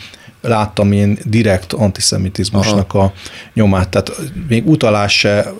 láttam 0.46 0.92
én 0.92 1.18
direkt 1.24 1.72
antiszemitizmusnak 1.72 2.94
Aha. 2.94 3.04
a 3.04 3.12
nyomát. 3.54 3.88
Tehát 3.88 4.20
még 4.48 4.68
utalás 4.68 5.18
se, 5.18 5.52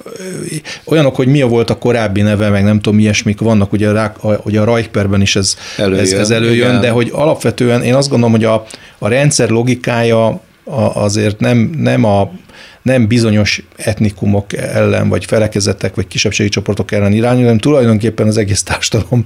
olyanok, 0.85 1.17
hogy 1.17 1.27
mi 1.27 1.43
volt 1.43 1.71
a 1.71 1.79
korábbi 1.79 2.21
neve, 2.21 2.49
meg 2.49 2.65
nem 2.65 2.81
tudom, 2.81 2.99
ilyesmik 2.99 3.41
vannak, 3.41 3.73
ugye 3.73 3.89
a, 3.89 4.41
ugye 4.45 4.61
a 4.61 4.65
Reichperben 4.65 5.21
is 5.21 5.37
ez 5.37 5.57
előjön, 5.77 6.01
ez, 6.01 6.13
ez 6.13 6.31
előjön 6.31 6.69
igen. 6.69 6.81
de 6.81 6.91
hogy 6.91 7.11
alapvetően 7.13 7.83
én 7.83 7.95
azt 7.95 8.09
gondolom, 8.09 8.35
hogy 8.35 8.45
a, 8.45 8.67
a 8.99 9.09
rendszer 9.09 9.49
logikája 9.49 10.41
azért 10.95 11.41
nem, 11.41 11.71
nem 11.79 12.05
a 12.05 12.33
nem 12.85 13.07
bizonyos 13.07 13.63
etnikumok 13.77 14.53
ellen, 14.53 15.09
vagy 15.09 15.25
felekezetek, 15.25 15.95
vagy 15.95 16.07
kisebbségi 16.07 16.49
csoportok 16.49 16.93
ellen 16.93 17.13
irányul, 17.13 17.43
hanem 17.43 17.59
tulajdonképpen 17.59 18.27
az 18.27 18.37
egész 18.37 18.63
társadalom 18.63 19.25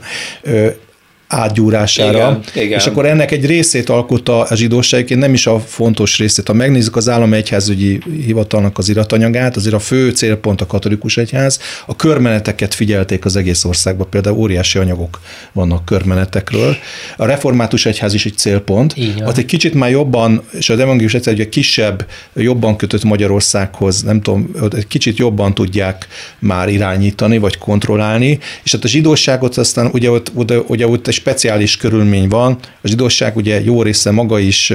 átgyúrására. 1.28 2.18
Igen, 2.18 2.64
igen. 2.64 2.78
És 2.78 2.86
akkor 2.86 3.06
ennek 3.06 3.30
egy 3.30 3.46
részét 3.46 3.88
alkotta 3.88 4.40
a 4.40 4.56
zsidóság, 4.56 5.16
nem 5.16 5.32
is 5.32 5.46
a 5.46 5.60
fontos 5.60 6.18
részét. 6.18 6.46
Ha 6.46 6.52
megnézzük 6.52 6.96
az 6.96 7.08
állami 7.08 7.36
egyházügyi 7.36 8.00
hivatalnak 8.24 8.78
az 8.78 8.88
iratanyagát, 8.88 9.56
azért 9.56 9.74
a 9.74 9.78
fő 9.78 10.10
célpont 10.10 10.60
a 10.60 10.66
katolikus 10.66 11.16
egyház. 11.16 11.60
A 11.86 11.96
körmeneteket 11.96 12.74
figyelték 12.74 13.24
az 13.24 13.36
egész 13.36 13.64
országban, 13.64 14.06
például 14.10 14.36
óriási 14.36 14.78
anyagok 14.78 15.20
vannak 15.52 15.84
körmenetekről. 15.84 16.76
A 17.16 17.24
református 17.24 17.86
egyház 17.86 18.14
is 18.14 18.26
egy 18.26 18.36
célpont. 18.36 18.94
Ott 19.24 19.36
egy 19.36 19.46
kicsit 19.46 19.74
már 19.74 19.90
jobban, 19.90 20.42
és 20.50 20.70
az 20.70 20.78
evangélius 20.78 21.14
egyház 21.14 21.34
ugye 21.34 21.48
kisebb, 21.48 22.06
jobban 22.34 22.76
kötött 22.76 23.04
Magyarországhoz, 23.04 24.02
nem 24.02 24.20
tudom, 24.20 24.50
egy 24.76 24.86
kicsit 24.86 25.18
jobban 25.18 25.54
tudják 25.54 26.06
már 26.38 26.68
irányítani, 26.68 27.38
vagy 27.38 27.58
kontrollálni, 27.58 28.38
és 28.64 28.72
hát 28.72 28.84
a 28.84 28.88
zsidóságot 28.88 29.56
aztán 29.56 29.90
ugye 29.92 30.10
ott, 30.10 30.30
ugye, 30.34 30.58
ugye 30.58 30.86
ott 30.86 31.06
speciális 31.18 31.76
körülmény 31.76 32.28
van. 32.28 32.58
A 32.82 32.88
zsidóság 32.88 33.36
ugye 33.36 33.60
jó 33.64 33.82
része 33.82 34.10
maga 34.10 34.38
is, 34.38 34.72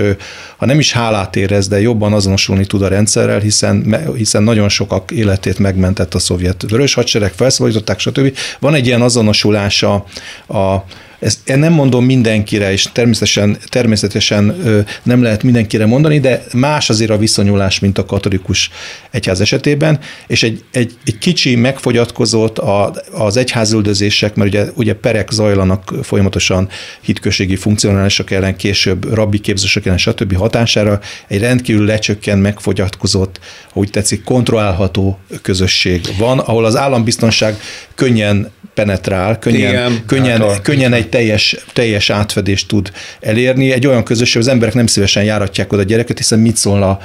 ha 0.57 0.65
nem 0.65 0.79
is 0.79 0.91
hálát 0.91 1.35
érez, 1.35 1.67
de 1.67 1.81
jobban 1.81 2.13
azonosulni 2.13 2.65
tud 2.65 2.81
a 2.81 2.87
rendszerrel, 2.87 3.39
hiszen, 3.39 3.97
hiszen 4.15 4.43
nagyon 4.43 4.69
sokak 4.69 5.11
életét 5.11 5.59
megmentett 5.59 6.13
a 6.13 6.19
szovjet 6.19 6.65
vörös 6.69 6.93
hadsereg, 6.93 7.31
felszabadították, 7.31 7.99
stb. 7.99 8.37
Van 8.59 8.73
egy 8.73 8.85
ilyen 8.85 9.01
azonosulása 9.01 10.05
a 10.47 10.75
ezt 11.23 11.39
nem 11.45 11.73
mondom 11.73 12.05
mindenkire, 12.05 12.71
és 12.71 12.87
természetesen, 12.93 13.57
természetesen 13.69 14.55
nem 15.03 15.23
lehet 15.23 15.43
mindenkire 15.43 15.85
mondani, 15.85 16.19
de 16.19 16.43
más 16.53 16.89
azért 16.89 17.09
a 17.09 17.17
viszonyulás, 17.17 17.79
mint 17.79 17.97
a 17.97 18.05
katolikus 18.05 18.69
egyház 19.11 19.41
esetében, 19.41 19.99
és 20.27 20.43
egy, 20.43 20.63
egy, 20.71 20.97
egy 21.05 21.17
kicsi 21.17 21.55
megfogyatkozott 21.55 22.57
a, 22.57 22.93
az 23.11 23.37
egyházüldözések, 23.37 24.35
mert 24.35 24.49
ugye, 24.49 24.65
ugye 24.75 24.93
perek 24.93 25.31
zajlanak 25.31 25.93
folyamatosan 26.01 26.69
hitközségi 27.01 27.55
funkcionálisok 27.55 28.31
ellen, 28.31 28.55
később 28.55 29.13
rabbi 29.13 29.39
képzősök 29.39 29.85
ellen, 29.85 29.97
stb. 29.97 30.35
hatására 30.35 30.99
egy 31.27 31.39
rendkívül 31.39 31.85
lecsökken, 31.85 32.37
megfogyatkozott, 32.37 33.39
úgy 33.73 33.89
tetszik, 33.89 34.23
kontrollálható 34.23 35.19
közösség 35.41 36.07
van, 36.17 36.39
ahol 36.39 36.65
az 36.65 36.75
állambiztonság 36.75 37.59
könnyen 37.95 38.51
penetrál, 38.73 39.39
könnyen, 39.39 39.69
Igen, 39.69 40.03
könnyen, 40.05 40.41
hát 40.41 40.61
könnyen 40.61 40.93
egy 40.93 41.07
teljes, 41.13 41.55
teljes 41.73 42.09
átfedést 42.09 42.67
tud 42.67 42.91
elérni. 43.19 43.71
Egy 43.71 43.87
olyan 43.87 44.03
közösség, 44.03 44.41
az 44.41 44.47
emberek 44.47 44.73
nem 44.73 44.87
szívesen 44.87 45.23
járatják 45.23 45.73
oda 45.73 45.81
a 45.81 45.85
gyereket, 45.85 46.17
hiszen 46.17 46.39
mit 46.39 46.57
szól 46.57 46.83
a 46.83 46.99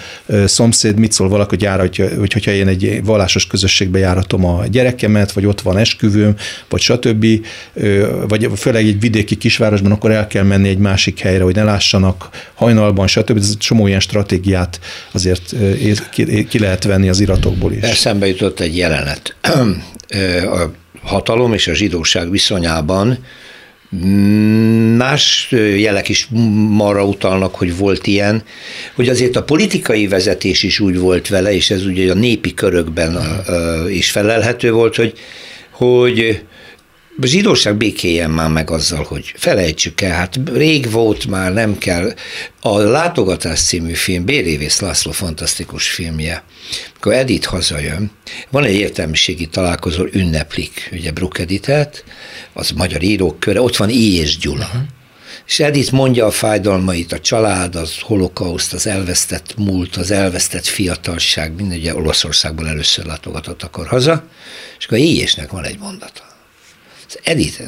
szomszéd, 0.46 0.98
mit 0.98 1.12
szól 1.12 1.28
valaki, 1.28 1.48
hogy 1.48 1.62
járatja, 1.62 2.08
hogy, 2.18 2.32
hogyha 2.32 2.50
én 2.50 2.68
egy 2.68 3.00
vallásos 3.04 3.46
közösségbe 3.46 3.98
járatom 3.98 4.44
a 4.44 4.66
gyerekemet, 4.66 5.32
vagy 5.32 5.46
ott 5.46 5.60
van 5.60 5.76
esküvőm, 5.76 6.34
vagy 6.68 6.80
stb., 6.80 7.26
vagy 8.28 8.48
főleg 8.56 8.86
egy 8.86 9.00
vidéki 9.00 9.36
kisvárosban, 9.36 9.92
akkor 9.92 10.10
el 10.10 10.26
kell 10.26 10.44
menni 10.44 10.68
egy 10.68 10.78
másik 10.78 11.20
helyre, 11.20 11.42
hogy 11.42 11.54
ne 11.54 11.62
lássanak 11.62 12.28
hajnalban, 12.54 13.06
stb. 13.06 13.36
Ez 13.36 13.56
csomó 13.56 13.86
ilyen 13.86 14.00
stratégiát 14.00 14.80
azért 15.12 15.54
ki 16.48 16.58
lehet 16.58 16.84
venni 16.84 17.08
az 17.08 17.20
iratokból 17.20 17.72
is. 17.72 17.82
Eszembe 17.82 18.26
jutott 18.26 18.60
egy 18.60 18.76
jelenet. 18.76 19.36
A 20.44 20.70
hatalom 21.02 21.52
és 21.52 21.66
a 21.66 21.74
zsidóság 21.74 22.30
viszonyában 22.30 23.18
Más 24.96 25.48
jelek 25.76 26.08
is 26.08 26.28
arra 26.78 27.04
utalnak, 27.04 27.54
hogy 27.54 27.76
volt 27.76 28.06
ilyen, 28.06 28.42
hogy 28.94 29.08
azért 29.08 29.36
a 29.36 29.42
politikai 29.42 30.06
vezetés 30.06 30.62
is 30.62 30.80
úgy 30.80 30.98
volt 30.98 31.28
vele, 31.28 31.54
és 31.54 31.70
ez 31.70 31.86
ugye 31.86 32.10
a 32.10 32.14
népi 32.14 32.54
körökben 32.54 33.18
is 33.90 34.10
felelhető 34.10 34.72
volt, 34.72 34.96
hogy, 34.96 35.12
hogy 35.70 36.42
zsidóság 37.26 37.76
békéjen 37.76 38.30
már 38.30 38.50
meg 38.50 38.70
azzal, 38.70 39.02
hogy 39.02 39.32
felejtsük 39.36 40.00
el, 40.00 40.16
hát 40.16 40.40
rég 40.52 40.90
volt 40.90 41.26
már, 41.26 41.52
nem 41.52 41.78
kell. 41.78 42.14
A 42.60 42.78
Látogatás 42.78 43.60
című 43.60 43.92
film, 43.92 44.24
Bérévész 44.24 44.80
László 44.80 45.12
fantasztikus 45.12 45.88
filmje, 45.88 46.44
amikor 46.90 47.12
Edith 47.12 47.46
hazajön, 47.46 48.10
van 48.50 48.64
egy 48.64 48.74
értelmiségi 48.74 49.46
találkozó, 49.46 50.04
ünneplik, 50.12 50.88
ugye 50.92 51.12
Brook 51.12 51.38
Editet, 51.38 52.04
az 52.52 52.70
magyar 52.70 53.02
írók 53.02 53.40
köre, 53.40 53.60
ott 53.60 53.76
van 53.76 53.90
I. 53.90 54.14
és 54.14 54.38
Gyula. 54.38 54.64
Uh-huh 54.64 54.82
És 55.46 55.60
Edith 55.60 55.92
mondja 55.92 56.26
a 56.26 56.30
fájdalmait, 56.30 57.12
a 57.12 57.18
család, 57.18 57.74
az 57.74 57.98
holokauszt, 58.00 58.72
az 58.72 58.86
elvesztett 58.86 59.56
múlt, 59.56 59.96
az 59.96 60.10
elvesztett 60.10 60.66
fiatalság, 60.66 61.54
minden 61.54 61.78
ugye 61.78 61.94
Olaszországból 61.94 62.68
először 62.68 63.04
látogatott 63.04 63.62
akkor 63.62 63.86
haza, 63.86 64.24
és 64.78 64.84
akkor 64.84 64.98
Éjésnek 64.98 65.50
van 65.50 65.64
egy 65.64 65.78
mondata. 65.78 66.27
Az 67.08 67.18
Edith, 67.22 67.62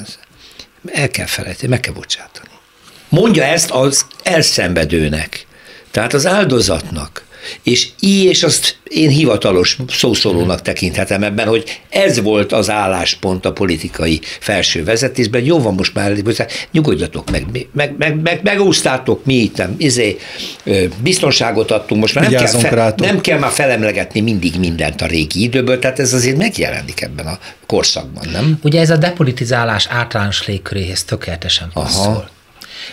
el 0.92 1.08
kell 1.08 1.26
felejteni, 1.26 1.68
meg 1.68 1.80
kell 1.80 1.92
bocsátani. 1.92 2.48
Mondja 3.08 3.44
ezt 3.44 3.70
az 3.70 4.06
elszenvedőnek, 4.22 5.46
tehát 5.90 6.12
az 6.12 6.26
áldozatnak. 6.26 7.24
És 7.62 7.88
így, 8.00 8.24
és 8.24 8.42
azt 8.42 8.76
én 8.84 9.08
hivatalos 9.08 9.76
szószólónak 9.88 10.62
tekinthetem 10.62 11.22
ebben, 11.22 11.46
hogy 11.46 11.80
ez 11.88 12.20
volt 12.22 12.52
az 12.52 12.70
álláspont 12.70 13.44
a 13.44 13.52
politikai 13.52 14.20
felső 14.40 14.84
vezetésben. 14.84 15.44
Jó 15.44 15.58
van 15.58 15.74
most 15.74 15.94
már, 15.94 16.12
nyugodjatok 16.72 17.30
meg, 17.30 17.68
meg, 17.72 17.94
meg, 17.98 18.20
meg 18.22 18.40
megúsztátok 18.42 19.24
mi 19.24 19.34
itt, 19.34 19.62
izé, 19.76 20.18
biztonságot 21.02 21.70
adtunk, 21.70 22.00
most 22.00 22.14
már 22.14 22.30
nem 22.30 22.44
kell, 22.44 22.60
fe, 22.60 22.94
nem 22.96 23.20
kell 23.20 23.38
már 23.38 23.50
felemlegetni 23.50 24.20
mindig 24.20 24.58
mindent 24.58 25.00
a 25.00 25.06
régi 25.06 25.42
időből, 25.42 25.78
tehát 25.78 25.98
ez 25.98 26.12
azért 26.12 26.36
megjelenik 26.36 27.00
ebben 27.00 27.26
a 27.26 27.38
korszakban, 27.66 28.28
nem? 28.32 28.58
Ugye 28.62 28.80
ez 28.80 28.90
a 28.90 28.96
depolitizálás 28.96 29.86
általános 29.90 30.46
légköréhez 30.46 31.04
tökéletesen 31.04 31.70
passzol. 31.72 32.28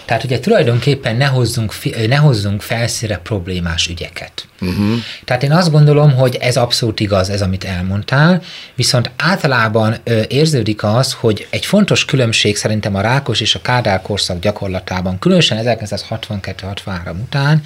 Tehát 0.05 0.23
ugye 0.23 0.39
tulajdonképpen 0.39 1.15
ne 1.15 1.25
hozzunk, 1.25 1.73
ne 2.07 2.15
hozzunk 2.15 2.61
felszíre 2.61 3.17
problémás 3.17 3.87
ügyeket. 3.87 4.47
Uh-huh. 4.61 4.95
Tehát 5.25 5.43
én 5.43 5.51
azt 5.51 5.71
gondolom, 5.71 6.13
hogy 6.13 6.35
ez 6.35 6.57
abszolút 6.57 6.99
igaz, 6.99 7.29
ez 7.29 7.41
amit 7.41 7.63
elmondtál, 7.63 8.41
viszont 8.75 9.11
általában 9.15 9.95
ö, 10.03 10.21
érződik 10.27 10.83
az, 10.83 11.13
hogy 11.13 11.47
egy 11.49 11.65
fontos 11.65 12.05
különbség 12.05 12.55
szerintem 12.57 12.95
a 12.95 13.01
Rákos 13.01 13.41
és 13.41 13.55
a 13.55 13.61
Kádár 13.61 14.01
korszak 14.01 14.39
gyakorlatában, 14.39 15.19
különösen 15.19 15.77
1962-63 15.79 17.21
után, 17.21 17.61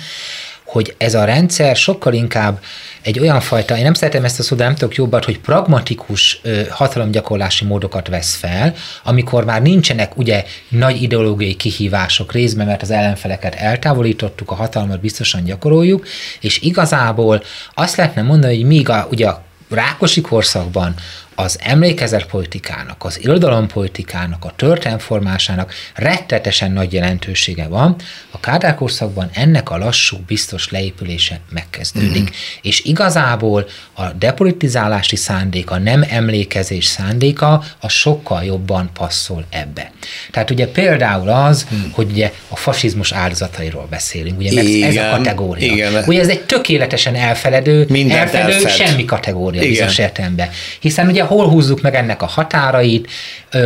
hogy 0.71 0.95
ez 0.97 1.13
a 1.13 1.23
rendszer 1.23 1.75
sokkal 1.75 2.13
inkább 2.13 2.59
egy 3.01 3.19
olyan 3.19 3.39
fajta, 3.39 3.77
én 3.77 3.83
nem 3.83 3.93
szeretem 3.93 4.23
ezt 4.23 4.39
a 4.39 4.43
szót, 4.43 4.57
de 4.57 4.63
nem 4.63 4.75
tudok 4.75 4.95
jobbat, 4.95 5.25
hogy 5.25 5.39
pragmatikus 5.39 6.41
hatalomgyakorlási 6.69 7.65
módokat 7.65 8.07
vesz 8.07 8.35
fel, 8.35 8.73
amikor 9.03 9.45
már 9.45 9.61
nincsenek 9.61 10.17
ugye 10.17 10.43
nagy 10.69 11.01
ideológiai 11.01 11.55
kihívások 11.55 12.31
részben, 12.31 12.65
mert 12.65 12.81
az 12.81 12.91
ellenfeleket 12.91 13.55
eltávolítottuk, 13.55 14.51
a 14.51 14.55
hatalmat 14.55 14.99
biztosan 14.99 15.43
gyakoroljuk, 15.43 16.07
és 16.39 16.61
igazából 16.61 17.43
azt 17.73 17.95
lehetne 17.95 18.21
mondani, 18.21 18.55
hogy 18.55 18.65
míg 18.65 18.89
a, 18.89 19.07
ugye 19.11 19.27
a 19.27 19.43
Rákosi 19.69 20.21
korszakban 20.21 20.95
az 21.41 21.59
emlékezetpolitikának, 21.61 23.03
az 23.03 23.19
irodalompolitikának, 23.21 24.45
a 24.45 24.53
történelmformásának 24.55 25.73
rettetesen 25.95 26.71
nagy 26.71 26.93
jelentősége 26.93 27.67
van, 27.67 27.95
a 28.31 28.39
Kádár 28.39 28.75
korszakban 28.75 29.29
ennek 29.33 29.69
a 29.69 29.77
lassú, 29.77 30.17
biztos 30.27 30.69
leépülése 30.69 31.39
megkezdődik. 31.49 32.21
Mm-hmm. 32.21 32.31
És 32.61 32.83
igazából 32.83 33.67
a 33.93 34.07
depolitizálási 34.07 35.15
szándéka, 35.15 35.77
nem 35.77 36.05
emlékezés 36.09 36.85
szándéka, 36.85 37.63
a 37.79 37.89
sokkal 37.89 38.43
jobban 38.43 38.89
passzol 38.93 39.45
ebbe. 39.49 39.91
Tehát 40.31 40.49
ugye 40.49 40.67
például 40.67 41.29
az, 41.29 41.67
mm. 41.73 41.79
hogy 41.91 42.11
ugye 42.11 42.31
a 42.47 42.55
fasizmus 42.55 43.11
áldozatairól 43.11 43.87
beszélünk, 43.89 44.39
ugye 44.39 44.53
mert 44.53 44.67
igen, 44.67 44.89
ez 44.89 44.95
a 44.95 45.15
kategória. 45.17 45.73
Igen. 45.73 46.03
Ugye 46.07 46.19
ez 46.19 46.29
egy 46.29 46.41
tökéletesen 46.41 47.15
elfeledő, 47.15 47.87
elfeledő 48.09 48.53
elfed. 48.53 48.69
semmi 48.69 49.05
kategória 49.05 49.61
igen. 49.61 49.71
bizonyos 49.71 49.97
értelemben. 49.97 50.49
Hiszen 50.79 51.07
ugye 51.07 51.23
hol 51.31 51.49
húzzuk 51.49 51.81
meg 51.81 51.95
ennek 51.95 52.21
a 52.21 52.25
határait, 52.25 53.09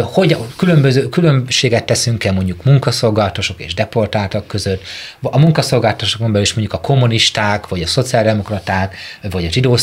hogy 0.03 0.37
különböző, 0.57 1.09
különbséget 1.09 1.85
teszünk-e 1.85 2.31
mondjuk 2.31 2.63
munkaszolgáltatosok 2.63 3.59
és 3.61 3.73
deportáltak 3.73 4.47
között, 4.47 4.81
a 5.21 5.39
munkaszolgáltatosokon 5.39 6.27
belül 6.27 6.41
is 6.41 6.53
mondjuk 6.53 6.79
a 6.79 6.81
kommunisták, 6.87 7.67
vagy 7.67 7.81
a 7.81 7.87
szociáldemokraták, 7.87 8.95
vagy 9.31 9.45
a 9.45 9.49
zsidó 9.49 9.77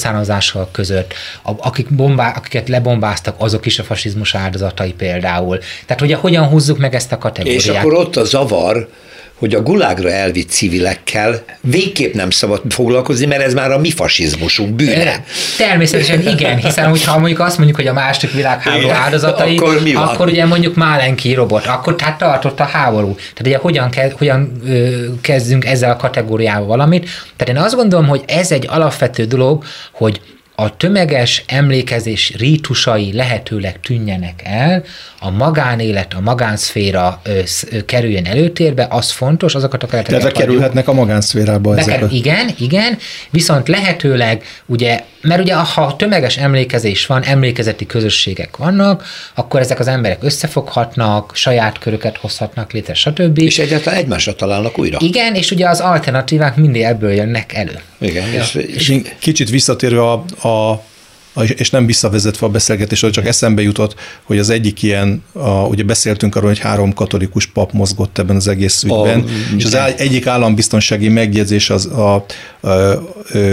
között, 0.73 1.15
akik 1.43 1.89
bombá, 1.89 2.33
akiket 2.37 2.69
lebombáztak, 2.69 3.35
azok 3.39 3.67
is 3.67 3.79
a 3.79 3.83
fasizmus 3.83 4.35
áldozatai 4.35 4.93
például. 4.93 5.59
Tehát 5.87 6.03
ugye 6.03 6.17
hogyan 6.17 6.49
húzzuk 6.49 6.79
meg 6.79 6.95
ezt 6.95 7.13
a 7.13 7.19
kategóriát? 7.19 7.61
És 7.61 7.69
akkor 7.69 7.95
ott 7.95 8.17
a 8.17 8.25
zavar, 8.25 8.89
hogy 9.43 9.55
a 9.55 9.63
gulágra 9.63 10.11
elvitt 10.11 10.49
civilekkel 10.49 11.45
végképp 11.61 12.15
nem 12.15 12.31
szabad 12.31 12.63
foglalkozni, 12.69 13.27
mert 13.27 13.43
ez 13.43 13.55
már 13.55 13.71
a 13.71 13.79
mi 13.79 13.91
fasizmusunk 13.91 14.75
bűne. 14.75 15.25
Természetesen 15.59 16.29
igen, 16.29 16.57
hiszen 16.57 16.89
hogyha 16.89 17.19
mondjuk 17.19 17.41
azt 17.41 17.57
mondjuk, 17.57 17.77
hogy 17.77 17.87
a 17.87 17.93
második 17.93 18.35
világháború 18.35 18.89
áldozatai, 18.89 19.57
akkor, 19.57 19.81
mi 19.83 19.93
van? 19.93 20.03
akkor 20.03 20.29
ugye 20.29 20.47
mondjuk 20.47 20.75
Málenki 20.75 21.35
robot, 21.35 21.67
akkor 21.67 21.97
tehát 21.97 22.19
tartott 22.19 22.61
a 22.61 22.65
háború. 22.65 23.15
Tehát 23.15 23.47
ugye 23.47 23.57
hogyan, 23.57 23.91
ke, 23.91 24.13
hogyan 24.19 24.53
ö, 24.67 25.05
kezdünk 25.21 25.65
ezzel 25.65 25.91
a 25.91 25.97
kategóriával 25.97 26.67
valamit. 26.67 27.09
Tehát 27.37 27.57
én 27.57 27.63
azt 27.63 27.75
gondolom, 27.75 28.07
hogy 28.07 28.23
ez 28.27 28.53
egy 28.53 28.67
alapvető 28.69 29.25
dolog, 29.25 29.65
hogy 29.93 30.21
a 30.63 30.77
tömeges 30.77 31.45
emlékezés 31.47 32.35
rítusai 32.37 33.13
lehetőleg 33.13 33.81
tűnjenek 33.81 34.41
el, 34.45 34.85
a 35.19 35.31
magánélet, 35.31 36.15
a 36.15 36.21
magánszféra 36.21 37.21
ö, 37.25 37.41
ö, 37.71 37.85
kerüljön 37.85 38.27
előtérbe, 38.27 38.87
az 38.91 39.11
fontos, 39.11 39.55
azokat 39.55 39.83
a 39.83 39.87
kereteket 39.87 40.21
Tehát 40.21 40.37
kerülhetnek 40.37 40.89
a 40.89 40.93
magánszférába 40.93 41.79
ezek. 41.79 42.03
A... 42.03 42.07
Igen, 42.11 42.51
igen, 42.59 42.99
viszont 43.31 43.69
lehetőleg, 43.69 44.43
ugye, 44.67 45.01
mert 45.21 45.41
ugye 45.41 45.55
ha 45.55 45.97
tömeges 45.97 46.37
emlékezés 46.37 47.07
van, 47.07 47.23
emlékezeti 47.23 47.87
közösségek 47.87 48.57
vannak, 48.57 49.05
akkor 49.35 49.61
ezek 49.61 49.79
az 49.79 49.87
emberek 49.87 50.19
összefoghatnak, 50.23 51.31
saját 51.35 51.79
köröket 51.79 52.17
hozhatnak 52.17 52.73
létre, 52.73 52.95
stb. 52.95 53.39
És 53.39 53.59
egyáltalán 53.59 53.99
egymásra 53.99 54.35
találnak 54.35 54.79
újra. 54.79 54.99
Igen, 55.01 55.35
és 55.35 55.51
ugye 55.51 55.69
az 55.69 55.81
alternatívák 55.81 56.57
mindig 56.57 56.83
ebből 56.83 57.13
jönnek 57.13 57.55
elő. 57.55 57.81
Igen, 58.03 58.33
és, 58.33 58.55
és 58.55 59.01
kicsit 59.19 59.51
visszatérve 59.51 60.03
a, 60.03 60.13
a 60.49 60.83
és 61.57 61.71
nem 61.71 61.87
visszavezetve 61.87 62.47
a 62.47 62.49
beszélgetésre, 62.49 63.11
csak 63.11 63.27
eszembe 63.27 63.63
jutott, 63.63 63.95
hogy 64.23 64.39
az 64.39 64.51
egyik 64.51 64.83
ilyen, 64.83 65.23
a, 65.33 65.51
ugye 65.51 65.83
beszéltünk 65.83 66.37
arról, 66.37 66.49
hogy 66.49 66.59
három 66.59 66.93
katolikus 66.93 67.47
pap 67.47 67.73
mozgott 67.73 68.19
ebben 68.19 68.37
az 68.37 68.49
egész 68.49 68.83
ügyben, 68.83 69.21
a, 69.21 69.55
és 69.57 69.65
az 69.65 69.75
egyik 69.97 70.27
állambiztonsági 70.27 71.09
megjegyzés 71.09 71.71
az, 71.71 71.87
a, 71.87 72.25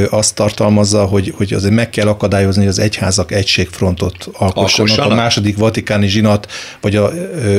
azt 0.09 0.35
tartalmazza, 0.35 1.05
hogy, 1.05 1.33
hogy 1.37 1.53
azért 1.53 1.73
meg 1.73 1.89
kell 1.89 2.07
akadályozni, 2.07 2.61
hogy 2.61 2.69
az 2.69 2.79
egyházak 2.79 3.31
egységfrontot 3.31 4.29
alkossanak. 4.33 5.11
A 5.11 5.15
második 5.15 5.57
vatikáni 5.57 6.07
zsinat, 6.07 6.51
vagy 6.81 6.95
a 6.95 7.11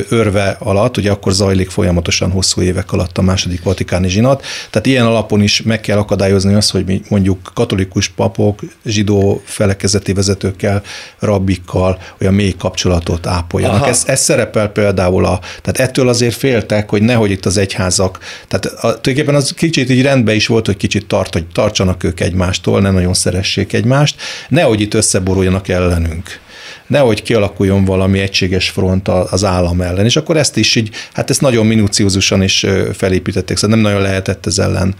örve 0.09 0.55
alatt, 0.59 0.97
ugye 0.97 1.11
akkor 1.11 1.33
zajlik 1.33 1.69
folyamatosan 1.69 2.31
hosszú 2.31 2.61
évek 2.61 2.91
alatt 2.91 3.17
a 3.17 3.21
második 3.21 3.63
vatikáni 3.63 4.09
zsinat, 4.09 4.43
tehát 4.69 4.87
ilyen 4.87 5.05
alapon 5.05 5.41
is 5.41 5.61
meg 5.61 5.81
kell 5.81 5.97
akadályozni 5.97 6.53
azt, 6.53 6.71
hogy 6.71 6.85
mi 6.85 7.01
mondjuk 7.09 7.51
katolikus 7.53 8.07
papok, 8.07 8.59
zsidó 8.85 9.41
felekezeti 9.45 10.13
vezetőkkel, 10.13 10.81
rabbikkal 11.19 11.99
olyan 12.21 12.33
mély 12.33 12.55
kapcsolatot 12.57 13.27
ápoljanak. 13.27 13.87
Ez, 13.87 14.03
ez 14.05 14.19
szerepel 14.21 14.67
például 14.67 15.25
a, 15.25 15.39
tehát 15.61 15.89
ettől 15.89 16.07
azért 16.07 16.35
féltek, 16.35 16.89
hogy 16.89 17.01
nehogy 17.01 17.31
itt 17.31 17.45
az 17.45 17.57
egyházak, 17.57 18.19
tehát 18.47 18.65
a, 18.65 18.79
tulajdonképpen 18.79 19.35
az 19.35 19.51
kicsit 19.51 19.89
így 19.89 20.01
rendben 20.01 20.35
is 20.35 20.47
volt, 20.47 20.65
hogy 20.65 20.77
kicsit 20.77 21.07
tart, 21.07 21.40
hogy 21.41 21.51
tartsanak 21.53 22.03
ők 22.03 22.19
egymástól, 22.19 22.81
ne 22.81 22.91
nagyon 22.91 23.13
szeressék 23.13 23.73
egymást, 23.73 24.15
nehogy 24.49 24.81
itt 24.81 24.93
összeboruljanak 24.93 25.67
ellenünk 25.67 26.39
nehogy 26.87 27.21
kialakuljon 27.21 27.85
valami 27.85 28.19
egységes 28.19 28.69
front 28.69 29.07
az 29.07 29.43
állam 29.43 29.81
ellen. 29.81 30.05
És 30.05 30.15
akkor 30.15 30.37
ezt 30.37 30.57
is 30.57 30.75
így, 30.75 30.89
hát 31.13 31.29
ezt 31.29 31.41
nagyon 31.41 31.65
minuciózusan 31.65 32.43
is 32.43 32.65
felépítették, 32.93 33.57
szóval 33.57 33.75
nem 33.75 33.85
nagyon 33.85 34.01
lehetett 34.01 34.45
ez 34.45 34.57
ellen 34.57 34.95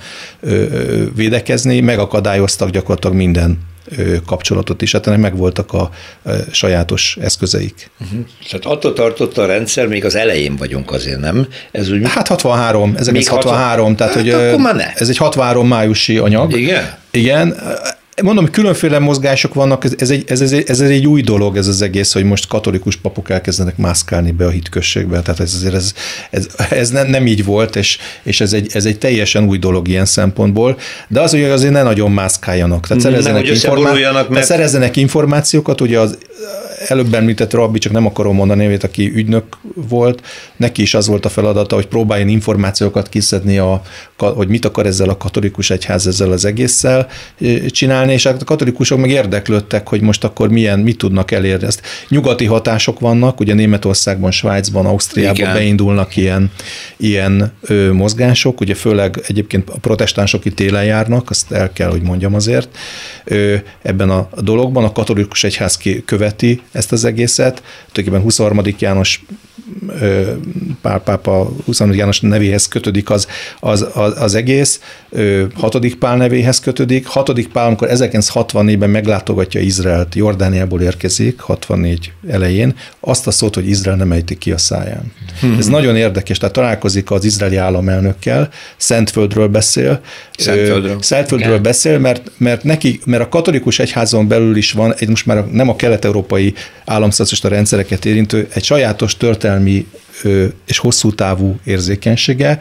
védekezni, 1.16 1.80
megakadályoztak 1.80 2.70
gyakorlatilag 2.70 3.16
minden 3.16 3.60
kapcsolatot 4.26 4.82
is. 4.82 4.92
Hát 4.92 5.08
ennek 5.08 5.20
megvoltak 5.20 5.74
a 5.74 5.90
sajátos 6.52 7.18
eszközeik. 7.22 7.90
Uh-huh. 8.02 8.20
Tehát 8.50 8.66
attól 8.66 8.94
tartott 8.94 9.38
a 9.38 9.46
rendszer, 9.46 9.88
még 9.88 10.06
az 10.06 10.16
elején 10.16 10.56
vagyunk 10.56 10.92
azért, 10.92 11.20
nem? 11.20 11.48
Ez 11.72 11.90
úgy... 11.90 12.08
Hát 12.08 12.28
63, 12.28 12.96
ez 12.98 13.08
még 13.08 13.28
63, 13.28 13.68
60... 13.68 13.96
tehát 13.96 14.14
hát 14.14 14.24
hogy 14.24 14.84
ez 14.96 15.10
egy 15.10 15.18
63 15.18 15.68
májusi 15.68 16.18
anyag. 16.18 16.58
Igen? 16.58 16.94
Igen, 17.12 17.56
mondom, 18.24 18.50
különféle 18.50 19.00
mozgások 19.00 19.54
vannak, 19.54 19.86
ez, 19.98 20.10
egy, 20.10 20.24
ez, 20.28 20.42
ez, 20.42 20.52
ez 20.52 20.80
egy 20.80 21.08
új 21.08 21.22
dolog 21.22 21.58
ez 21.58 21.68
az 21.68 21.82
egész, 21.82 22.14
hogy 22.14 22.24
most 22.24 22.48
katolikus 22.48 22.96
papok 22.96 23.30
elkezdenek 23.30 23.78
mászkálni 23.78 24.32
be 24.32 24.46
a 24.46 24.50
hitközségbe, 24.50 25.22
tehát 25.22 25.40
ez 25.40 25.54
azért 25.54 25.74
ez, 25.74 25.94
ez, 26.30 26.48
ez 26.70 26.90
nem, 26.90 27.08
nem 27.08 27.28
így 27.28 27.46
volt, 27.46 27.76
és, 27.76 27.98
és 28.24 28.42
ez, 28.42 28.54
egy, 28.54 28.70
ez 28.74 28.86
egy 28.86 28.98
teljesen 28.98 29.48
új 29.48 29.58
dolog 29.58 29.88
ilyen 29.88 30.06
szempontból, 30.06 30.78
de 31.08 31.22
az, 31.22 31.32
hogy 31.32 31.44
azért 31.44 31.74
ne 31.74 31.84
nagyon 31.84 32.12
mászkáljanak, 32.12 32.88
tehát 32.88 33.04
szerezzenek, 33.04 33.48
informá- 33.48 34.30
mert... 34.30 34.46
szerezzenek 34.46 34.96
információkat, 34.96 35.82
ugye 35.82 36.00
az 36.00 36.18
előbb 36.88 37.14
említett 37.14 37.54
Rabbi, 37.54 37.80
csak 37.80 37.92
nem 37.92 38.06
akarom 38.06 38.36
mondani 38.36 38.64
nevét, 38.64 38.84
aki 38.84 39.12
ügynök 39.16 39.58
volt, 39.76 40.22
neki 40.56 40.82
is 40.82 40.94
az 40.94 41.08
volt 41.08 41.26
a 41.26 41.30
feladata, 41.30 41.76
hogy 41.76 41.88
próbáljon 41.88 42.28
információkat 42.28 43.10
kiszedni, 43.10 43.58
a, 43.58 43.82
hogy 44.18 44.48
mit 44.48 44.66
akar 44.66 44.86
ezzel 44.86 45.10
a 45.10 45.18
katolikus 45.18 45.70
egyház 45.70 46.08
ezzel 46.08 46.32
az 46.32 46.46
egésszel 46.46 47.08
csinálni, 47.68 48.14
és 48.14 48.24
hát 48.24 48.42
a 48.42 48.46
katolikusok 48.46 49.00
meg 49.00 49.10
érdeklődtek, 49.10 49.88
hogy 49.88 50.02
most 50.02 50.24
akkor 50.24 50.50
milyen, 50.50 50.80
mit 50.80 50.98
tudnak 50.98 51.32
elérni. 51.32 51.66
Ezt 51.66 51.82
nyugati 52.10 52.46
hatások 52.46 53.00
vannak, 53.00 53.40
ugye 53.40 53.54
Németországban, 53.54 54.32
Svájcban, 54.32 54.86
Ausztriában 54.86 55.36
Igen. 55.36 55.54
beindulnak 55.54 56.16
ilyen, 56.16 56.52
ilyen 56.98 57.52
ö, 57.62 57.92
mozgások, 57.92 58.62
ugye 58.62 58.74
főleg 58.74 59.24
egyébként 59.28 59.70
a 59.70 59.78
protestánsok 59.78 60.46
itt 60.46 60.56
télen 60.56 60.84
járnak, 60.84 61.30
azt 61.30 61.52
el 61.52 61.74
kell, 61.74 61.90
hogy 61.90 62.02
mondjam 62.02 62.34
azért, 62.34 62.78
ö, 63.24 63.56
ebben 63.82 64.10
a 64.10 64.30
dologban 64.42 64.84
a 64.84 64.92
katolikus 64.92 65.44
egyház 65.44 65.80
követi 66.06 66.62
ezt 66.72 66.92
az 66.92 67.06
egészet, 67.06 67.64
tulajdonképpen 67.92 68.22
23. 68.22 68.60
János 68.80 69.24
Pál 70.82 71.00
pápa 71.00 71.52
23. 71.66 71.98
János 71.98 72.20
nevéhez 72.20 72.68
kötődik 72.68 73.10
az, 73.10 73.28
az, 73.60 73.88
az, 73.94 74.22
az 74.22 74.36
egész, 74.36 74.80
6. 75.54 75.96
Pál 76.00 76.18
nevéhez 76.18 76.60
kötődik. 76.60 77.08
6. 77.08 77.48
Pál, 77.54 77.66
amikor 77.66 77.88
1964-ben 77.92 78.90
meglátogatja 78.90 79.62
Izraelt, 79.62 80.16
Jordániából 80.16 80.82
érkezik, 80.82 81.40
64 81.40 82.12
elején, 82.28 82.76
azt 83.00 83.28
a 83.28 83.32
szót, 83.32 83.56
hogy 83.56 83.70
Izrael 83.70 83.98
nem 83.98 84.12
ejti 84.12 84.38
ki 84.38 84.52
a 84.52 84.58
száján. 84.58 85.12
Hmm. 85.40 85.56
Ez 85.58 85.68
nagyon 85.68 85.96
érdekes, 85.96 86.38
tehát 86.38 86.56
találkozik 86.56 87.12
az 87.12 87.26
izraeli 87.26 87.56
államelnökkel, 87.56 88.50
Szentföldről 88.78 89.48
beszél. 89.48 90.02
Szentföldről. 90.38 91.02
Szentföldről 91.02 91.60
beszél, 91.60 92.00
mert, 92.00 92.32
mert 92.38 92.64
neki, 92.64 93.00
mert 93.06 93.24
a 93.24 93.30
katolikus 93.30 93.80
egyházon 93.80 94.28
belül 94.28 94.56
is 94.56 94.72
van, 94.72 94.94
egy 94.98 95.08
most 95.08 95.26
már 95.26 95.46
nem 95.46 95.70
a 95.70 95.76
kelet-európai 95.76 96.54
államszocialista 96.86 97.48
rendszereket 97.48 98.06
érintő, 98.06 98.48
egy 98.54 98.64
sajátos 98.64 99.18
történelmi 99.18 99.81
és 100.68 100.78
hosszú 100.78 101.16
távú 101.16 101.60
érzékenysége, 101.64 102.60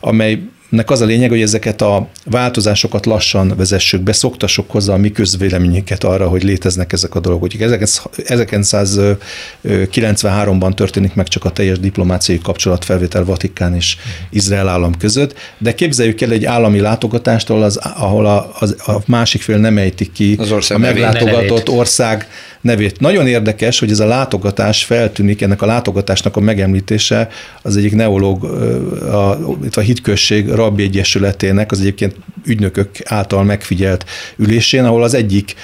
amely 0.00 0.42
nek 0.74 0.90
az 0.90 1.00
a 1.00 1.04
lényeg, 1.04 1.28
hogy 1.30 1.42
ezeket 1.42 1.82
a 1.82 2.08
változásokat 2.24 3.06
lassan 3.06 3.54
vezessük 3.56 4.00
be, 4.00 4.12
szoktassuk 4.12 4.70
hozzá 4.70 4.92
a 4.92 4.96
mi 4.96 5.12
közvéleményeket 5.12 6.04
arra, 6.04 6.28
hogy 6.28 6.42
léteznek 6.42 6.92
ezek 6.92 7.14
a 7.14 7.20
dolgok. 7.20 7.42
Úgyhogy 7.42 7.78
1993-ban 9.62 10.74
történik 10.74 11.14
meg 11.14 11.28
csak 11.28 11.44
a 11.44 11.50
teljes 11.50 11.78
diplomáciai 11.78 12.38
kapcsolatfelvétel 12.38 13.24
Vatikán 13.24 13.74
és 13.74 13.96
Izrael 14.30 14.68
állam 14.68 14.96
között, 14.96 15.34
de 15.58 15.74
képzeljük 15.74 16.20
el 16.20 16.30
egy 16.30 16.44
állami 16.44 16.80
látogatást, 16.80 17.50
ahol, 17.50 17.62
az, 17.62 17.76
ahol 17.76 18.26
a, 18.26 18.52
az, 18.58 18.76
a 18.86 19.02
másik 19.06 19.42
fél 19.42 19.58
nem 19.58 19.78
ejtik 19.78 20.12
ki 20.12 20.36
az 20.38 20.52
ország 20.52 20.76
a 20.76 20.80
meglátogatott 20.80 21.68
ország 21.68 22.28
nevét. 22.64 23.00
Nagyon 23.00 23.26
érdekes, 23.26 23.78
hogy 23.78 23.90
ez 23.90 24.00
a 24.00 24.06
látogatás 24.06 24.84
feltűnik, 24.84 25.42
ennek 25.42 25.62
a 25.62 25.66
látogatásnak 25.66 26.36
a 26.36 26.40
megemlítése 26.40 27.28
az 27.62 27.76
egyik 27.76 27.94
neológ, 27.94 28.44
a, 28.44 29.38
itt 29.64 29.76
a 29.76 29.80
hitközség 29.80 30.48
rabbi 30.48 30.82
egyesületének 30.82 31.72
az 31.72 31.80
egyébként 31.80 32.16
ügynökök 32.46 32.88
által 33.04 33.44
megfigyelt 33.44 34.04
ülésén, 34.36 34.84
ahol 34.84 35.02
az 35.02 35.14
egyik 35.14 35.54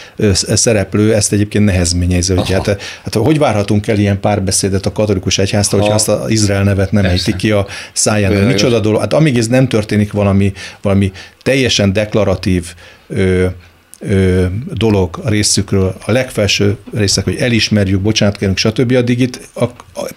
szereplő 0.54 1.14
ezt 1.14 1.32
egyébként 1.32 1.64
nehezményezi, 1.64 2.34
hogy 2.34 2.50
hát, 2.50 2.66
hát 3.04 3.14
hogy 3.14 3.38
várhatunk 3.38 3.86
el 3.86 3.98
ilyen 3.98 4.20
párbeszédet 4.20 4.86
a 4.86 4.92
katolikus 4.92 5.38
egyháztól, 5.38 5.80
hogyha 5.80 5.94
azt 5.94 6.08
az 6.08 6.30
Izrael 6.30 6.62
nevet 6.62 6.92
nem 6.92 7.04
ejti 7.04 7.36
ki 7.36 7.50
a 7.50 7.66
száján. 7.92 8.32
Micsoda 8.32 8.80
dolog? 8.80 9.00
Hát 9.00 9.12
amíg 9.12 9.38
ez 9.38 9.46
nem 9.46 9.68
történik 9.68 10.12
valami, 10.12 10.52
valami 10.82 11.12
teljesen 11.42 11.92
deklaratív 11.92 12.74
ö, 13.08 13.46
dolog 14.74 15.20
a 15.24 15.28
részükről, 15.28 15.96
a 16.06 16.12
legfelső 16.12 16.76
részek, 16.94 17.24
hogy 17.24 17.36
elismerjük, 17.36 18.00
bocsánat 18.00 18.36
kérünk, 18.36 18.58
stb. 18.58 18.92
Addig 18.92 19.20
itt 19.20 19.48
a, 19.54 19.64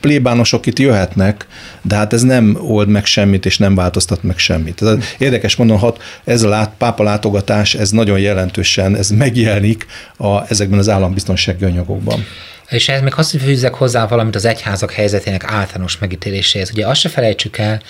plébánosok 0.02 0.66
itt 0.66 0.80
jöhetnek, 0.80 1.48
de 1.82 1.96
hát 1.96 2.14
ez 2.14 2.22
nem 2.22 2.58
old 2.62 2.88
meg 2.88 3.06
semmit, 3.06 3.46
és 3.46 3.58
nem 3.58 3.76
változtat 3.76 4.24
meg 4.24 4.38
semmit. 4.38 4.76
Tehát 4.76 5.16
érdekes 5.18 5.56
mondom, 5.56 5.78
hat, 5.78 6.02
ez 6.24 6.44
a 6.44 6.50
lát, 6.50 6.74
pápa 6.78 7.04
látogatás, 7.04 7.74
ez 7.74 7.90
nagyon 7.90 8.20
jelentősen, 8.20 8.96
ez 8.96 9.10
megjelenik 9.10 9.86
a, 10.18 10.50
ezekben 10.50 10.80
az 10.80 10.90
állambiztonsági 10.90 11.66
anyagokban. 11.66 12.26
És 12.70 12.90
ez 12.90 13.02
még 13.02 13.14
azt 13.16 13.38
fűzzek 13.38 13.74
hozzá 13.74 14.08
valamit 14.08 14.36
az 14.36 14.46
egyházak 14.46 14.92
helyzetének 14.92 15.44
általános 15.44 15.98
megítéléséhez. 15.98 16.72
Ugye 16.72 16.88
azt 16.88 17.00
se 17.00 17.10
felejtsük 17.10 17.58
el, 17.58 17.82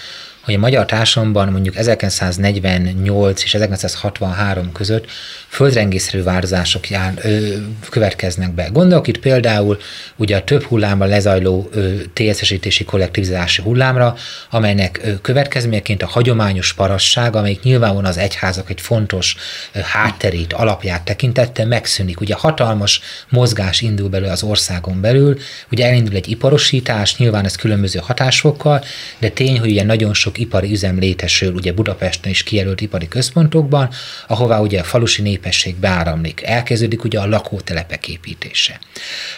hogy 0.43 0.53
a 0.53 0.59
magyar 0.59 0.85
társadalomban 0.85 1.51
mondjuk 1.51 1.75
1948 1.75 3.43
és 3.43 3.53
1963 3.53 4.71
között 4.71 5.05
földrengészerű 5.47 6.23
változások 6.23 6.89
jár, 6.89 7.13
ö, 7.21 7.47
következnek 7.89 8.51
be. 8.51 8.67
Gondolok 8.71 9.07
itt 9.07 9.19
például 9.19 9.77
ugye 10.15 10.35
a 10.37 10.43
több 10.43 10.63
hullámban 10.63 11.07
lezajló 11.07 11.69
TSZ-esítési 12.13 12.83
kollektivizálási 12.83 13.61
hullámra, 13.61 14.15
amelynek 14.49 14.99
ö, 15.03 15.21
következményeként 15.21 16.03
a 16.03 16.07
hagyományos 16.07 16.73
parasság, 16.73 17.35
amelyik 17.35 17.63
nyilvánvalóan 17.63 18.05
az 18.05 18.17
egyházak 18.17 18.69
egy 18.69 18.81
fontos 18.81 19.35
ö, 19.73 19.79
hátterét, 19.79 20.53
alapját 20.53 21.01
tekintette, 21.01 21.65
megszűnik. 21.65 22.21
Ugye 22.21 22.33
hatalmas 22.33 23.01
mozgás 23.29 23.81
indul 23.81 24.09
belőle 24.09 24.31
az 24.31 24.43
országon 24.43 25.01
belül, 25.01 25.37
ugye 25.71 25.85
elindul 25.85 26.15
egy 26.15 26.29
iparosítás, 26.29 27.17
nyilván 27.17 27.45
ez 27.45 27.55
különböző 27.55 27.99
hatásfokkal, 28.03 28.83
de 29.19 29.29
tény, 29.29 29.59
hogy 29.59 29.69
ugye 29.69 29.83
nagyon 29.83 30.13
sok 30.13 30.32
ipari 30.37 30.71
üzem 30.71 30.99
létesül, 30.99 31.53
ugye 31.53 31.73
Budapesten 31.73 32.31
is 32.31 32.43
kijelölt 32.43 32.81
ipari 32.81 33.07
központokban, 33.07 33.89
ahová 34.27 34.59
ugye 34.59 34.79
a 34.79 34.83
falusi 34.83 35.21
nép 35.21 35.43
népesség 35.43 35.75
beáramlik. 35.75 36.41
Elkezdődik 36.43 37.03
ugye 37.03 37.19
a 37.19 37.27
lakótelepek 37.27 38.07
építése. 38.07 38.79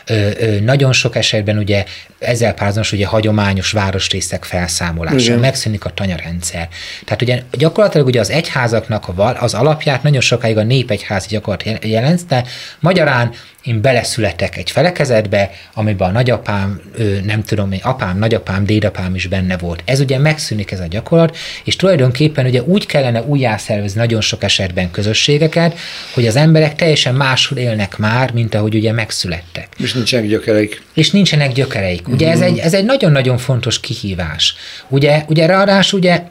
Ö, 0.06 0.30
ö, 0.40 0.60
nagyon 0.60 0.94
sok 0.94 1.16
esetben 1.16 1.58
ugye 1.58 1.86
ezzel 2.26 2.54
párhuzamos 2.54 2.92
ugye 2.92 3.06
hagyományos 3.06 3.72
városrészek 3.72 4.44
felszámolása, 4.44 5.18
Igen. 5.18 5.40
megszűnik 5.40 5.86
a 5.86 5.90
tanyarendszer. 5.90 6.68
Tehát 7.06 7.22
ugye 7.22 7.42
gyakorlatilag 7.52 8.08
ugye 8.08 8.20
az 8.20 8.30
egyházaknak 8.30 9.12
az 9.40 9.54
alapját 9.54 10.04
nagyon 10.04 10.22
sokáig 10.22 10.58
a 10.58 10.64
népegyházi 10.64 11.28
gyakorlat 11.30 11.64
jelent, 11.82 12.26
de 12.28 12.44
magyarán 12.80 13.32
én 13.66 13.82
beleszületek 13.82 14.58
egy 14.58 14.72
felekezetbe, 14.72 15.52
amiben 15.74 16.10
a 16.10 16.12
nagyapám, 16.12 16.82
nem 17.24 17.44
tudom 17.44 17.72
én, 17.72 17.80
apám, 17.84 18.18
nagyapám, 18.18 18.66
dédapám 18.66 19.16
is 19.16 19.28
benne 19.28 19.58
volt. 19.58 19.82
Ez 19.86 20.00
ugye 20.00 20.20
megszűnik 20.20 20.72
ez 20.72 20.80
a 20.80 20.88
gyakorlat, 20.90 21.38
és 21.64 21.76
tulajdonképpen 21.76 22.46
ugye 22.46 22.62
úgy 22.62 22.86
kellene 22.86 23.22
újjászervezni 23.22 24.00
nagyon 24.00 24.22
sok 24.22 24.44
esetben 24.44 24.92
közösségeket, 24.92 25.78
hogy 26.14 26.28
az 26.28 26.36
emberek 26.36 26.76
teljesen 26.76 27.16
máshol 27.16 27.58
élnek 27.58 27.98
már, 27.98 28.32
mint 28.32 28.56
ahogy 28.56 28.76
ugye 28.76 28.92
megszülettek. 28.92 29.68
És 29.78 29.94
nincsenek 29.94 30.28
gyökereik. 30.28 30.82
És 30.94 31.12
nincsenek 31.12 31.52
gyökereik. 31.52 32.08
Ugye 32.16 32.32
ez 32.32 32.42
egy, 32.42 32.58
ez 32.58 32.74
egy 32.74 32.86
nagyon-nagyon 32.86 33.38
fontos 33.38 33.80
kihívás. 33.80 34.56
Ugye, 34.88 35.24
ugye 35.28 35.46
ráadásul 35.46 36.00
ugye 36.00 36.24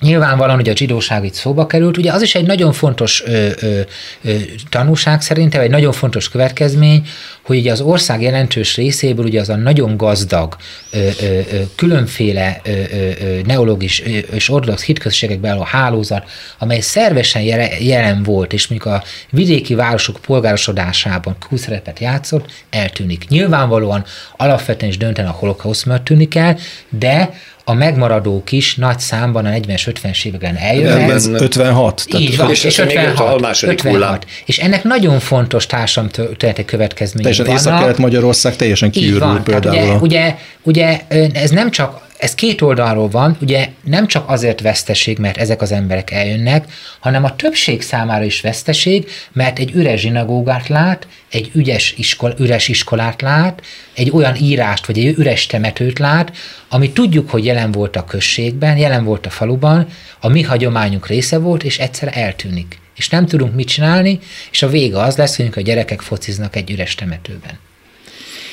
Nyilvánvalóan, 0.00 0.56
hogy 0.56 0.68
a 0.68 0.76
zsidóság 0.76 1.24
itt 1.24 1.34
szóba 1.34 1.66
került, 1.66 1.96
ugye 1.96 2.12
az 2.12 2.22
is 2.22 2.34
egy 2.34 2.46
nagyon 2.46 2.72
fontos 2.72 3.22
ö, 3.26 3.48
ö, 3.60 3.80
ö, 4.22 4.34
tanúság 4.68 5.20
szerintem, 5.20 5.60
egy 5.60 5.70
nagyon 5.70 5.92
fontos 5.92 6.28
következmény, 6.28 7.06
hogy 7.42 7.58
ugye 7.58 7.72
az 7.72 7.80
ország 7.80 8.22
jelentős 8.22 8.76
részéből 8.76 9.24
ugye 9.24 9.40
az 9.40 9.48
a 9.48 9.56
nagyon 9.56 9.96
gazdag, 9.96 10.56
ö, 10.90 11.08
ö, 11.20 11.24
ö, 11.52 11.60
különféle 11.74 12.60
ö, 12.64 12.70
ö, 12.70 13.40
neológis 13.44 13.98
és 14.32 14.50
ortodox 14.50 14.84
hitközségekben 14.84 15.58
a 15.58 15.64
hálózat, 15.64 16.30
amely 16.58 16.80
szervesen 16.80 17.42
jelen 17.80 18.22
volt, 18.22 18.52
és 18.52 18.68
mondjuk 18.68 18.94
a 18.94 19.02
vidéki 19.30 19.74
városok 19.74 20.18
polgárosodásában 20.26 21.36
kulcsszerepet 21.48 21.98
játszott, 21.98 22.50
eltűnik. 22.70 23.28
Nyilvánvalóan 23.28 24.04
alapvetően 24.36 24.90
is 24.90 24.96
dönten 24.96 25.26
a 25.26 25.30
holokauszt 25.30 25.88
tűnik 26.04 26.34
el, 26.34 26.58
de 26.88 27.30
a 27.64 27.72
megmaradók 27.72 28.52
is 28.52 28.74
nagy 28.76 28.98
számban 28.98 29.44
a 29.46 29.50
40-es, 29.50 29.94
50-es 30.02 30.24
években 30.24 30.56
eljönnek. 30.56 31.10
Ez 31.10 31.26
56. 31.26 32.04
Így 32.18 32.36
van, 32.36 32.50
és, 32.50 32.64
és 32.64 32.78
56, 32.78 33.62
56. 33.62 34.26
És 34.44 34.58
ennek 34.58 34.84
nagyon 34.84 35.20
fontos 35.20 35.66
társadalmi 35.66 36.10
történeti 36.10 36.64
következményei 36.64 37.32
teljesen 37.32 37.56
Észak-Kelet-Magyarország 37.56 38.56
teljesen 38.56 38.90
kiürül 38.90 39.40
például. 39.44 39.98
Ugye, 40.00 40.36
ugye, 40.62 41.00
ugye 41.10 41.30
ez 41.32 41.50
nem 41.50 41.70
csak 41.70 42.02
ez 42.24 42.34
két 42.34 42.62
oldalról 42.62 43.08
van, 43.08 43.36
ugye 43.40 43.68
nem 43.82 44.06
csak 44.06 44.30
azért 44.30 44.60
veszteség, 44.60 45.18
mert 45.18 45.36
ezek 45.36 45.62
az 45.62 45.72
emberek 45.72 46.10
eljönnek, 46.10 46.72
hanem 47.00 47.24
a 47.24 47.36
többség 47.36 47.82
számára 47.82 48.24
is 48.24 48.40
veszteség, 48.40 49.10
mert 49.32 49.58
egy 49.58 49.70
üres 49.74 50.00
zsinagógát 50.00 50.68
lát, 50.68 51.06
egy 51.30 51.50
ügyes 51.54 51.94
iskol, 51.96 52.34
üres 52.38 52.68
iskolát 52.68 53.22
lát, 53.22 53.62
egy 53.94 54.10
olyan 54.10 54.36
írást, 54.36 54.86
vagy 54.86 54.98
egy 54.98 55.18
üres 55.18 55.46
temetőt 55.46 55.98
lát, 55.98 56.32
ami 56.68 56.92
tudjuk, 56.92 57.30
hogy 57.30 57.44
jelen 57.44 57.72
volt 57.72 57.96
a 57.96 58.04
községben, 58.04 58.76
jelen 58.76 59.04
volt 59.04 59.26
a 59.26 59.30
faluban, 59.30 59.86
a 60.20 60.28
mi 60.28 60.42
hagyományunk 60.42 61.06
része 61.06 61.38
volt, 61.38 61.62
és 61.62 61.78
egyszer 61.78 62.10
eltűnik. 62.12 62.78
És 62.96 63.08
nem 63.08 63.26
tudunk 63.26 63.54
mit 63.54 63.68
csinálni, 63.68 64.18
és 64.50 64.62
a 64.62 64.68
vége 64.68 64.98
az 64.98 65.16
lesz, 65.16 65.36
hogy 65.36 65.50
a 65.54 65.60
gyerekek 65.60 66.00
fociznak 66.00 66.56
egy 66.56 66.70
üres 66.70 66.94
temetőben. 66.94 67.58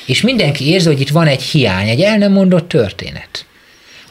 És 0.06 0.20
mindenki 0.20 0.68
érzi, 0.68 0.86
hogy 0.86 1.00
itt 1.00 1.08
van 1.08 1.26
egy 1.26 1.42
hiány, 1.42 1.88
egy 1.88 2.00
el 2.00 2.18
nem 2.18 2.32
mondott 2.32 2.68
történet 2.68 3.46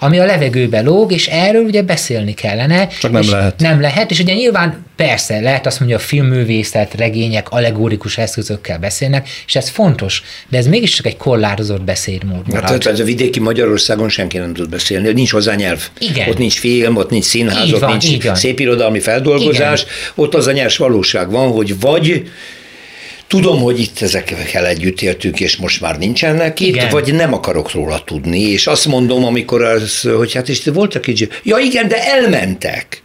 ami 0.03 0.19
a 0.19 0.25
levegőbe 0.25 0.81
lóg, 0.81 1.11
és 1.11 1.27
erről 1.27 1.63
ugye 1.63 1.81
beszélni 1.81 2.33
kellene. 2.33 2.87
Csak 2.87 3.11
nem 3.11 3.29
lehet. 3.29 3.59
Nem 3.59 3.81
lehet, 3.81 4.11
és 4.11 4.19
ugye 4.19 4.33
nyilván 4.33 4.85
persze 4.95 5.39
lehet 5.39 5.65
azt 5.65 5.79
mondja, 5.79 5.97
a 5.97 5.99
filmművészet, 5.99 6.93
regények, 6.93 7.49
allegórikus 7.49 8.17
eszközökkel 8.17 8.79
beszélnek, 8.79 9.29
és 9.47 9.55
ez 9.55 9.69
fontos, 9.69 10.23
de 10.49 10.57
ez 10.57 10.67
mégiscsak 10.67 11.05
egy 11.05 11.17
korlátozott 11.17 11.81
beszédmód 11.81 12.47
marad. 12.47 12.69
Hát 12.69 12.85
ez 12.85 12.99
a 12.99 13.03
vidéki 13.03 13.39
Magyarországon 13.39 14.09
senki 14.09 14.37
nem 14.37 14.53
tud 14.53 14.69
beszélni, 14.69 15.11
nincs 15.11 15.31
hozzá 15.31 15.55
nyelv. 15.55 15.89
Igen. 15.99 16.29
Ott 16.29 16.37
nincs 16.37 16.59
film, 16.59 16.95
ott 16.95 17.09
nincs 17.09 17.25
színház, 17.25 17.67
Így 17.67 17.73
ott 17.73 17.79
van, 17.79 17.97
nincs 18.01 18.31
szépirodalmi 18.31 18.99
feldolgozás, 18.99 19.81
Igen. 19.81 19.93
ott 20.15 20.35
az 20.35 20.47
a 20.47 20.51
nyers 20.51 20.77
valóság 20.77 21.31
van, 21.31 21.51
hogy 21.51 21.79
vagy 21.79 22.23
Tudom, 23.31 23.61
hogy 23.61 23.79
itt 23.79 24.01
ezekkel 24.01 24.65
együtt 24.65 25.01
éltünk, 25.01 25.39
és 25.39 25.57
most 25.57 25.81
már 25.81 25.97
nincsenek 25.97 26.59
itt, 26.59 26.67
Igen. 26.67 26.89
vagy 26.89 27.13
nem 27.13 27.33
akarok 27.33 27.71
róla 27.71 28.03
tudni, 28.03 28.39
és 28.39 28.67
azt 28.67 28.85
mondom, 28.85 29.25
amikor 29.25 29.63
az, 29.63 30.01
hogy 30.17 30.33
hát 30.33 30.49
és 30.49 30.69
voltak 30.73 31.07
így, 31.07 31.29
ja 31.43 31.57
igen, 31.57 31.87
de 31.87 32.07
elmentek. 32.07 33.03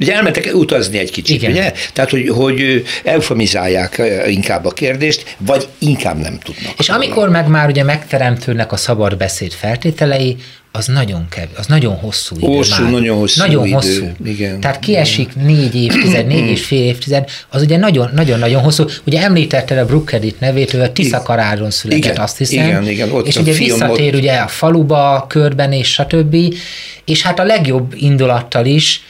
Ugye 0.00 0.14
elmentek 0.14 0.50
utazni 0.54 0.98
egy 0.98 1.10
kicsit, 1.10 1.36
Igen. 1.36 1.50
ugye? 1.50 1.72
Tehát, 1.92 2.10
hogy, 2.10 2.28
hogy 2.28 2.84
eufemizálják 3.04 4.02
inkább 4.26 4.64
a 4.64 4.70
kérdést, 4.70 5.36
vagy 5.38 5.68
inkább 5.78 6.18
nem 6.18 6.38
tudnak. 6.38 6.74
És 6.78 6.88
róla. 6.88 7.00
amikor 7.00 7.28
meg 7.28 7.48
már 7.48 7.68
ugye 7.68 7.82
megteremtődnek 7.82 8.72
a 8.72 8.76
szabad 8.76 9.16
beszéd 9.16 9.52
feltételei, 9.52 10.36
az 10.76 10.86
nagyon 10.86 11.26
kev, 11.28 11.46
az 11.56 11.66
nagyon 11.66 11.94
hosszú 11.96 12.36
idő 12.38 12.46
Hosszú, 12.46 12.82
már. 12.82 12.90
nagyon 12.92 13.16
hosszú 13.18 13.40
Nagyon 13.40 13.64
idő. 13.66 13.74
hosszú. 13.74 14.04
Igen. 14.24 14.60
Tehát 14.60 14.78
kiesik 14.78 15.34
négy 15.36 15.74
évtized, 15.74 16.26
négy 16.26 16.46
és 16.50 16.64
fél 16.64 16.82
évtized, 16.84 17.30
az 17.48 17.62
ugye 17.62 17.76
nagyon- 17.76 18.10
nagyon-nagyon 18.14 18.62
hosszú. 18.62 18.84
Ugye 19.06 19.22
említetted 19.22 19.78
a 19.78 19.86
Brookedit 19.86 20.40
nevét, 20.40 20.74
ő 20.74 20.80
a 20.80 20.92
Tiszakaráron 20.92 21.70
született, 21.70 22.04
Igen, 22.04 22.16
azt 22.16 22.38
hiszem. 22.38 22.66
igen, 22.66 22.88
igen, 22.88 23.12
ott 23.12 23.26
és 23.26 23.36
a 23.36 23.40
ugye 23.40 23.52
visszatér 23.52 24.14
ott- 24.14 24.20
ugye 24.20 24.32
a 24.36 24.48
faluba, 24.48 25.24
körben 25.28 25.72
és 25.72 25.92
stb. 25.92 26.36
És 27.04 27.22
hát 27.22 27.38
a 27.38 27.44
legjobb 27.44 27.94
indulattal 27.96 28.66
is 28.66 29.02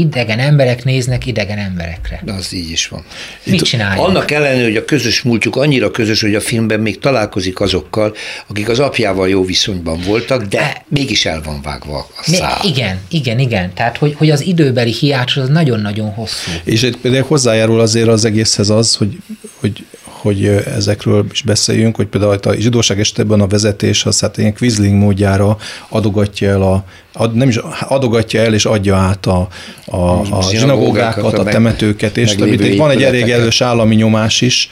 idegen 0.00 0.38
emberek 0.38 0.84
néznek 0.84 1.26
idegen 1.26 1.58
emberekre. 1.58 2.20
De 2.24 2.32
az 2.32 2.52
így 2.52 2.70
is 2.70 2.88
van. 2.88 3.04
Mit 3.44 3.62
csinálják? 3.62 3.98
Annak 3.98 4.30
ellenére, 4.30 4.64
hogy 4.64 4.76
a 4.76 4.84
közös 4.84 5.22
múltjuk 5.22 5.56
annyira 5.56 5.90
közös, 5.90 6.20
hogy 6.20 6.34
a 6.34 6.40
filmben 6.40 6.80
még 6.80 6.98
találkozik 6.98 7.60
azokkal, 7.60 8.14
akik 8.46 8.68
az 8.68 8.78
apjával 8.78 9.28
jó 9.28 9.44
viszonyban 9.44 10.00
voltak, 10.06 10.44
de 10.44 10.84
mégis 10.88 11.26
el 11.26 11.40
van 11.44 11.60
vágva 11.62 11.98
a 12.16 12.22
szál. 12.22 12.60
Igen, 12.64 12.98
igen, 13.08 13.38
igen. 13.38 13.74
Tehát, 13.74 13.96
hogy, 13.96 14.14
hogy 14.16 14.30
az 14.30 14.40
időbeli 14.40 14.92
hiátus 14.92 15.36
az 15.36 15.48
nagyon-nagyon 15.48 16.10
hosszú. 16.10 16.50
És 16.64 16.82
itt 16.82 16.96
például 16.96 17.24
hozzájárul 17.28 17.80
azért 17.80 18.08
az 18.08 18.24
egészhez 18.24 18.70
az, 18.70 18.94
hogy, 18.94 19.18
hogy, 19.54 19.84
hogy 20.20 20.46
ezekről 20.76 21.26
is 21.32 21.42
beszéljünk, 21.42 21.96
hogy 21.96 22.06
például 22.06 22.38
a 22.42 22.54
zsidóság 22.54 23.00
esetében 23.00 23.40
a 23.40 23.46
vezetés 23.46 24.04
az 24.04 24.20
hát 24.20 24.38
ilyen 24.38 24.54
quizling 24.54 24.94
módjára 24.94 25.56
adogatja 25.88 26.48
el 26.48 26.62
a, 26.62 26.84
ad, 27.12 27.34
nem 27.34 27.48
is 27.48 27.60
adogatja 27.88 28.40
el 28.40 28.54
és 28.54 28.64
adja 28.64 28.96
át 28.96 29.26
a, 29.26 29.48
a, 29.84 30.20
a 30.20 30.42
Zsinagógákat, 30.50 31.38
a 31.38 31.44
temetőket, 31.44 32.16
és 32.16 32.34
itt 32.34 32.76
van 32.76 32.90
egy 32.90 33.02
elég 33.02 33.30
erős 33.30 33.60
állami 33.60 33.94
nyomás 33.94 34.40
is 34.40 34.70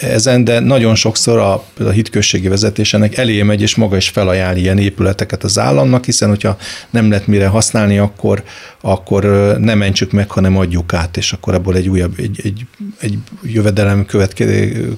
ezen, 0.00 0.44
de 0.44 0.60
nagyon 0.60 0.94
sokszor 0.94 1.38
a, 1.38 1.64
a 1.78 1.90
hitközségi 1.90 2.48
vezetésének 2.48 3.16
elé 3.16 3.42
megy, 3.42 3.60
és 3.60 3.74
maga 3.74 3.96
is 3.96 4.08
felajánl 4.08 4.56
ilyen 4.56 4.78
épületeket 4.78 5.44
az 5.44 5.58
államnak, 5.58 6.04
hiszen 6.04 6.28
hogyha 6.28 6.56
nem 6.90 7.08
lehet 7.10 7.26
mire 7.26 7.46
használni, 7.46 7.98
akkor, 7.98 8.42
akkor 8.80 9.24
nem 9.58 9.78
mentsük 9.78 10.12
meg, 10.12 10.30
hanem 10.30 10.56
adjuk 10.56 10.92
át, 10.92 11.16
és 11.16 11.32
akkor 11.32 11.54
ebből 11.54 11.76
egy 11.76 11.88
újabb, 11.88 12.14
egy, 12.18 12.40
egy, 12.42 12.66
egy 12.98 13.18
jövedelem 13.42 14.06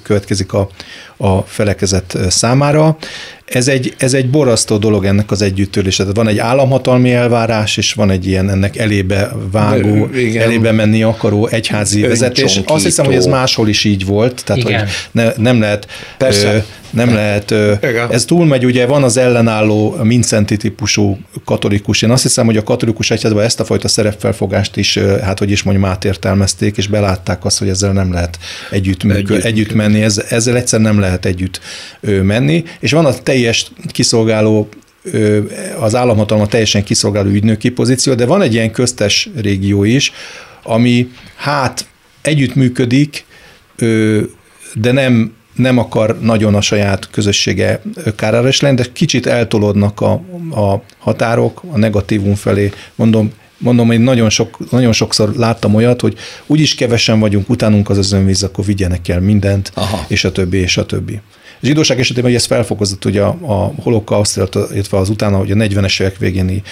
következik 0.02 0.52
a, 0.52 0.68
a 1.22 1.44
felekezet 1.46 2.18
számára. 2.28 2.96
Ez 3.44 3.68
egy, 3.68 3.94
ez 3.96 4.14
egy 4.14 4.30
borasztó 4.30 4.76
dolog 4.76 5.04
ennek 5.04 5.30
az 5.30 5.42
együttölése. 5.42 6.02
Tehát 6.02 6.16
van 6.16 6.28
egy 6.28 6.38
államhatalmi 6.38 7.12
elvárás, 7.12 7.76
és 7.76 7.92
van 7.92 8.10
egy 8.10 8.26
ilyen 8.26 8.50
ennek 8.50 8.76
elébe 8.76 9.32
vágó, 9.50 10.08
igen. 10.14 10.42
elébe 10.42 10.72
menni 10.72 11.02
akaró 11.02 11.46
egyházi 11.46 12.00
vezetés. 12.00 12.60
Azt 12.66 12.84
hiszem, 12.84 13.04
hogy 13.04 13.14
ez 13.14 13.26
máshol 13.26 13.68
is 13.68 13.84
így 13.84 14.06
volt, 14.06 14.44
tehát 14.44 14.62
Igen. 14.62 14.80
hogy 14.80 14.88
ne, 15.10 15.32
nem 15.36 15.60
lehet 15.60 15.86
Persze. 16.18 16.54
Ö, 16.54 16.58
nem 16.92 17.14
lehet, 17.14 17.50
Igen. 17.82 18.10
ez 18.10 18.24
túlmegy, 18.24 18.64
ugye 18.64 18.86
van 18.86 19.02
az 19.02 19.16
ellenálló 19.16 19.96
Mincenti 20.02 20.56
típusú 20.56 21.18
katolikus. 21.44 22.02
Én 22.02 22.10
azt 22.10 22.22
hiszem, 22.22 22.46
hogy 22.46 22.56
a 22.56 22.62
katolikus 22.62 23.10
egyházban 23.10 23.44
ezt 23.44 23.60
a 23.60 23.64
fajta 23.64 23.88
szerepfelfogást 23.88 24.76
is, 24.76 24.98
hát 24.98 25.38
hogy 25.38 25.50
is 25.50 25.62
mondjam, 25.62 25.90
átértelmezték, 25.90 26.76
és 26.76 26.86
belátták 26.86 27.44
azt, 27.44 27.58
hogy 27.58 27.68
ezzel 27.68 27.92
nem 27.92 28.12
lehet 28.12 28.38
együtt, 28.70 29.02
együtt, 29.02 29.30
Együtt 29.30 29.44
együtt 29.44 29.74
menni, 29.74 30.02
ez, 30.02 30.24
ezzel 30.28 30.56
egyszer 30.56 30.80
nem 30.80 31.00
lehet 31.00 31.24
együtt 31.24 31.60
menni, 32.00 32.64
és 32.80 32.92
van 32.92 33.06
a 33.06 33.12
teljes 33.12 33.72
kiszolgáló 33.88 34.68
az 35.80 35.94
államhatalma 35.94 36.46
teljesen 36.46 36.84
kiszolgáló 36.84 37.28
ügynöki 37.28 37.68
pozíció, 37.68 38.14
de 38.14 38.26
van 38.26 38.42
egy 38.42 38.54
ilyen 38.54 38.70
köztes 38.70 39.28
régió 39.36 39.84
is, 39.84 40.12
ami 40.62 41.10
hát 41.36 41.86
együttműködik, 42.22 43.24
de 44.74 44.92
nem, 44.92 45.32
nem 45.54 45.78
akar 45.78 46.20
nagyon 46.20 46.54
a 46.54 46.60
saját 46.60 47.08
közössége 47.10 47.82
kárára 48.16 48.48
is 48.48 48.60
lenni, 48.60 48.76
de 48.76 48.84
kicsit 48.92 49.26
eltolódnak 49.26 50.00
a, 50.00 50.12
a 50.50 50.82
határok 50.98 51.62
a 51.72 51.78
negatívum 51.78 52.34
felé. 52.34 52.72
Mondom, 52.94 53.32
mondom, 53.58 53.90
én 53.90 54.00
nagyon, 54.00 54.30
sok, 54.30 54.70
nagyon 54.70 54.92
sokszor 54.92 55.34
láttam 55.36 55.74
olyat, 55.74 56.00
hogy 56.00 56.16
úgyis 56.46 56.74
kevesen 56.74 57.20
vagyunk, 57.20 57.48
utánunk 57.48 57.90
az 57.90 57.98
az 57.98 58.12
önvíz, 58.12 58.42
akkor 58.42 58.64
vigyenek 58.64 59.08
el 59.08 59.20
mindent, 59.20 59.70
Aha. 59.74 60.04
és 60.08 60.24
a 60.24 60.32
többi, 60.32 60.56
és 60.56 60.76
a 60.76 60.86
többi. 60.86 61.20
A 61.62 61.66
zsidóság 61.66 61.98
esetében 61.98 62.30
hogy 62.30 62.38
ez 62.38 62.44
felfokozott 62.44 63.04
ugye 63.04 63.22
a, 63.22 63.36
a 63.40 63.72
holokauszt, 63.82 64.36
illetve 64.36 64.98
az 64.98 65.08
utána, 65.08 65.36
hogy 65.36 65.50
a 65.50 65.54
40-es 65.54 66.00
évek 66.00 66.18
végéni 66.18 66.62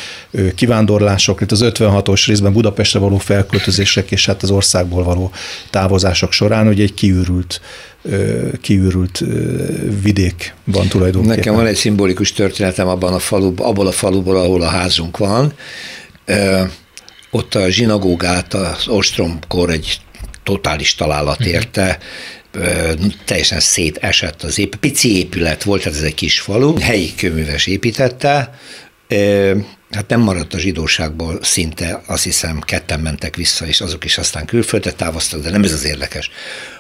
kivándorlások, 0.54 1.40
itt 1.40 1.52
az 1.52 1.60
56-os 1.64 2.22
részben 2.26 2.52
Budapestre 2.52 2.98
való 2.98 3.18
felköltözések, 3.18 4.10
és 4.10 4.26
hát 4.26 4.42
az 4.42 4.50
országból 4.50 5.02
való 5.02 5.30
távozások 5.70 6.32
során, 6.32 6.66
hogy 6.66 6.80
egy 6.80 6.94
kiürült, 6.94 7.60
kiürült 8.60 9.24
vidék 10.02 10.54
van 10.64 10.88
tulajdonképpen. 10.88 11.36
Nekem 11.36 11.54
van 11.54 11.66
egy 11.66 11.76
szimbolikus 11.76 12.32
történetem 12.32 12.88
abban 12.88 13.12
a 13.12 13.18
faluban, 13.18 13.66
abból 13.66 13.86
a 13.86 13.92
faluból, 13.92 14.36
ahol 14.36 14.62
a 14.62 14.68
házunk 14.68 15.16
van. 15.16 15.52
Ott 17.30 17.54
a 17.54 17.68
zsinagógát 17.68 18.54
az 18.54 18.88
ostromkor 18.88 19.70
egy 19.70 20.00
totális 20.42 20.94
találat 20.94 21.40
érte, 21.40 21.98
ö, 21.98 22.39
teljesen 23.24 23.60
szétesett 23.60 24.42
az 24.42 24.58
ép, 24.58 24.76
pici 24.76 25.16
épület 25.16 25.62
volt, 25.62 25.82
tehát 25.82 25.98
ez 25.98 26.04
egy 26.04 26.14
kis 26.14 26.40
falu, 26.40 26.78
helyi 26.78 27.14
kőműves 27.14 27.66
építette, 27.66 28.58
hát 29.90 30.08
nem 30.08 30.20
maradt 30.20 30.54
a 30.54 30.58
zsidóságból 30.58 31.38
szinte, 31.42 32.02
azt 32.06 32.22
hiszem 32.22 32.60
ketten 32.60 33.00
mentek 33.00 33.36
vissza, 33.36 33.66
és 33.66 33.80
azok 33.80 34.04
is 34.04 34.18
aztán 34.18 34.46
külföldre 34.46 34.92
távoztak, 34.92 35.42
de 35.42 35.50
nem 35.50 35.62
ez 35.62 35.72
az 35.72 35.84
érdekes, 35.84 36.30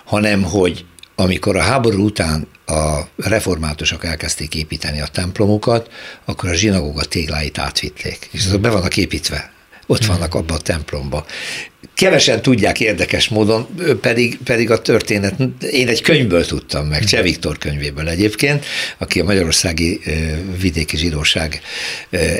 hanem 0.04 0.42
hogy 0.42 0.84
amikor 1.14 1.56
a 1.56 1.62
háború 1.62 2.04
után 2.04 2.48
a 2.66 3.00
reformátusok 3.16 4.04
elkezdték 4.04 4.54
építeni 4.54 5.00
a 5.00 5.06
templomokat, 5.06 5.90
akkor 6.24 6.48
a 6.48 6.54
zsinagóga 6.54 7.04
tégláit 7.04 7.58
átvitték, 7.58 8.28
és 8.30 8.46
azok 8.46 8.60
be 8.60 8.70
vannak 8.70 8.96
építve. 8.96 9.52
Ott 9.90 10.04
vannak 10.04 10.34
abban 10.34 10.56
a 10.56 10.60
templomban. 10.60 11.24
Kevesen 11.94 12.42
tudják 12.42 12.80
érdekes 12.80 13.28
módon, 13.28 13.66
pedig, 14.00 14.38
pedig 14.44 14.70
a 14.70 14.78
történet, 14.78 15.34
én 15.70 15.88
egy 15.88 16.02
könyvből 16.02 16.46
tudtam 16.46 16.86
meg, 16.86 17.04
Cseh 17.04 17.22
Viktor 17.22 17.58
könyvéből 17.58 18.08
egyébként, 18.08 18.64
aki 18.98 19.20
a 19.20 19.24
magyarországi 19.24 20.00
vidéki 20.60 20.96
zsidóság 20.96 21.60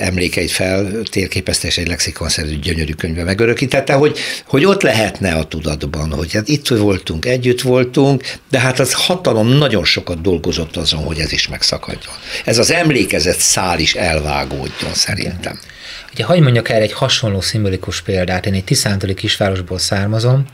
emlékeit 0.01 0.51
fel 0.51 1.03
térképezte, 1.11 1.67
és 1.67 1.79
egy 1.79 1.89
lexikonszerű 1.89 2.59
gyönyörű 2.59 2.93
könyvbe 2.93 3.25
megörökítette, 3.25 3.93
hogy, 3.93 4.19
hogy 4.47 4.65
ott 4.65 4.83
lehetne 4.83 5.33
a 5.33 5.45
tudatban, 5.45 6.13
hogy 6.13 6.33
hát 6.33 6.49
itt 6.49 6.69
voltunk, 6.69 7.27
együtt 7.27 7.61
voltunk, 7.61 8.23
de 8.51 8.59
hát 8.59 8.79
az 8.79 8.93
hatalom 8.93 9.49
nagyon 9.49 9.85
sokat 9.85 10.21
dolgozott 10.21 10.77
azon, 10.77 11.05
hogy 11.05 11.19
ez 11.19 11.33
is 11.33 11.49
megszakadjon. 11.49 12.15
Ez 12.45 12.59
az 12.59 12.71
emlékezett 12.71 13.39
szál 13.39 13.79
is 13.79 13.95
elvágódjon 13.95 14.95
szerintem. 14.95 15.59
Ugye, 16.13 16.25
hogy 16.25 16.41
mondjak 16.41 16.69
el 16.69 16.81
egy 16.81 16.93
hasonló 16.93 17.41
szimbolikus 17.41 18.03
példát, 18.03 18.47
én 18.47 18.55
egy 18.55 18.65
tiszántali 18.65 19.15
kisvárosból 19.15 19.79
származom, 19.79 20.45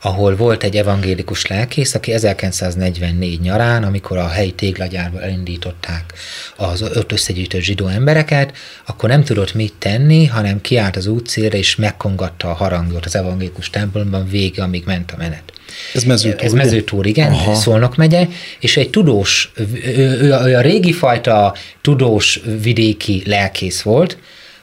ahol 0.00 0.36
volt 0.36 0.62
egy 0.62 0.76
evangélikus 0.76 1.46
lelkész, 1.46 1.94
aki 1.94 2.12
1944 2.12 3.40
nyarán, 3.40 3.84
amikor 3.84 4.16
a 4.16 4.28
helyi 4.28 4.52
téglagyárba 4.52 5.22
elindították 5.22 6.12
az 6.56 6.80
öt 6.80 7.12
összegyűjtött 7.12 7.60
zsidó 7.60 7.86
embereket, 7.86 8.56
akkor 8.86 9.08
nem 9.08 9.24
tudott 9.24 9.54
mit 9.54 9.74
tenni, 9.78 10.26
hanem 10.26 10.60
kiállt 10.60 10.96
az 10.96 11.06
útszélre 11.06 11.58
és 11.58 11.76
megkongatta 11.76 12.50
a 12.50 12.54
harangot 12.54 13.04
az 13.04 13.16
evangélikus 13.16 13.70
templomban 13.70 14.28
végig, 14.28 14.60
amíg 14.60 14.82
ment 14.86 15.10
a 15.10 15.16
menet. 15.16 15.52
Ez 15.94 16.02
mezőtúr, 16.02 16.44
Ez 16.44 16.52
mezőtúr, 16.52 17.06
igen, 17.06 17.32
Aha. 17.32 17.54
Szolnok 17.54 17.96
megye, 17.96 18.28
és 18.60 18.76
egy 18.76 18.90
tudós, 18.90 19.52
ő, 19.54 19.68
ő, 19.96 20.20
ő 20.20 20.54
a 20.54 20.60
régi 20.60 20.92
fajta 20.92 21.54
tudós 21.80 22.40
vidéki 22.60 23.22
lelkész 23.26 23.80
volt, 23.80 24.18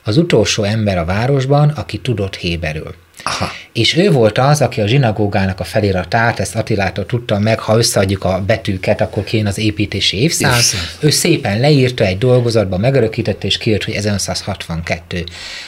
az 0.07 0.17
utolsó 0.17 0.63
ember 0.63 0.97
a 0.97 1.05
városban, 1.05 1.69
aki 1.69 1.97
tudott 1.99 2.35
héberül. 2.35 2.95
Aha. 3.23 3.51
És 3.73 3.97
ő 3.97 4.11
volt 4.11 4.37
az, 4.37 4.61
aki 4.61 4.81
a 4.81 4.87
zsinagógának 4.87 5.59
a 5.59 5.63
feliratát, 5.63 6.39
ezt 6.39 6.55
Attilától 6.55 7.05
tudta 7.05 7.39
meg, 7.39 7.59
ha 7.59 7.77
összeadjuk 7.77 8.23
a 8.23 8.43
betűket, 8.45 9.01
akkor 9.01 9.23
kéne 9.23 9.49
az 9.49 9.57
építési 9.57 10.21
évszám. 10.21 10.59
Ő 10.99 11.09
szépen 11.09 11.59
leírta 11.59 12.05
egy 12.05 12.17
dolgozatba, 12.17 12.77
megörökítette, 12.77 13.47
és 13.47 13.57
kiírt, 13.57 13.83
hogy 13.83 13.93
1962. 13.93 15.23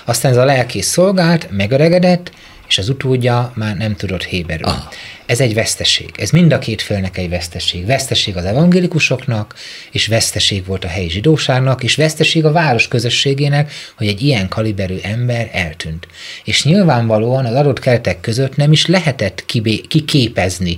Aztán 0.06 0.32
ez 0.32 0.38
a 0.38 0.46
lelkész 0.46 0.88
szolgált, 0.88 1.48
megöregedett, 1.52 2.32
és 2.68 2.78
az 2.78 2.90
utódja 2.90 3.52
már 3.56 3.78
nem 3.78 3.96
tudott 3.96 4.24
héberül. 4.24 4.68
Aha. 4.68 4.90
Ez 5.26 5.40
egy 5.40 5.54
veszteség. 5.54 6.10
Ez 6.18 6.30
mind 6.30 6.54
a 6.54 6.60
két 6.60 6.82
félnek 6.82 7.18
egy 7.18 7.30
veszteség. 7.30 7.86
Veszteség 7.86 8.38
az 8.38 8.46
evangélikusoknak, 8.46 9.56
és 9.92 10.08
veszteség 10.08 10.66
volt 10.66 10.84
a 10.84 10.88
helyi 10.88 11.10
zsidóságnak, 11.10 11.84
és 11.84 11.96
veszteség 11.96 12.46
a 12.46 12.52
város 12.52 12.88
közösségének, 12.88 13.72
hogy 13.98 14.08
egy 14.08 14.22
ilyen 14.22 14.48
kaliberű 14.48 14.98
ember 15.02 15.50
eltűnt. 15.52 16.08
És 16.44 16.64
nyilvánvalóan 16.64 17.46
az 17.46 17.56
adott 17.56 17.80
keretek 17.80 18.20
között 18.20 18.56
nem 18.56 18.72
is 18.72 18.86
lehetett 18.86 19.46
kibé- 19.46 19.88
kiképezni 19.88 20.78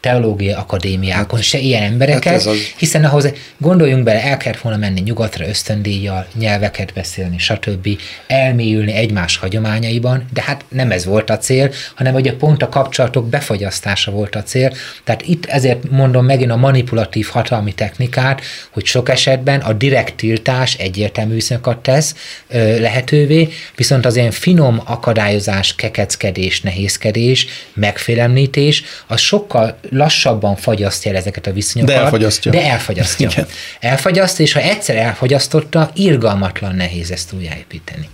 teológiai 0.00 0.52
akadémiákon 0.52 1.40
se 1.42 1.58
ilyen 1.58 1.82
embereket, 1.82 2.32
hát 2.32 2.46
az... 2.46 2.58
hiszen 2.76 3.04
ahhoz 3.04 3.32
gondoljunk 3.56 4.04
bele, 4.04 4.22
el 4.22 4.36
kellett 4.36 4.60
volna 4.60 4.78
menni 4.78 5.00
nyugatra 5.00 5.48
ösztöndíjjal, 5.48 6.26
nyelveket 6.34 6.92
beszélni, 6.92 7.38
stb., 7.38 7.88
elmélyülni 8.26 8.92
egymás 8.92 9.36
hagyományaiban, 9.36 10.28
de 10.32 10.42
hát 10.42 10.64
nem 10.68 10.90
ez 10.90 11.04
volt 11.04 11.30
a 11.30 11.38
cél, 11.38 11.72
hanem 11.94 12.12
hogy 12.12 12.28
a 12.28 12.36
pont 12.36 12.62
a 12.62 12.68
kapcsolatok 12.68 13.28
befagyasztása 13.28 14.10
volt 14.10 14.34
a 14.34 14.42
cél. 14.42 14.72
Tehát 15.04 15.22
itt 15.22 15.46
ezért 15.46 15.90
mondom 15.90 16.24
megint 16.24 16.50
a 16.50 16.56
manipulatív 16.56 17.26
hatalmi 17.26 17.72
technikát, 17.72 18.40
hogy 18.70 18.84
sok 18.84 19.08
esetben 19.08 19.60
a 19.60 19.72
direkt 19.72 20.14
tiltás 20.14 20.74
egyértelmű 20.74 21.34
viszonyokat 21.34 21.78
tesz 21.78 22.14
ö, 22.48 22.80
lehetővé, 22.80 23.48
viszont 23.76 24.06
az 24.06 24.16
ilyen 24.16 24.30
finom 24.30 24.80
akadályozás, 24.84 25.74
kekeckedés, 25.74 26.60
nehézkedés, 26.60 27.46
megfélemlítés, 27.74 28.82
az 29.06 29.20
sokkal 29.20 29.78
lassabban 29.90 30.56
fagyasztja 30.56 31.10
el 31.10 31.16
ezeket 31.16 31.46
a 31.46 31.52
viszonyokat. 31.52 31.94
De 31.94 32.00
elfagyasztja. 32.00 32.50
De 32.50 32.62
elfagyasztja. 32.70 33.28
Igen. 33.30 33.46
Elfagyasztja, 33.80 34.44
és 34.44 34.52
ha 34.52 34.60
egyszer 34.60 34.96
elfagyasztotta, 34.96 35.90
irgalmatlan 35.94 36.74
nehéz 36.74 37.10
ezt 37.10 37.32
újjáépíteni. 37.32 38.08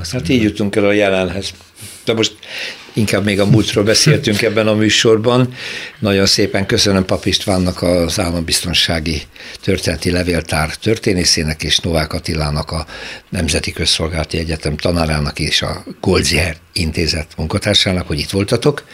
Azt 0.00 0.12
hát 0.12 0.28
így 0.28 0.42
jutunk 0.42 0.76
el 0.76 0.84
a 0.84 0.92
jelenhez. 0.92 1.50
De 2.04 2.12
most 2.12 2.36
inkább 2.92 3.24
még 3.24 3.40
a 3.40 3.46
múltról 3.46 3.84
beszéltünk 3.84 4.42
ebben 4.42 4.66
a 4.66 4.74
műsorban. 4.74 5.54
Nagyon 5.98 6.26
szépen 6.26 6.66
köszönöm 6.66 7.04
Pap 7.04 7.26
Istvánnak 7.26 7.82
az 7.82 8.20
állambiztonsági 8.20 9.22
történeti 9.62 10.10
levéltár 10.10 10.74
történészének 10.74 11.62
és 11.62 11.78
Novák 11.78 12.12
Attilának 12.12 12.70
a 12.70 12.86
Nemzeti 13.28 13.72
Közszolgálati 13.72 14.38
Egyetem 14.38 14.76
tanárának 14.76 15.38
és 15.38 15.62
a 15.62 15.84
Goldziher 16.00 16.56
intézet 16.72 17.26
munkatársának, 17.36 18.06
hogy 18.06 18.18
itt 18.18 18.30
voltatok. 18.30 18.84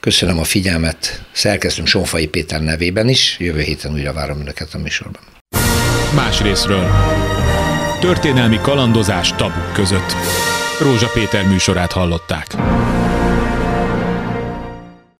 Köszönöm 0.00 0.38
a 0.38 0.44
figyelmet 0.44 1.22
szerkesztőm 1.32 1.86
Sonfai 1.86 2.26
Péter 2.26 2.62
nevében 2.62 3.08
is. 3.08 3.36
Jövő 3.38 3.60
héten 3.60 3.92
újra 3.92 4.12
várom 4.12 4.40
önöket 4.40 4.74
a 4.74 4.78
műsorban. 4.78 5.22
Más 6.14 6.40
részről. 6.40 6.90
Történelmi 8.00 8.58
kalandozás 8.62 9.34
tabuk 9.36 9.72
között. 9.72 10.14
Rózsa 10.82 11.08
Péter 11.08 11.48
műsorát 11.48 11.92
hallották. 11.92 12.56